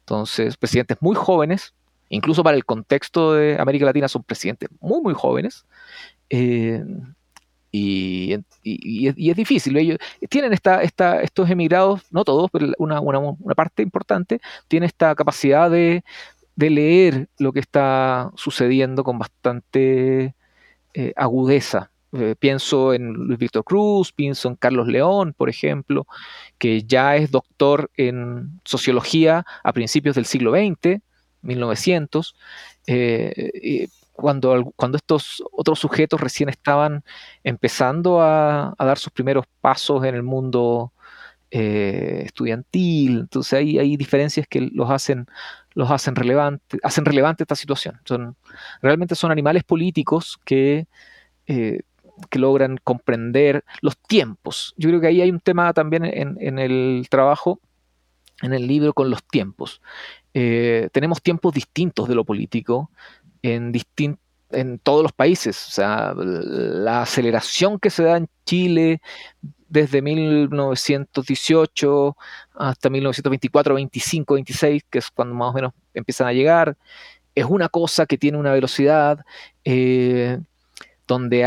Entonces, 0.01 0.57
presidentes 0.57 0.97
muy 1.01 1.15
jóvenes, 1.15 1.73
incluso 2.09 2.43
para 2.43 2.57
el 2.57 2.65
contexto 2.65 3.33
de 3.33 3.57
América 3.59 3.85
Latina, 3.85 4.07
son 4.07 4.23
presidentes 4.23 4.69
muy, 4.79 5.01
muy 5.01 5.13
jóvenes. 5.13 5.65
Y, 7.71 8.33
es 8.63 9.35
difícil. 9.35 9.99
Tienen 10.29 10.53
esta, 10.53 10.81
esta, 10.83 11.21
estos 11.21 11.49
emigrados, 11.49 12.01
no 12.11 12.23
todos, 12.23 12.49
pero 12.51 12.67
una, 12.77 13.01
parte 13.55 13.83
importante, 13.83 14.41
tiene 14.67 14.85
esta 14.85 15.15
capacidad 15.15 15.69
de, 15.69 16.03
leer 16.55 17.29
lo 17.37 17.53
que 17.53 17.61
está 17.61 18.31
sucediendo 18.35 19.03
con 19.03 19.17
bastante 19.17 20.35
eh, 20.93 21.13
agudeza. 21.15 21.91
Eh, 22.11 22.35
pienso 22.37 22.93
en 22.93 23.13
Luis 23.13 23.37
Víctor 23.39 23.63
Cruz, 23.63 24.11
pienso 24.11 24.49
en 24.49 24.55
Carlos 24.55 24.87
León, 24.87 25.33
por 25.37 25.47
ejemplo, 25.47 26.07
que 26.57 26.83
ya 26.83 27.15
es 27.15 27.31
doctor 27.31 27.91
en 27.95 28.59
sociología 28.65 29.45
a 29.63 29.73
principios 29.73 30.15
del 30.15 30.25
siglo 30.25 30.51
XX, 30.51 31.01
1900 31.43 32.35
cuando, 34.19 34.73
cuando 34.75 34.97
estos 34.97 35.43
otros 35.51 35.79
sujetos 35.79 36.19
recién 36.19 36.49
estaban 36.49 37.03
empezando 37.43 38.21
a, 38.21 38.75
dar 38.77 38.97
sus 38.97 39.13
primeros 39.13 39.45
pasos 39.61 40.03
en 40.03 40.15
el 40.15 40.23
mundo 40.23 40.91
eh, 41.51 42.23
estudiantil. 42.25 43.19
Entonces 43.19 43.53
hay, 43.53 43.79
hay 43.79 43.97
diferencias 43.97 44.45
que 44.47 44.69
los 44.73 44.89
hacen, 44.89 45.25
los 45.73 45.89
hacen 45.89 46.15
relevante, 46.15 46.77
hacen 46.83 47.05
relevante 47.05 47.43
esta 47.43 47.55
situación. 47.55 47.99
Son, 48.05 48.35
realmente 48.81 49.15
son 49.15 49.31
animales 49.31 49.63
políticos 49.63 50.37
que, 50.43 50.87
eh, 51.47 51.81
que 52.29 52.39
logran 52.39 52.77
comprender 52.83 53.63
los 53.81 53.97
tiempos. 53.97 54.73
Yo 54.77 54.89
creo 54.89 55.01
que 55.01 55.07
ahí 55.07 55.21
hay 55.21 55.31
un 55.31 55.39
tema 55.39 55.71
también 55.73 56.03
en, 56.05 56.59
el 56.59 57.07
trabajo, 57.09 57.59
en 58.41 58.53
el 58.53 58.67
libro, 58.67 58.93
con 58.93 59.09
los 59.09 59.23
tiempos. 59.23 59.81
Eh, 60.33 60.89
tenemos 60.91 61.21
tiempos 61.21 61.53
distintos 61.53 62.07
de 62.07 62.15
lo 62.15 62.25
político, 62.25 62.91
en, 63.43 63.73
en 64.51 64.79
todos 64.79 65.03
los 65.03 65.11
países. 65.11 65.67
O 65.67 65.71
sea, 65.71 66.13
la 66.15 67.03
aceleración 67.03 67.79
que 67.79 67.89
se 67.89 68.03
da 68.03 68.17
en 68.17 68.27
Chile 68.45 69.01
desde 69.69 70.01
1918 70.01 72.17
hasta 72.55 72.89
1924, 72.89 73.75
25, 73.75 74.33
26, 74.33 74.83
que 74.89 74.99
es 74.99 75.11
cuando 75.11 75.35
más 75.35 75.51
o 75.51 75.53
menos 75.53 75.73
empiezan 75.93 76.27
a 76.27 76.33
llegar, 76.33 76.75
es 77.35 77.45
una 77.45 77.69
cosa 77.69 78.05
que 78.05 78.17
tiene 78.17 78.37
una 78.37 78.51
velocidad 78.51 79.23
eh, 79.63 80.39
donde 81.07 81.39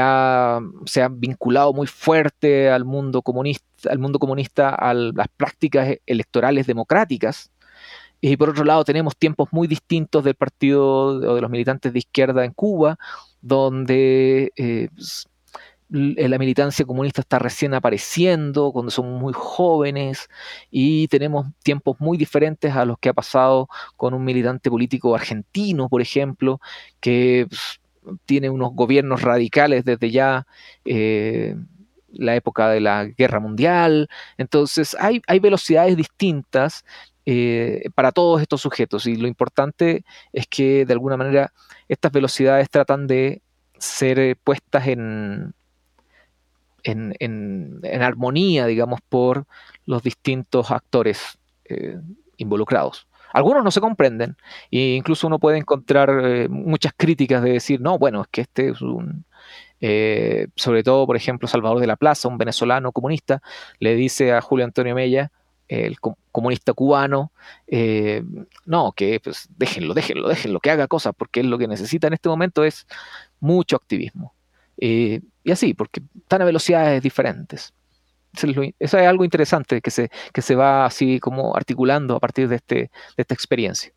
se 0.86 1.03
ha 1.03 1.09
vinculado 1.09 1.72
muy 1.72 1.86
fuerte 1.86 2.70
al 2.70 2.84
mundo 2.84 3.22
comunista, 3.22 3.90
al 3.90 3.99
mundo 3.99 4.18
comunista, 4.18 4.70
a 4.70 4.95
las 4.95 5.28
prácticas 5.36 5.97
electorales 6.07 6.66
democráticas, 6.66 7.51
y 8.24 8.36
por 8.36 8.50
otro 8.50 8.64
lado 8.64 8.84
tenemos 8.84 9.16
tiempos 9.16 9.48
muy 9.50 9.66
distintos 9.66 10.22
del 10.22 10.36
partido 10.36 11.06
o 11.06 11.34
de 11.34 11.40
los 11.40 11.50
militantes 11.50 11.92
de 11.92 11.98
izquierda 11.98 12.44
en 12.44 12.52
Cuba, 12.52 12.96
donde 13.40 14.52
eh, 14.56 14.88
la 15.88 16.38
militancia 16.38 16.86
comunista 16.86 17.20
está 17.20 17.40
recién 17.40 17.74
apareciendo, 17.74 18.70
cuando 18.72 18.92
son 18.92 19.12
muy 19.14 19.32
jóvenes, 19.34 20.28
y 20.70 21.08
tenemos 21.08 21.48
tiempos 21.64 21.96
muy 21.98 22.16
diferentes 22.16 22.74
a 22.76 22.84
los 22.84 22.96
que 22.98 23.08
ha 23.08 23.12
pasado 23.12 23.68
con 23.96 24.14
un 24.14 24.24
militante 24.24 24.70
político 24.70 25.16
argentino, 25.16 25.88
por 25.88 26.00
ejemplo, 26.00 26.60
que 27.00 27.48
tiene 28.24 28.50
unos 28.50 28.72
gobiernos 28.72 29.22
radicales 29.22 29.84
desde 29.84 30.10
ya. 30.12 30.46
Eh, 30.84 31.56
la 32.14 32.36
época 32.36 32.68
de 32.68 32.80
la 32.80 33.06
guerra 33.06 33.40
mundial. 33.40 34.06
Entonces 34.36 34.94
hay, 35.00 35.22
hay 35.26 35.40
velocidades 35.40 35.96
distintas 35.96 36.84
eh, 37.24 37.84
para 37.94 38.10
todos 38.10 38.42
estos 38.42 38.60
sujetos. 38.60 39.06
Y 39.06 39.16
lo 39.16 39.28
importante 39.28 40.04
es 40.32 40.46
que 40.48 40.84
de 40.84 40.92
alguna 40.92 41.16
manera 41.16 41.52
estas 41.88 42.10
velocidades 42.10 42.68
tratan 42.68 43.06
de 43.06 43.42
ser 43.78 44.18
eh, 44.18 44.34
puestas 44.34 44.88
en, 44.88 45.54
en, 46.82 48.02
armonía, 48.02 48.66
digamos, 48.66 49.00
por 49.08 49.46
los 49.86 50.02
distintos 50.02 50.72
actores 50.72 51.38
eh, 51.66 52.00
involucrados. 52.38 53.06
algunos 53.32 53.62
no 53.62 53.70
se 53.70 53.80
comprenden, 53.80 54.36
e 54.72 54.94
incluso 54.96 55.28
uno 55.28 55.38
puede 55.38 55.58
encontrar 55.58 56.48
muchas 56.50 56.92
críticas 56.96 57.42
de 57.42 57.52
decir, 57.52 57.80
no, 57.80 57.98
bueno, 57.98 58.22
es 58.22 58.28
que 58.32 58.40
este 58.42 58.70
es 58.70 58.82
un, 58.82 59.24
sobre 60.56 60.82
todo, 60.82 61.06
por 61.06 61.16
ejemplo, 61.16 61.48
Salvador 61.48 61.78
de 61.80 61.86
la 61.86 61.96
Plaza, 61.96 62.28
un 62.28 62.38
venezolano 62.38 62.92
comunista, 62.92 63.42
le 63.78 63.94
dice 63.94 64.32
a 64.32 64.40
Julio 64.40 64.64
Antonio 64.64 64.94
Mella, 64.94 65.30
el 65.72 65.96
comunista 66.30 66.72
cubano, 66.72 67.32
eh, 67.66 68.22
no, 68.66 68.92
que 68.92 69.20
pues 69.20 69.48
déjenlo, 69.56 69.94
déjenlo, 69.94 70.28
déjenlo, 70.28 70.60
que 70.60 70.70
haga 70.70 70.88
cosas, 70.88 71.14
porque 71.16 71.40
él 71.40 71.50
lo 71.50 71.58
que 71.58 71.68
necesita 71.68 72.06
en 72.06 72.14
este 72.14 72.28
momento 72.28 72.64
es 72.64 72.86
mucho 73.40 73.76
activismo. 73.76 74.34
y 74.76 75.50
así, 75.50 75.74
porque 75.74 76.02
están 76.16 76.42
a 76.42 76.44
velocidades 76.44 77.02
diferentes. 77.02 77.72
Eso 78.32 78.62
es, 78.78 78.94
algo 78.94 79.24
interesante 79.24 79.80
que 79.82 79.90
se, 79.90 80.10
que 80.32 80.40
se 80.42 80.54
va 80.54 80.86
así 80.86 81.20
como 81.20 81.54
articulando 81.54 82.16
a 82.16 82.20
partir 82.20 82.48
de, 82.48 82.56
este, 82.56 82.74
de 82.74 82.90
esta 83.18 83.34
experiencia. 83.34 83.92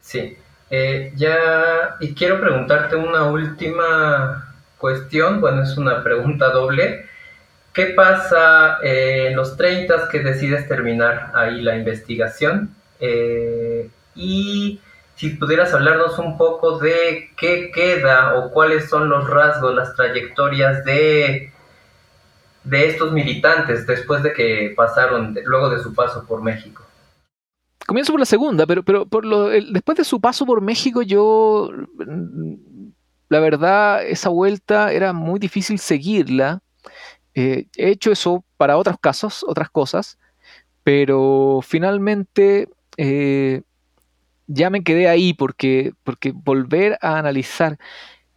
Sí, 0.00 0.36
eh, 0.70 1.12
ya, 1.14 1.96
y 2.00 2.12
quiero 2.14 2.40
preguntarte 2.40 2.96
una 2.96 3.24
última 3.24 4.54
cuestión, 4.78 5.40
bueno, 5.40 5.62
es 5.62 5.76
una 5.76 6.02
pregunta 6.02 6.50
doble. 6.50 7.06
¿Qué 7.76 7.86
pasa 7.94 8.78
eh, 8.82 9.28
en 9.28 9.36
los 9.36 9.56
30 9.56 10.08
que 10.10 10.20
decides 10.20 10.66
terminar 10.66 11.30
ahí 11.34 11.60
la 11.60 11.76
investigación? 11.76 12.74
Eh, 12.98 13.90
y 14.14 14.80
si 15.14 15.28
pudieras 15.30 15.74
hablarnos 15.74 16.18
un 16.18 16.38
poco 16.38 16.78
de 16.78 17.30
qué 17.36 17.70
queda 17.70 18.36
o 18.36 18.50
cuáles 18.50 18.88
son 18.88 19.10
los 19.10 19.28
rasgos, 19.28 19.74
las 19.74 19.94
trayectorias 19.94 20.84
de 20.86 21.52
de 22.66 22.88
estos 22.88 23.12
militantes 23.12 23.86
después 23.86 24.22
de 24.22 24.32
que 24.32 24.72
pasaron, 24.76 25.36
luego 25.44 25.70
de 25.70 25.82
su 25.82 25.94
paso 25.94 26.26
por 26.26 26.42
México? 26.42 26.82
Comienzo 27.86 28.12
por 28.12 28.20
la 28.20 28.26
segunda, 28.26 28.66
pero, 28.66 28.82
pero 28.82 29.06
por 29.06 29.24
lo, 29.24 29.48
después 29.48 29.96
de 29.96 30.04
su 30.04 30.20
paso 30.20 30.44
por 30.44 30.60
México, 30.60 31.02
yo, 31.02 31.70
mm, 32.04 32.54
la 33.28 33.40
verdad, 33.40 34.04
esa 34.04 34.30
vuelta 34.30 34.92
era 34.92 35.12
muy 35.12 35.38
difícil 35.38 35.78
seguirla. 35.78 36.60
Eh, 37.36 37.66
he 37.76 37.90
hecho 37.90 38.10
eso 38.10 38.44
para 38.56 38.78
otros 38.78 38.96
casos, 38.98 39.44
otras 39.46 39.68
cosas, 39.68 40.18
pero 40.82 41.60
finalmente 41.62 42.68
eh, 42.96 43.60
ya 44.46 44.70
me 44.70 44.82
quedé 44.82 45.06
ahí 45.06 45.34
porque, 45.34 45.92
porque 46.02 46.32
volver 46.32 46.98
a 47.02 47.18
analizar 47.18 47.78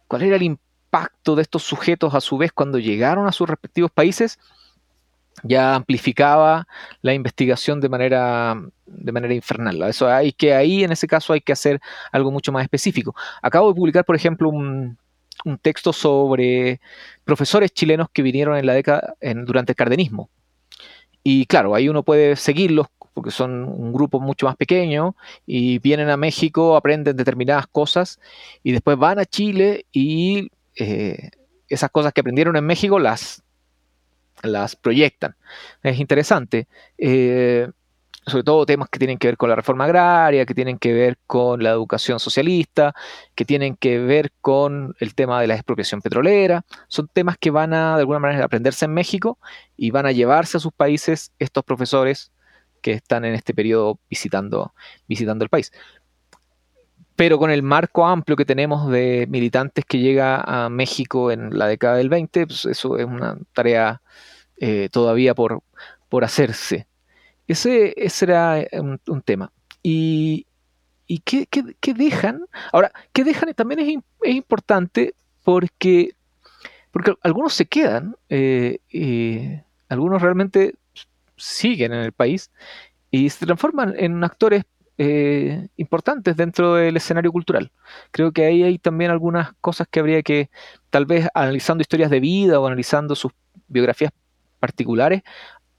cuál 0.06 0.22
era 0.22 0.36
el 0.36 0.42
impacto 0.42 1.34
de 1.34 1.42
estos 1.42 1.62
sujetos 1.62 2.14
a 2.14 2.20
su 2.20 2.36
vez 2.36 2.52
cuando 2.52 2.78
llegaron 2.78 3.26
a 3.26 3.32
sus 3.32 3.48
respectivos 3.48 3.90
países 3.90 4.38
ya 5.42 5.74
amplificaba 5.74 6.66
la 7.00 7.14
investigación 7.14 7.80
de 7.80 7.88
manera, 7.88 8.54
de 8.84 9.12
manera 9.12 9.32
infernal. 9.32 9.82
Eso 9.84 10.08
hay 10.08 10.32
que 10.32 10.52
ahí, 10.54 10.84
en 10.84 10.92
ese 10.92 11.06
caso, 11.06 11.32
hay 11.32 11.40
que 11.40 11.52
hacer 11.52 11.80
algo 12.12 12.30
mucho 12.30 12.52
más 12.52 12.62
específico. 12.62 13.14
Acabo 13.40 13.68
de 13.68 13.74
publicar, 13.74 14.04
por 14.04 14.16
ejemplo, 14.16 14.50
un, 14.50 14.98
texto 15.58 15.92
sobre 15.92 16.80
profesores 17.24 17.72
chilenos 17.72 18.08
que 18.12 18.22
vinieron 18.22 18.56
en 18.56 18.66
la 18.66 18.74
década 18.74 19.14
durante 19.44 19.72
el 19.72 19.76
cardenismo. 19.76 20.30
Y 21.22 21.46
claro, 21.46 21.74
ahí 21.74 21.88
uno 21.88 22.02
puede 22.02 22.36
seguirlos 22.36 22.86
porque 23.12 23.30
son 23.30 23.64
un 23.64 23.92
grupo 23.92 24.20
mucho 24.20 24.46
más 24.46 24.56
pequeño 24.56 25.16
y 25.46 25.78
vienen 25.78 26.10
a 26.10 26.16
México, 26.16 26.76
aprenden 26.76 27.16
determinadas 27.16 27.66
cosas 27.66 28.20
y 28.62 28.72
después 28.72 28.96
van 28.96 29.18
a 29.18 29.24
Chile 29.24 29.84
y 29.92 30.50
eh, 30.76 31.30
esas 31.68 31.90
cosas 31.90 32.12
que 32.12 32.20
aprendieron 32.20 32.56
en 32.56 32.64
México 32.64 32.98
las, 32.98 33.42
las 34.42 34.76
proyectan. 34.76 35.36
Es 35.82 35.98
interesante. 35.98 36.68
Eh, 36.98 37.68
sobre 38.30 38.44
todo 38.44 38.66
temas 38.66 38.88
que 38.88 38.98
tienen 38.98 39.18
que 39.18 39.28
ver 39.28 39.36
con 39.36 39.50
la 39.50 39.56
reforma 39.56 39.84
agraria, 39.84 40.46
que 40.46 40.54
tienen 40.54 40.78
que 40.78 40.92
ver 40.92 41.18
con 41.26 41.62
la 41.62 41.70
educación 41.70 42.20
socialista, 42.20 42.94
que 43.34 43.44
tienen 43.44 43.76
que 43.76 43.98
ver 43.98 44.32
con 44.40 44.94
el 45.00 45.14
tema 45.14 45.40
de 45.40 45.46
la 45.46 45.54
expropiación 45.54 46.00
petrolera. 46.00 46.64
Son 46.88 47.08
temas 47.12 47.36
que 47.38 47.50
van 47.50 47.74
a, 47.74 47.96
de 47.96 48.00
alguna 48.00 48.18
manera, 48.20 48.44
aprenderse 48.44 48.86
en 48.86 48.94
México 48.94 49.38
y 49.76 49.90
van 49.90 50.06
a 50.06 50.12
llevarse 50.12 50.56
a 50.56 50.60
sus 50.60 50.72
países 50.72 51.32
estos 51.38 51.64
profesores 51.64 52.32
que 52.80 52.92
están 52.92 53.24
en 53.24 53.34
este 53.34 53.52
periodo 53.52 53.98
visitando, 54.08 54.72
visitando 55.06 55.44
el 55.44 55.50
país 55.50 55.70
pero 57.20 57.38
con 57.38 57.50
el 57.50 57.62
marco 57.62 58.06
amplio 58.06 58.34
que 58.34 58.46
tenemos 58.46 58.90
de 58.90 59.26
militantes 59.28 59.84
que 59.84 59.98
llega 59.98 60.40
a 60.40 60.70
México 60.70 61.30
en 61.30 61.58
la 61.58 61.66
década 61.66 61.96
del 61.96 62.08
20, 62.08 62.46
pues 62.46 62.64
eso 62.64 62.96
es 62.96 63.04
una 63.04 63.36
tarea 63.52 64.00
eh, 64.56 64.88
todavía 64.90 65.34
por, 65.34 65.62
por 66.08 66.24
hacerse. 66.24 66.86
Ese, 67.50 67.94
ese 67.96 68.26
era 68.26 68.60
eh, 68.60 68.68
un, 68.80 69.22
tema. 69.22 69.52
Y, 69.82 70.46
y 71.08 71.18
qué, 71.18 71.46
dejan? 71.94 72.46
Ahora, 72.72 72.92
¿qué 73.12 73.24
dejan? 73.24 73.52
También 73.54 73.80
es, 73.80 73.98
es 74.22 74.34
importante 74.36 75.14
porque, 75.42 76.14
porque 76.92 77.14
algunos 77.22 77.54
se 77.54 77.66
quedan, 77.66 78.14
eh, 78.28 79.64
algunos 79.88 80.22
realmente 80.22 80.76
siguen 81.36 81.92
en 81.92 82.02
el 82.02 82.12
país 82.12 82.52
y 83.10 83.28
se 83.30 83.46
transforman 83.46 83.94
en 83.98 84.22
actores 84.22 84.62
eh, 84.96 85.66
importantes 85.76 86.36
dentro 86.36 86.74
del 86.74 86.96
escenario 86.96 87.32
cultural. 87.32 87.72
Creo 88.12 88.30
que 88.30 88.44
ahí 88.44 88.62
hay 88.62 88.78
también 88.78 89.10
algunas 89.10 89.54
cosas 89.60 89.88
que 89.90 89.98
habría 89.98 90.22
que, 90.22 90.50
tal 90.90 91.06
vez 91.06 91.26
analizando 91.34 91.82
historias 91.82 92.10
de 92.10 92.20
vida 92.20 92.60
o 92.60 92.66
analizando 92.68 93.16
sus 93.16 93.32
biografías 93.66 94.12
particulares, 94.60 95.22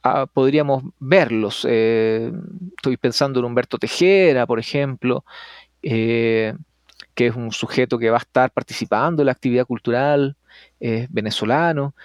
ah, 0.04 0.28
podríamos 0.32 0.84
verlos. 1.00 1.66
Eh, 1.70 2.32
estoy 2.76 2.98
pensando 2.98 3.40
en 3.40 3.46
Humberto 3.46 3.78
Tejera, 3.78 4.46
por 4.48 4.60
ejemplo, 4.60 5.26
eh, 5.84 6.56
que 7.16 7.28
es 7.28 7.36
un 7.36 7.52
sujeto 7.52 7.98
que 7.98 8.10
va 8.10 8.18
a 8.18 8.22
estar 8.22 8.52
participando 8.52 9.22
en 9.22 9.28
la 9.28 9.32
actividad 9.34 9.66
cultural 9.66 10.38
venezolano. 11.10 11.96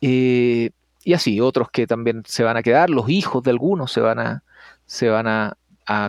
y 0.00 0.72
así, 1.14 1.40
otros 1.40 1.70
que 1.70 1.86
también 1.86 2.22
se 2.26 2.42
van 2.44 2.56
a 2.56 2.62
quedar, 2.62 2.90
los 2.90 3.08
hijos 3.08 3.42
de 3.44 3.50
algunos 3.50 3.92
se 3.92 4.00
van 4.00 4.18
a, 4.18 4.44
se 4.86 5.08
van 5.08 5.26
a 5.28 5.56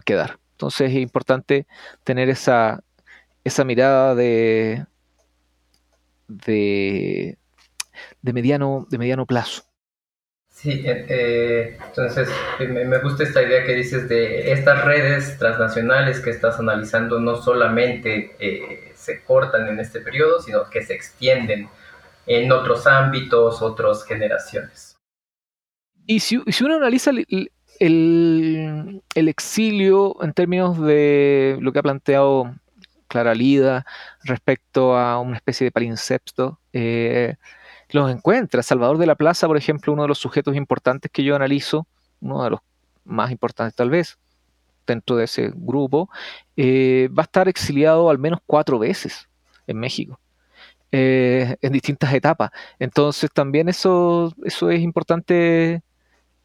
quedar. 0.05 0.39
Entonces 0.53 0.91
es 0.91 0.97
importante 0.97 1.67
tener 2.03 2.29
esa, 2.29 2.83
esa 3.43 3.63
mirada 3.63 4.15
de, 4.15 4.85
de, 6.27 7.37
mediano, 8.21 8.87
de 8.89 8.97
mediano 8.97 9.25
plazo. 9.25 9.63
Sí, 10.57 10.71
eh, 10.71 11.05
eh, 11.07 11.77
entonces 11.85 12.27
me, 12.57 12.97
gusta 12.97 13.21
esta 13.21 13.43
idea 13.43 13.63
que 13.63 13.75
dices 13.75 14.09
de 14.09 14.51
estas 14.51 14.83
redes 14.85 15.37
transnacionales 15.37 16.19
que 16.19 16.31
estás 16.31 16.59
analizando 16.59 17.19
no 17.19 17.35
solamente 17.35 18.35
eh, 18.39 18.91
se 18.95 19.23
cortan 19.23 19.67
en 19.67 19.79
este 19.79 20.01
periodo, 20.01 20.41
sino 20.41 20.67
que 20.71 20.81
se 20.81 20.95
extienden 20.95 21.69
en 22.25 22.51
otros 22.51 22.87
ámbitos, 22.87 23.61
otras 23.61 24.03
generaciones. 24.03 24.97
Y 26.07 26.21
si, 26.21 26.37
uno 26.37 26.77
analiza 26.77 27.11
el, 27.11 29.03
exilio 29.13 30.15
en 30.23 30.33
términos 30.33 30.81
de 30.81 31.59
lo 31.61 31.71
que 31.71 31.77
ha 31.77 31.83
planteado 31.83 32.55
Clara 33.07 33.35
Lida 33.35 33.85
respecto 34.23 34.97
a 34.97 35.19
una 35.19 35.35
especie 35.35 35.65
de 35.65 35.71
palincepto, 35.71 36.59
eh, 36.73 37.35
los 37.89 38.11
encuentra. 38.11 38.63
Salvador 38.63 38.97
de 38.97 39.05
la 39.05 39.15
Plaza, 39.15 39.47
por 39.47 39.57
ejemplo, 39.57 39.93
uno 39.93 40.03
de 40.03 40.07
los 40.09 40.19
sujetos 40.19 40.55
importantes 40.55 41.11
que 41.11 41.23
yo 41.23 41.35
analizo, 41.35 41.87
uno 42.21 42.43
de 42.43 42.51
los 42.51 42.59
más 43.05 43.31
importantes 43.31 43.75
tal 43.75 43.89
vez 43.89 44.17
dentro 44.85 45.17
de 45.17 45.25
ese 45.25 45.51
grupo, 45.53 46.09
eh, 46.55 47.09
va 47.17 47.23
a 47.23 47.25
estar 47.25 47.47
exiliado 47.47 48.09
al 48.09 48.19
menos 48.19 48.39
cuatro 48.45 48.79
veces 48.79 49.27
en 49.67 49.77
México. 49.77 50.19
Eh, 50.91 51.57
en 51.61 51.73
distintas 51.73 52.13
etapas. 52.13 52.49
Entonces 52.79 53.29
también 53.33 53.67
eso, 53.67 54.33
eso 54.45 54.69
es 54.69 54.79
importante 54.79 55.83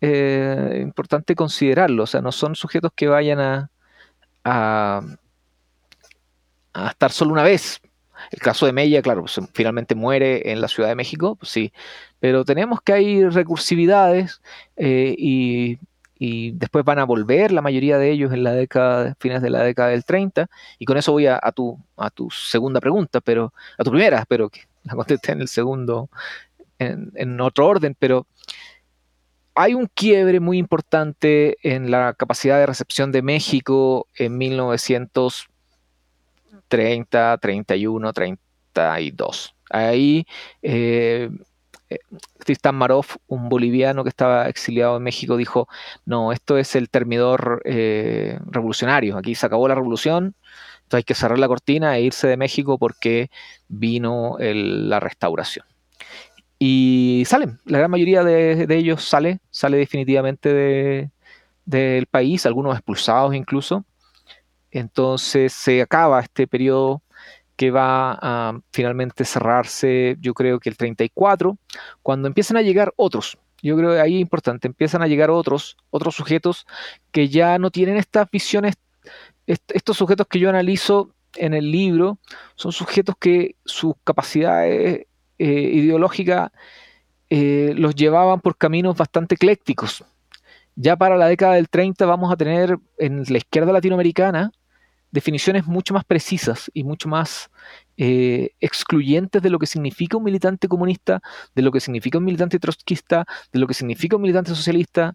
eh, 0.02 0.80
importante 0.82 1.36
considerarlo. 1.36 2.02
O 2.02 2.06
sea, 2.06 2.20
no 2.20 2.32
son 2.32 2.56
sujetos 2.56 2.90
que 2.94 3.06
vayan 3.06 3.38
a, 3.40 3.70
a, 4.44 5.00
estar 6.90 7.12
solo 7.12 7.32
una 7.32 7.44
vez. 7.44 7.80
El 8.30 8.38
caso 8.40 8.66
de 8.66 8.72
Mella, 8.72 9.02
claro, 9.02 9.22
pues, 9.22 9.40
finalmente 9.52 9.94
muere 9.94 10.52
en 10.52 10.60
la 10.60 10.68
Ciudad 10.68 10.88
de 10.88 10.94
México, 10.94 11.36
pues 11.36 11.50
sí, 11.50 11.72
pero 12.20 12.44
tenemos 12.44 12.80
que 12.82 12.92
hay 12.92 13.28
recursividades 13.28 14.40
eh, 14.76 15.14
y, 15.18 15.78
después 16.52 16.84
van 16.84 17.00
a 17.00 17.04
volver 17.04 17.50
la 17.50 17.62
mayoría 17.62 17.98
de 17.98 18.12
ellos 18.12 18.32
en 18.32 18.44
la 18.44 18.52
década, 18.52 19.16
fines 19.18 19.42
de 19.42 19.50
la 19.50 19.64
década 19.64 19.88
del 19.88 20.04
30, 20.04 20.48
y 20.78 20.84
con 20.84 20.96
eso 20.96 21.10
voy 21.10 21.26
a, 21.26 21.40
tu, 21.52 21.76
a 21.96 22.10
tu 22.10 22.30
segunda 22.30 22.80
pregunta, 22.80 23.20
pero 23.20 23.52
a 23.76 23.82
tu 23.82 23.90
primera, 23.90 24.24
pero 24.28 24.48
que 24.48 24.60
la 24.84 24.94
contesté 24.94 25.32
en 25.32 25.40
el 25.40 25.48
segundo, 25.48 26.08
en, 26.78 27.10
en 27.16 27.40
otro 27.40 27.66
orden, 27.66 27.96
pero 27.98 28.28
hay 29.54 29.74
un 29.74 29.86
quiebre 29.86 30.40
muy 30.40 30.58
importante 30.58 31.56
en 31.62 31.90
la 31.90 32.14
capacidad 32.14 32.58
de 32.58 32.66
recepción 32.66 33.12
de 33.12 33.22
México 33.22 34.06
en 34.16 34.38
1930, 36.76 37.38
31, 37.38 38.12
32. 38.12 39.54
Ahí 39.70 40.26
eh, 40.62 41.30
Tristan 42.44 42.74
Marov, 42.74 43.06
un 43.26 43.48
boliviano 43.48 44.02
que 44.02 44.08
estaba 44.08 44.48
exiliado 44.48 44.96
en 44.96 45.02
México, 45.02 45.36
dijo, 45.36 45.68
no, 46.04 46.32
esto 46.32 46.58
es 46.58 46.76
el 46.76 46.88
termidor 46.90 47.62
eh, 47.64 48.38
revolucionario, 48.46 49.16
aquí 49.16 49.34
se 49.34 49.46
acabó 49.46 49.68
la 49.68 49.74
revolución, 49.74 50.34
entonces 50.82 50.98
hay 50.98 51.02
que 51.04 51.14
cerrar 51.14 51.38
la 51.38 51.48
cortina 51.48 51.96
e 51.96 52.02
irse 52.02 52.26
de 52.26 52.36
México 52.36 52.78
porque 52.78 53.30
vino 53.68 54.36
la 54.38 55.00
restauración. 55.00 55.66
Y 56.58 57.24
salen, 57.26 57.58
la 57.64 57.78
gran 57.78 57.90
mayoría 57.90 58.22
de, 58.22 58.66
ellos 58.70 59.02
sale, 59.04 59.40
sale 59.50 59.78
definitivamente 59.78 61.10
del 61.64 62.06
país, 62.06 62.46
algunos 62.46 62.74
expulsados 62.74 63.34
incluso. 63.34 63.84
Entonces 64.72 65.52
se 65.52 65.82
acaba 65.82 66.20
este 66.20 66.46
periodo 66.46 67.02
que 67.56 67.70
va 67.70 68.18
a 68.20 68.58
finalmente 68.72 69.24
cerrarse, 69.24 70.16
yo 70.20 70.34
creo 70.34 70.58
que 70.58 70.70
el 70.70 70.76
34, 70.76 71.56
cuando 72.02 72.26
empiezan 72.26 72.56
a 72.56 72.62
llegar 72.62 72.92
otros. 72.96 73.38
Yo 73.62 73.76
creo 73.76 73.92
que 73.92 74.00
ahí 74.00 74.16
es 74.16 74.20
importante, 74.20 74.66
empiezan 74.66 75.02
a 75.02 75.06
llegar 75.06 75.30
otros, 75.30 75.76
otros 75.90 76.16
sujetos 76.16 76.66
que 77.12 77.28
ya 77.28 77.58
no 77.58 77.70
tienen 77.70 77.96
estas 77.98 78.28
visiones, 78.30 78.74
estos 79.46 79.96
sujetos 79.96 80.26
que 80.26 80.40
yo 80.40 80.48
analizo 80.48 81.10
en 81.36 81.54
el 81.54 81.70
libro, 81.70 82.18
son 82.56 82.72
sujetos 82.72 83.14
que 83.20 83.54
sus 83.64 83.94
capacidades 84.02 85.06
eh, 85.38 85.70
ideológicas 85.74 86.50
eh, 87.30 87.74
los 87.76 87.94
llevaban 87.94 88.40
por 88.40 88.56
caminos 88.56 88.96
bastante 88.96 89.36
eclécticos. 89.36 90.04
Ya 90.74 90.96
para 90.96 91.16
la 91.16 91.26
década 91.28 91.54
del 91.54 91.68
30 91.68 92.06
vamos 92.06 92.32
a 92.32 92.36
tener 92.36 92.78
en 92.98 93.24
la 93.28 93.38
izquierda 93.38 93.72
latinoamericana 93.72 94.50
definiciones 95.12 95.66
mucho 95.66 95.94
más 95.94 96.04
precisas 96.04 96.70
y 96.74 96.82
mucho 96.82 97.08
más 97.08 97.50
eh, 97.96 98.50
excluyentes 98.60 99.42
de 99.42 99.50
lo 99.50 99.58
que 99.58 99.66
significa 99.66 100.16
un 100.16 100.24
militante 100.24 100.66
comunista, 100.66 101.22
de 101.54 101.62
lo 101.62 101.70
que 101.70 101.80
significa 101.80 102.18
un 102.18 102.24
militante 102.24 102.58
trotskista, 102.58 103.26
de 103.52 103.58
lo 103.60 103.66
que 103.66 103.74
significa 103.74 104.16
un 104.16 104.22
militante 104.22 104.50
socialista. 104.54 105.14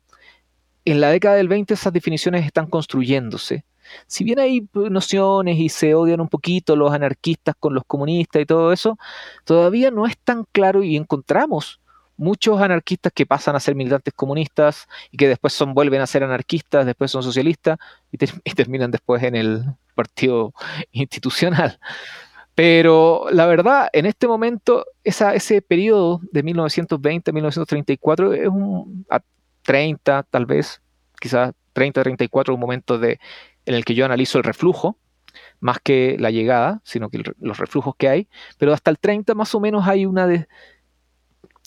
En 0.85 1.01
la 1.01 1.09
década 1.09 1.35
del 1.35 1.49
20 1.49 1.73
esas 1.73 1.91
definiciones 1.91 2.45
están 2.45 2.67
construyéndose. 2.67 3.65
Si 4.05 4.23
bien 4.23 4.39
hay 4.39 4.67
nociones 4.73 5.57
y 5.57 5.69
se 5.69 5.95
odian 5.95 6.21
un 6.21 6.29
poquito 6.29 6.75
los 6.75 6.91
anarquistas 6.91 7.55
con 7.59 7.73
los 7.73 7.83
comunistas 7.85 8.41
y 8.41 8.45
todo 8.45 8.71
eso, 8.71 8.97
todavía 9.45 9.91
no 9.91 10.05
es 10.05 10.17
tan 10.17 10.45
claro 10.51 10.83
y 10.83 10.95
encontramos 10.95 11.81
muchos 12.17 12.59
anarquistas 12.59 13.13
que 13.13 13.25
pasan 13.25 13.55
a 13.55 13.59
ser 13.59 13.75
militantes 13.75 14.13
comunistas 14.13 14.87
y 15.11 15.17
que 15.17 15.27
después 15.27 15.53
son, 15.53 15.73
vuelven 15.73 16.01
a 16.01 16.07
ser 16.07 16.23
anarquistas, 16.23 16.85
después 16.85 17.11
son 17.11 17.23
socialistas 17.23 17.77
y, 18.11 18.17
terminan 18.55 18.91
después 18.91 19.23
en 19.23 19.35
el 19.35 19.63
partido 19.95 20.53
institucional. 20.91 21.79
Pero 22.55 23.27
la 23.31 23.45
verdad, 23.45 23.87
en 23.93 24.07
este 24.07 24.27
momento, 24.27 24.85
ese 25.03 25.61
periodo 25.61 26.21
de 26.31 26.41
1920 26.41 27.29
a 27.29 27.33
1934 27.33 28.33
es 28.33 28.47
un 28.47 29.05
a 29.09 29.21
30, 29.61 30.23
tal 30.23 30.45
vez, 30.47 30.81
quizás 31.19 31.53
30, 31.73 32.01
34, 32.01 32.53
un 32.55 32.59
momento 32.59 32.97
de, 32.97 33.19
en 33.65 33.75
el 33.75 33.85
que 33.85 33.93
yo 33.93 34.05
analizo 34.05 34.39
el 34.39 34.43
reflujo, 34.43 34.97
más 35.59 35.79
que 35.79 36.15
la 36.19 36.31
llegada, 36.31 36.81
sino 36.83 37.09
que 37.09 37.21
los 37.39 37.57
reflujos 37.57 37.95
que 37.95 38.09
hay. 38.09 38.27
Pero 38.57 38.73
hasta 38.73 38.89
el 38.89 38.97
30 38.97 39.35
más 39.35 39.53
o 39.53 39.59
menos 39.59 39.87
hay 39.87 40.05
una 40.05 40.27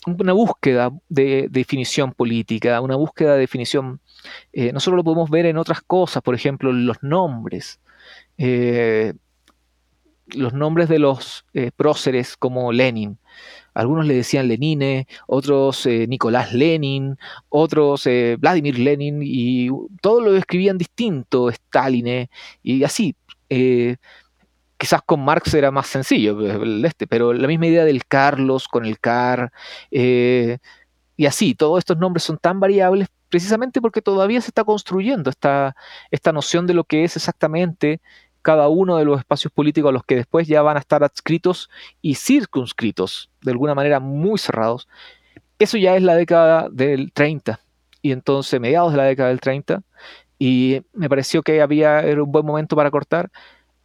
una 0.05 0.33
búsqueda 0.33 0.91
de 1.09 1.47
definición 1.49 2.13
política, 2.13 2.81
una 2.81 2.95
búsqueda 2.95 3.33
de 3.33 3.39
definición, 3.39 3.99
eh, 4.53 4.71
nosotros 4.73 4.97
lo 4.97 5.03
podemos 5.03 5.29
ver 5.29 5.45
en 5.45 5.57
otras 5.57 5.81
cosas, 5.81 6.23
por 6.23 6.35
ejemplo, 6.35 6.71
los 6.71 7.01
nombres. 7.03 7.79
Eh, 8.37 9.13
los 10.27 10.53
nombres 10.53 10.87
de 10.87 10.97
los 10.97 11.45
eh, 11.53 11.71
próceres 11.75 12.37
como 12.37 12.71
Lenin. 12.71 13.17
Algunos 13.73 14.05
le 14.05 14.15
decían 14.15 14.47
Lenine, 14.47 15.07
otros 15.27 15.85
Nicolás 15.85 16.53
Lenin, 16.53 17.17
otros 17.49 18.07
Vladimir 18.37 18.79
Lenin, 18.79 19.21
y 19.23 19.69
todos 20.01 20.23
lo 20.23 20.35
escribían 20.35 20.77
distinto, 20.77 21.49
Stalin, 21.49 22.29
y 22.63 22.83
así 22.83 23.15
quizás 24.81 25.03
con 25.03 25.23
Marx 25.23 25.53
era 25.53 25.69
más 25.69 25.85
sencillo, 25.85 26.39
el 26.41 26.83
este, 26.83 27.05
pero 27.05 27.33
la 27.33 27.47
misma 27.47 27.67
idea 27.67 27.85
del 27.85 28.03
Carlos 28.07 28.67
con 28.67 28.83
el 28.83 28.99
Car, 28.99 29.51
eh, 29.91 30.57
y 31.15 31.27
así, 31.27 31.53
todos 31.53 31.77
estos 31.77 31.99
nombres 31.99 32.23
son 32.23 32.39
tan 32.39 32.59
variables 32.59 33.07
precisamente 33.29 33.79
porque 33.79 34.01
todavía 34.01 34.41
se 34.41 34.47
está 34.47 34.63
construyendo 34.63 35.29
esta, 35.29 35.75
esta 36.09 36.31
noción 36.31 36.65
de 36.65 36.73
lo 36.73 36.83
que 36.83 37.03
es 37.03 37.15
exactamente 37.15 38.01
cada 38.41 38.69
uno 38.69 38.97
de 38.97 39.05
los 39.05 39.19
espacios 39.19 39.53
políticos 39.53 39.89
a 39.89 39.91
los 39.91 40.03
que 40.03 40.15
después 40.15 40.47
ya 40.47 40.63
van 40.63 40.77
a 40.77 40.79
estar 40.79 41.03
adscritos 41.03 41.69
y 42.01 42.15
circunscritos, 42.15 43.29
de 43.43 43.51
alguna 43.51 43.75
manera 43.75 43.99
muy 43.99 44.39
cerrados. 44.39 44.87
Eso 45.59 45.77
ya 45.77 45.95
es 45.95 46.01
la 46.01 46.15
década 46.15 46.69
del 46.71 47.13
30, 47.13 47.59
y 48.01 48.13
entonces 48.13 48.59
mediados 48.59 48.93
de 48.93 48.97
la 48.97 49.03
década 49.03 49.29
del 49.29 49.41
30, 49.41 49.83
y 50.39 50.81
me 50.93 51.07
pareció 51.07 51.43
que 51.43 51.61
había, 51.61 51.99
era 51.99 52.23
un 52.23 52.31
buen 52.31 52.47
momento 52.47 52.75
para 52.75 52.89
cortar, 52.89 53.29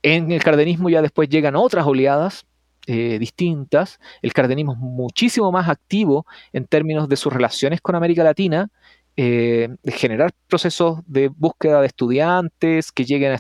en 0.06 0.30
el 0.30 0.40
cardenismo 0.40 0.88
ya 0.88 1.02
después 1.02 1.28
llegan 1.28 1.56
otras 1.56 1.84
oleadas 1.84 2.46
eh, 2.86 3.18
distintas. 3.18 3.98
El 4.22 4.32
cardenismo 4.32 4.74
es 4.74 4.78
muchísimo 4.78 5.50
más 5.50 5.68
activo 5.68 6.26
en 6.52 6.64
términos 6.66 7.08
de 7.08 7.16
sus 7.16 7.32
relaciones 7.32 7.80
con 7.80 7.96
América 7.96 8.22
Latina, 8.22 8.70
eh, 9.16 9.68
de 9.82 9.92
generar 9.92 10.30
procesos 10.46 11.00
de 11.08 11.26
búsqueda 11.26 11.80
de 11.80 11.88
estudiantes 11.88 12.92
que 12.92 13.04
lleguen, 13.04 13.36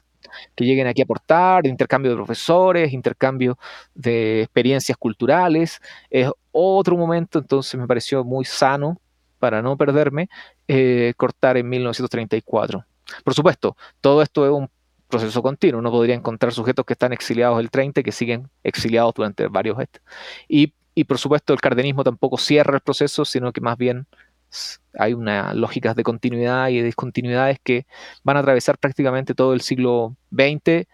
que 0.56 0.64
lleguen 0.64 0.88
aquí 0.88 1.02
a 1.02 1.04
aportar, 1.04 1.62
de 1.62 1.68
intercambio 1.68 2.10
de 2.10 2.16
profesores, 2.16 2.92
intercambio 2.92 3.56
de 3.94 4.42
experiencias 4.42 4.98
culturales. 4.98 5.80
Es 6.10 6.28
otro 6.50 6.96
momento, 6.96 7.38
entonces 7.38 7.78
me 7.78 7.86
pareció 7.86 8.24
muy 8.24 8.44
sano, 8.44 9.00
para 9.38 9.62
no 9.62 9.76
perderme, 9.76 10.28
eh, 10.66 11.12
cortar 11.16 11.58
en 11.58 11.68
1934. 11.68 12.84
Por 13.22 13.34
supuesto, 13.34 13.76
todo 14.00 14.20
esto 14.22 14.44
es 14.44 14.50
un 14.50 14.68
proceso 15.08 15.42
continuo. 15.42 15.80
Uno 15.80 15.90
podría 15.90 16.14
encontrar 16.14 16.52
sujetos 16.52 16.84
que 16.84 16.94
están 16.94 17.12
exiliados 17.12 17.60
el 17.60 17.70
30 17.70 18.02
que 18.02 18.12
siguen 18.12 18.48
exiliados 18.62 19.14
durante 19.14 19.46
varios 19.48 19.78
años. 19.78 20.00
Y, 20.48 20.74
y 20.94 21.04
por 21.04 21.18
supuesto 21.18 21.52
el 21.52 21.60
cardenismo 21.60 22.04
tampoco 22.04 22.38
cierra 22.38 22.74
el 22.74 22.80
proceso, 22.80 23.24
sino 23.24 23.52
que 23.52 23.60
más 23.60 23.76
bien 23.76 24.06
hay 24.98 25.12
unas 25.14 25.54
lógicas 25.54 25.96
de 25.96 26.02
continuidad 26.02 26.68
y 26.68 26.78
de 26.78 26.84
discontinuidades 26.84 27.58
que 27.62 27.86
van 28.22 28.36
a 28.36 28.40
atravesar 28.40 28.78
prácticamente 28.78 29.34
todo 29.34 29.52
el 29.52 29.60
siglo 29.60 30.16
XX 30.30 30.86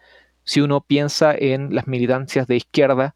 si 0.44 0.60
uno 0.60 0.80
piensa 0.80 1.34
en 1.36 1.74
las 1.74 1.86
militancias 1.86 2.46
de 2.46 2.56
izquierda 2.56 3.14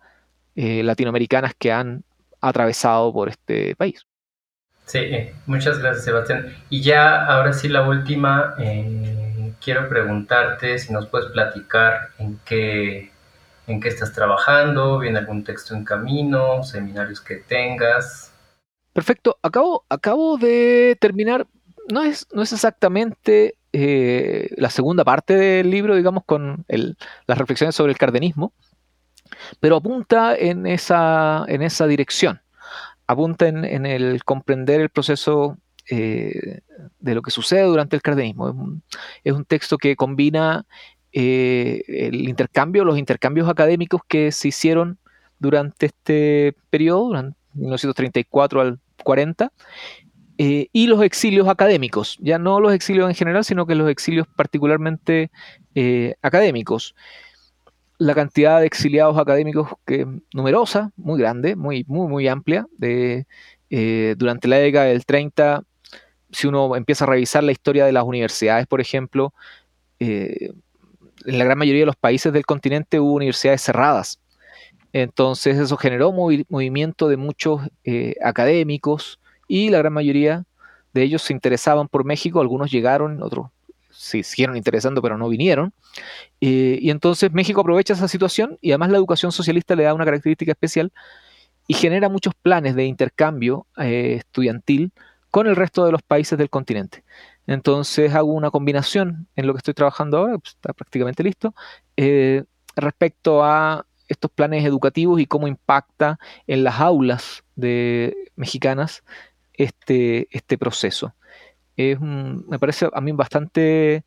eh, 0.55 0.83
latinoamericanas 0.83 1.55
que 1.59 1.73
han 1.73 2.05
atravesado 2.41 3.13
por 3.13 3.29
este 3.29 3.75
país. 3.77 4.07
Sí, 4.87 5.01
muchas 5.47 5.79
gracias 5.81 6.05
Sebastián. 6.05 6.55
Y 6.71 6.81
ya 6.83 7.25
ahora 7.27 7.53
sí 7.53 7.69
la 7.69 7.89
última, 7.89 8.55
eh, 8.59 9.26
quiero 9.63 9.89
preguntarte 9.89 10.79
si 10.79 10.93
nos 10.93 11.09
puedes 11.09 11.31
platicar 11.31 12.11
en 12.19 12.39
qué, 12.45 13.11
en 13.67 13.81
qué 13.81 13.89
estás 13.89 14.13
trabajando, 14.13 14.99
viene 14.99 15.19
algún 15.19 15.45
texto 15.45 15.75
en 15.75 15.85
camino, 15.85 16.63
seminarios 16.63 17.21
que 17.21 17.37
tengas. 17.37 18.33
Perfecto, 18.93 19.39
acabo, 19.43 19.85
acabo 19.89 20.39
de 20.39 20.97
terminar, 21.01 21.47
no 21.89 22.03
es, 22.03 22.27
no 22.33 22.43
es 22.43 22.53
exactamente 22.53 23.57
eh, 23.73 24.49
la 24.57 24.71
segunda 24.71 25.05
parte 25.05 25.37
del 25.37 25.71
libro, 25.71 25.95
digamos, 25.97 26.25
con 26.25 26.65
las 26.69 27.39
reflexiones 27.39 27.75
sobre 27.75 27.93
el 27.93 27.99
cardenismo, 27.99 28.53
pero 29.61 29.77
apunta 29.77 30.35
en 30.35 30.67
esa, 30.67 31.45
en 31.49 31.63
esa 31.63 31.87
dirección, 31.87 32.41
apunta 33.07 33.49
en, 33.49 33.65
en 33.65 33.85
el 33.85 34.25
comprender 34.25 34.81
el 34.81 34.89
proceso 34.89 35.59
eh, 35.89 36.63
de 36.99 37.15
lo 37.15 37.23
que 37.23 37.31
sucede 37.31 37.63
durante 37.63 37.95
el 37.95 38.03
cardenismo. 38.03 38.81
Es 39.23 39.33
un, 39.33 39.45
texto 39.45 39.79
que 39.79 39.95
combina 39.95 40.67
eh, 41.13 41.83
el 41.87 42.29
intercambio, 42.29 42.85
los 42.85 42.99
intercambios 42.99 43.49
académicos 43.49 44.01
que 44.09 44.33
se 44.33 44.49
hicieron 44.49 44.99
durante 45.39 45.87
este 45.87 46.57
periodo, 46.71 47.07
durante 47.07 47.39
1934 47.55 48.61
al 48.61 48.81
40, 49.05 49.53
eh, 50.39 50.67
y 50.73 50.89
los 50.89 51.01
exilios 51.03 51.47
académicos, 51.47 52.19
ya 52.21 52.41
no 52.41 52.59
los 52.59 52.73
exilios 52.75 53.09
en 53.09 53.15
general, 53.15 53.45
sino 53.45 53.65
que 53.65 53.77
los 53.77 53.89
exilios 53.89 54.27
particularmente 54.35 55.31
académicos. 56.21 56.97
La 57.99 58.15
cantidad 58.15 58.61
de 58.61 58.67
exiliados 58.67 59.17
académicos 59.19 59.69
que 59.87 60.05
numerosa, 60.35 60.91
muy 60.97 61.21
grande, 61.21 61.55
muy, 61.55 61.85
muy, 61.87 62.09
muy 62.09 62.27
amplia. 62.27 62.67
De, 62.77 63.27
durante 64.17 64.49
la 64.49 64.57
década 64.57 64.87
del 64.87 65.05
30 65.05 65.65
si 66.37 66.47
uno 66.47 66.77
empieza 66.77 67.07
a 67.07 67.09
revisar 67.09 67.43
la 67.43 67.53
historia 67.53 67.87
de 67.87 67.93
las 67.93 68.05
universidades, 68.05 68.67
por 68.67 68.83
ejemplo, 68.83 69.33
eh, 69.99 70.53
en 71.25 71.39
la 71.39 71.47
gran 71.47 71.57
mayoría 71.57 71.81
de 71.81 71.87
los 71.87 71.97
países 71.97 72.31
del 72.31 72.45
continente 72.45 73.01
hubo 73.01 73.15
universidades 73.15 73.63
cerradas. 73.63 74.21
Entonces 74.93 75.57
eso 75.57 75.79
generó 75.79 76.13
movimiento 76.13 77.09
de 77.09 77.17
muchos 77.17 77.63
eh, 77.85 78.17
académicos 78.23 79.19
y 79.49 79.71
la 79.71 79.79
gran 79.79 79.95
mayoría 79.95 80.45
de 80.93 81.05
ellos 81.05 81.23
se 81.23 81.33
interesaban 81.33 81.89
por 81.89 82.05
México, 82.05 82.43
algunos 82.43 82.71
llegaron, 82.71 83.23
otros 83.23 83.47
se 83.91 84.23
siguieron 84.23 84.59
interesando 84.59 85.01
pero 85.01 85.17
no 85.17 85.31
vinieron. 85.31 85.73
Eh, 86.43 86.79
y 86.83 86.91
entonces 86.91 87.33
México 87.33 87.63
aprovecha 87.63 87.95
esa 87.95 88.09
situación 88.09 88.59
y 88.61 88.73
además 88.73 88.91
la 88.91 88.99
educación 88.99 89.33
socialista 89.33 89.75
le 89.75 89.85
da 89.85 89.95
una 89.95 90.05
característica 90.05 90.53
especial 90.53 90.93
y 91.67 91.73
genera 91.73 92.11
muchos 92.11 92.35
planes 92.35 92.75
de 92.75 92.85
intercambio 92.85 93.67
estudiantil 93.79 94.93
con 95.37 95.47
el 95.47 95.55
resto 95.55 95.85
de 95.85 95.93
los 95.93 96.01
países 96.01 96.39
del 96.39 96.49
continente. 96.49 97.05
Entonces 97.47 98.15
hago 98.15 98.33
una 98.33 98.51
combinación 98.51 99.29
en 99.37 99.47
lo 99.47 99.53
que 99.53 99.59
estoy 99.59 99.75
trabajando 99.75 100.17
ahora, 100.17 100.39
pues, 100.39 100.55
está 100.55 100.73
prácticamente 100.73 101.23
listo, 101.23 101.55
eh, 101.99 102.45
respecto 102.75 103.45
a 103.45 103.85
estos 104.09 104.31
planes 104.31 104.65
educativos 104.65 105.21
y 105.21 105.27
cómo 105.27 105.47
impacta 105.47 106.19
en 106.47 106.65
las 106.65 106.81
aulas 106.81 107.45
de 107.55 108.17
mexicanas 108.35 109.05
este, 109.53 110.27
este 110.35 110.57
proceso. 110.57 111.15
Es 111.77 112.01
me 112.01 112.59
parece 112.59 112.89
a 112.91 113.01
mí 113.03 113.13
bastante, 113.13 114.07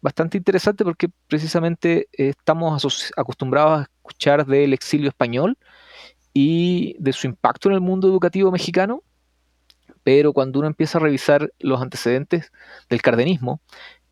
bastante 0.00 0.38
interesante 0.38 0.82
porque 0.82 1.10
precisamente 1.28 2.08
estamos 2.10 3.12
acostumbrados 3.18 3.80
a 3.80 3.82
escuchar 3.82 4.46
del 4.46 4.72
exilio 4.72 5.10
español 5.10 5.58
y 6.32 6.96
de 7.00 7.12
su 7.12 7.26
impacto 7.26 7.68
en 7.68 7.74
el 7.74 7.82
mundo 7.82 8.08
educativo 8.08 8.50
mexicano, 8.50 9.02
pero 10.04 10.34
cuando 10.34 10.58
uno 10.60 10.68
empieza 10.68 10.98
a 10.98 11.00
revisar 11.00 11.50
los 11.58 11.80
antecedentes 11.80 12.52
del 12.88 13.02
cardenismo, 13.02 13.60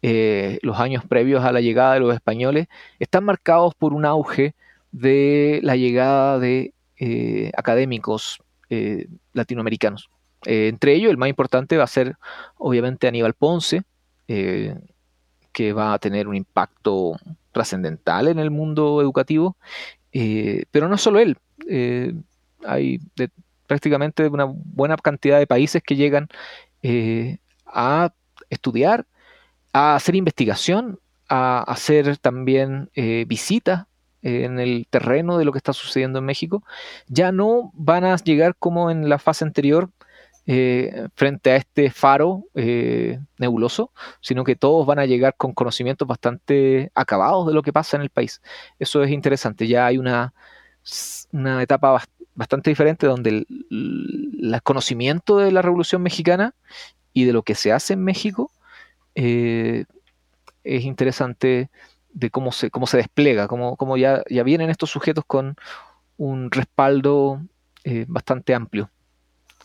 eh, 0.01 0.59
los 0.63 0.81
años 0.81 1.05
previos 1.05 1.45
a 1.45 1.53
la 1.53 1.61
llegada 1.61 1.95
de 1.95 2.01
los 2.01 2.15
españoles, 2.15 2.67
están 2.99 3.25
marcados 3.25 3.75
por 3.75 3.93
un 3.93 4.05
auge 4.05 4.55
de 4.91 5.61
la 5.63 5.77
llegada 5.77 6.39
de 6.41 6.75
eh, 6.99 7.53
académicos 7.57 8.43
eh, 8.71 9.07
latinoamericanos. 9.33 10.11
entre 10.45 10.95
ellos, 10.95 11.11
el 11.11 11.19
más 11.19 11.29
importante 11.29 11.77
va 11.77 11.85
a 11.85 11.87
ser 11.87 12.17
obviamente 12.57 13.07
Aníbal 13.07 13.35
Ponce, 13.35 13.83
que 14.27 15.73
va 15.75 15.93
a 15.93 15.99
tener 15.99 16.27
un 16.27 16.35
impacto 16.35 17.17
trascendental 17.53 18.29
en 18.29 18.39
el 18.39 18.51
mundo 18.51 19.03
educativo, 19.03 19.57
pero 20.11 20.89
no 20.89 20.97
solo 20.97 21.21
él, 21.21 21.37
hay 22.65 22.99
prácticamente 23.73 24.29
una 24.29 24.45
buena 24.45 24.97
cantidad 24.97 25.39
de 25.39 25.47
países 25.47 25.83
que 25.83 25.97
llegan 25.97 26.29
a 27.67 28.13
estudiar 28.51 29.07
a 29.73 29.95
hacer 29.95 30.15
investigación, 30.15 31.01
a 31.29 31.63
hacer 31.63 32.19
también 32.19 32.91
eh, 32.95 33.25
visitas 33.27 33.87
en 34.23 34.61
el 34.61 34.87
terreno 34.89 35.39
de 35.39 35.45
lo 35.45 35.53
que 35.53 35.59
está 35.59 35.73
sucediendo 35.73 36.21
en 36.21 36.27
México, 36.27 36.63
ya 37.09 37.33
no 37.33 37.73
van 37.75 38.05
a 38.05 38.17
llegar 38.17 38.55
como 38.57 38.91
en 38.91 39.09
la 39.09 39.19
fase 39.19 39.45
anterior 39.45 39.91
eh, 40.47 41.09
frente 41.15 41.51
a 41.51 41.57
este 41.57 41.91
faro 41.91 42.45
eh, 42.55 43.19
nebuloso, 43.39 43.93
sino 44.21 44.45
que 44.45 44.55
todos 44.55 44.87
van 44.87 44.99
a 45.01 45.07
llegar 45.07 45.35
con 45.37 45.55
conocimientos 45.55 46.07
bastante 46.07 46.93
acabados 46.95 47.47
de 47.49 47.55
lo 47.55 47.63
que 47.63 47.73
pasa 47.73 47.97
en 47.97 48.03
el 48.03 48.11
país. 48.11 48.43
Eso 48.79 49.03
es 49.03 49.11
interesante, 49.11 49.67
ya 49.67 49.87
hay 49.87 49.99
una, 49.99 50.35
una 51.33 51.63
etapa 51.63 52.03
bastante 52.35 52.71
diferente 52.71 53.07
donde 53.07 53.31
el, 53.31 54.61
conocimiento 54.65 55.39
de 55.39 55.53
la 55.53 55.63
Revolución 55.63 56.03
Mexicana 56.03 56.55
y 57.13 57.25
de 57.25 57.33
lo 57.33 57.43
que 57.43 57.55
se 57.55 57.73
hace 57.73 57.95
en 57.95 58.05
México 58.05 58.51
eh, 59.15 59.85
es 60.65 60.85
interesante 60.85 61.71
de 62.13 62.31
cómo 62.31 62.53
se, 62.53 62.71
cómo 62.71 62.87
se 62.87 62.99
despliega, 62.99 63.49
cómo, 63.49 63.77
cómo 63.77 63.97
ya, 63.97 64.23
ya, 64.29 64.43
vienen 64.43 64.71
estos 64.71 64.91
sujetos 64.91 65.25
con 65.27 65.57
un 66.17 66.51
respaldo 66.51 67.43
eh, 67.85 68.05
bastante 68.09 68.55
amplio. 68.55 68.91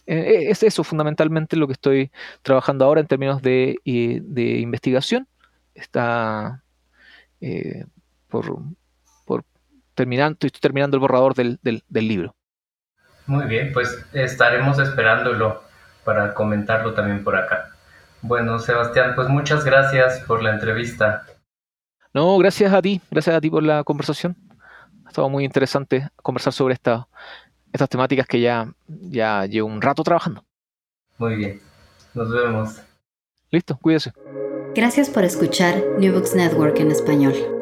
Eh, 0.06 0.46
es 0.50 0.64
eso 0.64 0.84
fundamentalmente 0.84 1.58
lo 1.58 1.68
que 1.68 1.74
estoy 1.74 2.12
trabajando 2.42 2.86
ahora 2.86 3.02
en 3.02 3.08
términos 3.08 3.42
de, 3.42 3.76
de 3.84 4.60
investigación. 4.60 5.28
Está 5.76 6.64
por, 8.30 8.62
por 9.26 9.44
terminando, 9.94 10.38
estoy 10.42 10.62
terminando 10.62 10.98
el 10.98 11.02
borrador 11.02 11.36
del, 11.36 11.60
del, 11.62 11.84
del 11.90 12.08
libro. 12.08 12.37
Muy 13.28 13.46
bien, 13.46 13.72
pues 13.74 14.06
estaremos 14.14 14.80
esperándolo 14.80 15.62
para 16.04 16.34
comentarlo 16.34 16.94
también 16.94 17.24
por 17.24 17.36
acá. 17.36 17.70
Bueno, 18.22 18.58
Sebastián, 18.60 19.14
pues 19.16 19.28
muchas 19.28 19.64
gracias 19.64 20.22
por 20.22 20.42
la 20.42 20.52
entrevista. 20.52 21.26
No, 22.14 22.38
gracias 22.38 22.74
a 22.74 22.82
ti, 22.82 23.02
gracias 23.12 23.36
a 23.36 23.42
ti 23.42 23.50
por 23.50 23.64
la 23.64 23.84
conversación. 23.84 24.36
Ha 25.06 25.10
estado 25.10 25.30
muy 25.30 25.44
interesante 25.44 26.08
conversar 26.16 26.54
sobre 26.54 26.74
esta, 26.74 27.08
estas 27.72 27.90
temáticas 27.90 28.26
que 28.26 28.40
ya, 28.40 28.72
ya 28.88 29.46
llevo 29.46 29.68
un 29.68 29.82
rato 29.82 30.04
trabajando. 30.04 30.44
Muy 31.18 31.36
bien, 31.36 31.62
nos 32.14 32.32
vemos. 32.32 32.82
Listo, 33.52 33.78
cuídese. 33.78 34.14
Gracias 34.76 35.10
por 35.10 35.24
escuchar 35.24 35.76
New 35.98 36.14
Books 36.14 36.36
Network 36.36 36.80
en 36.80 36.92
español. 36.92 37.57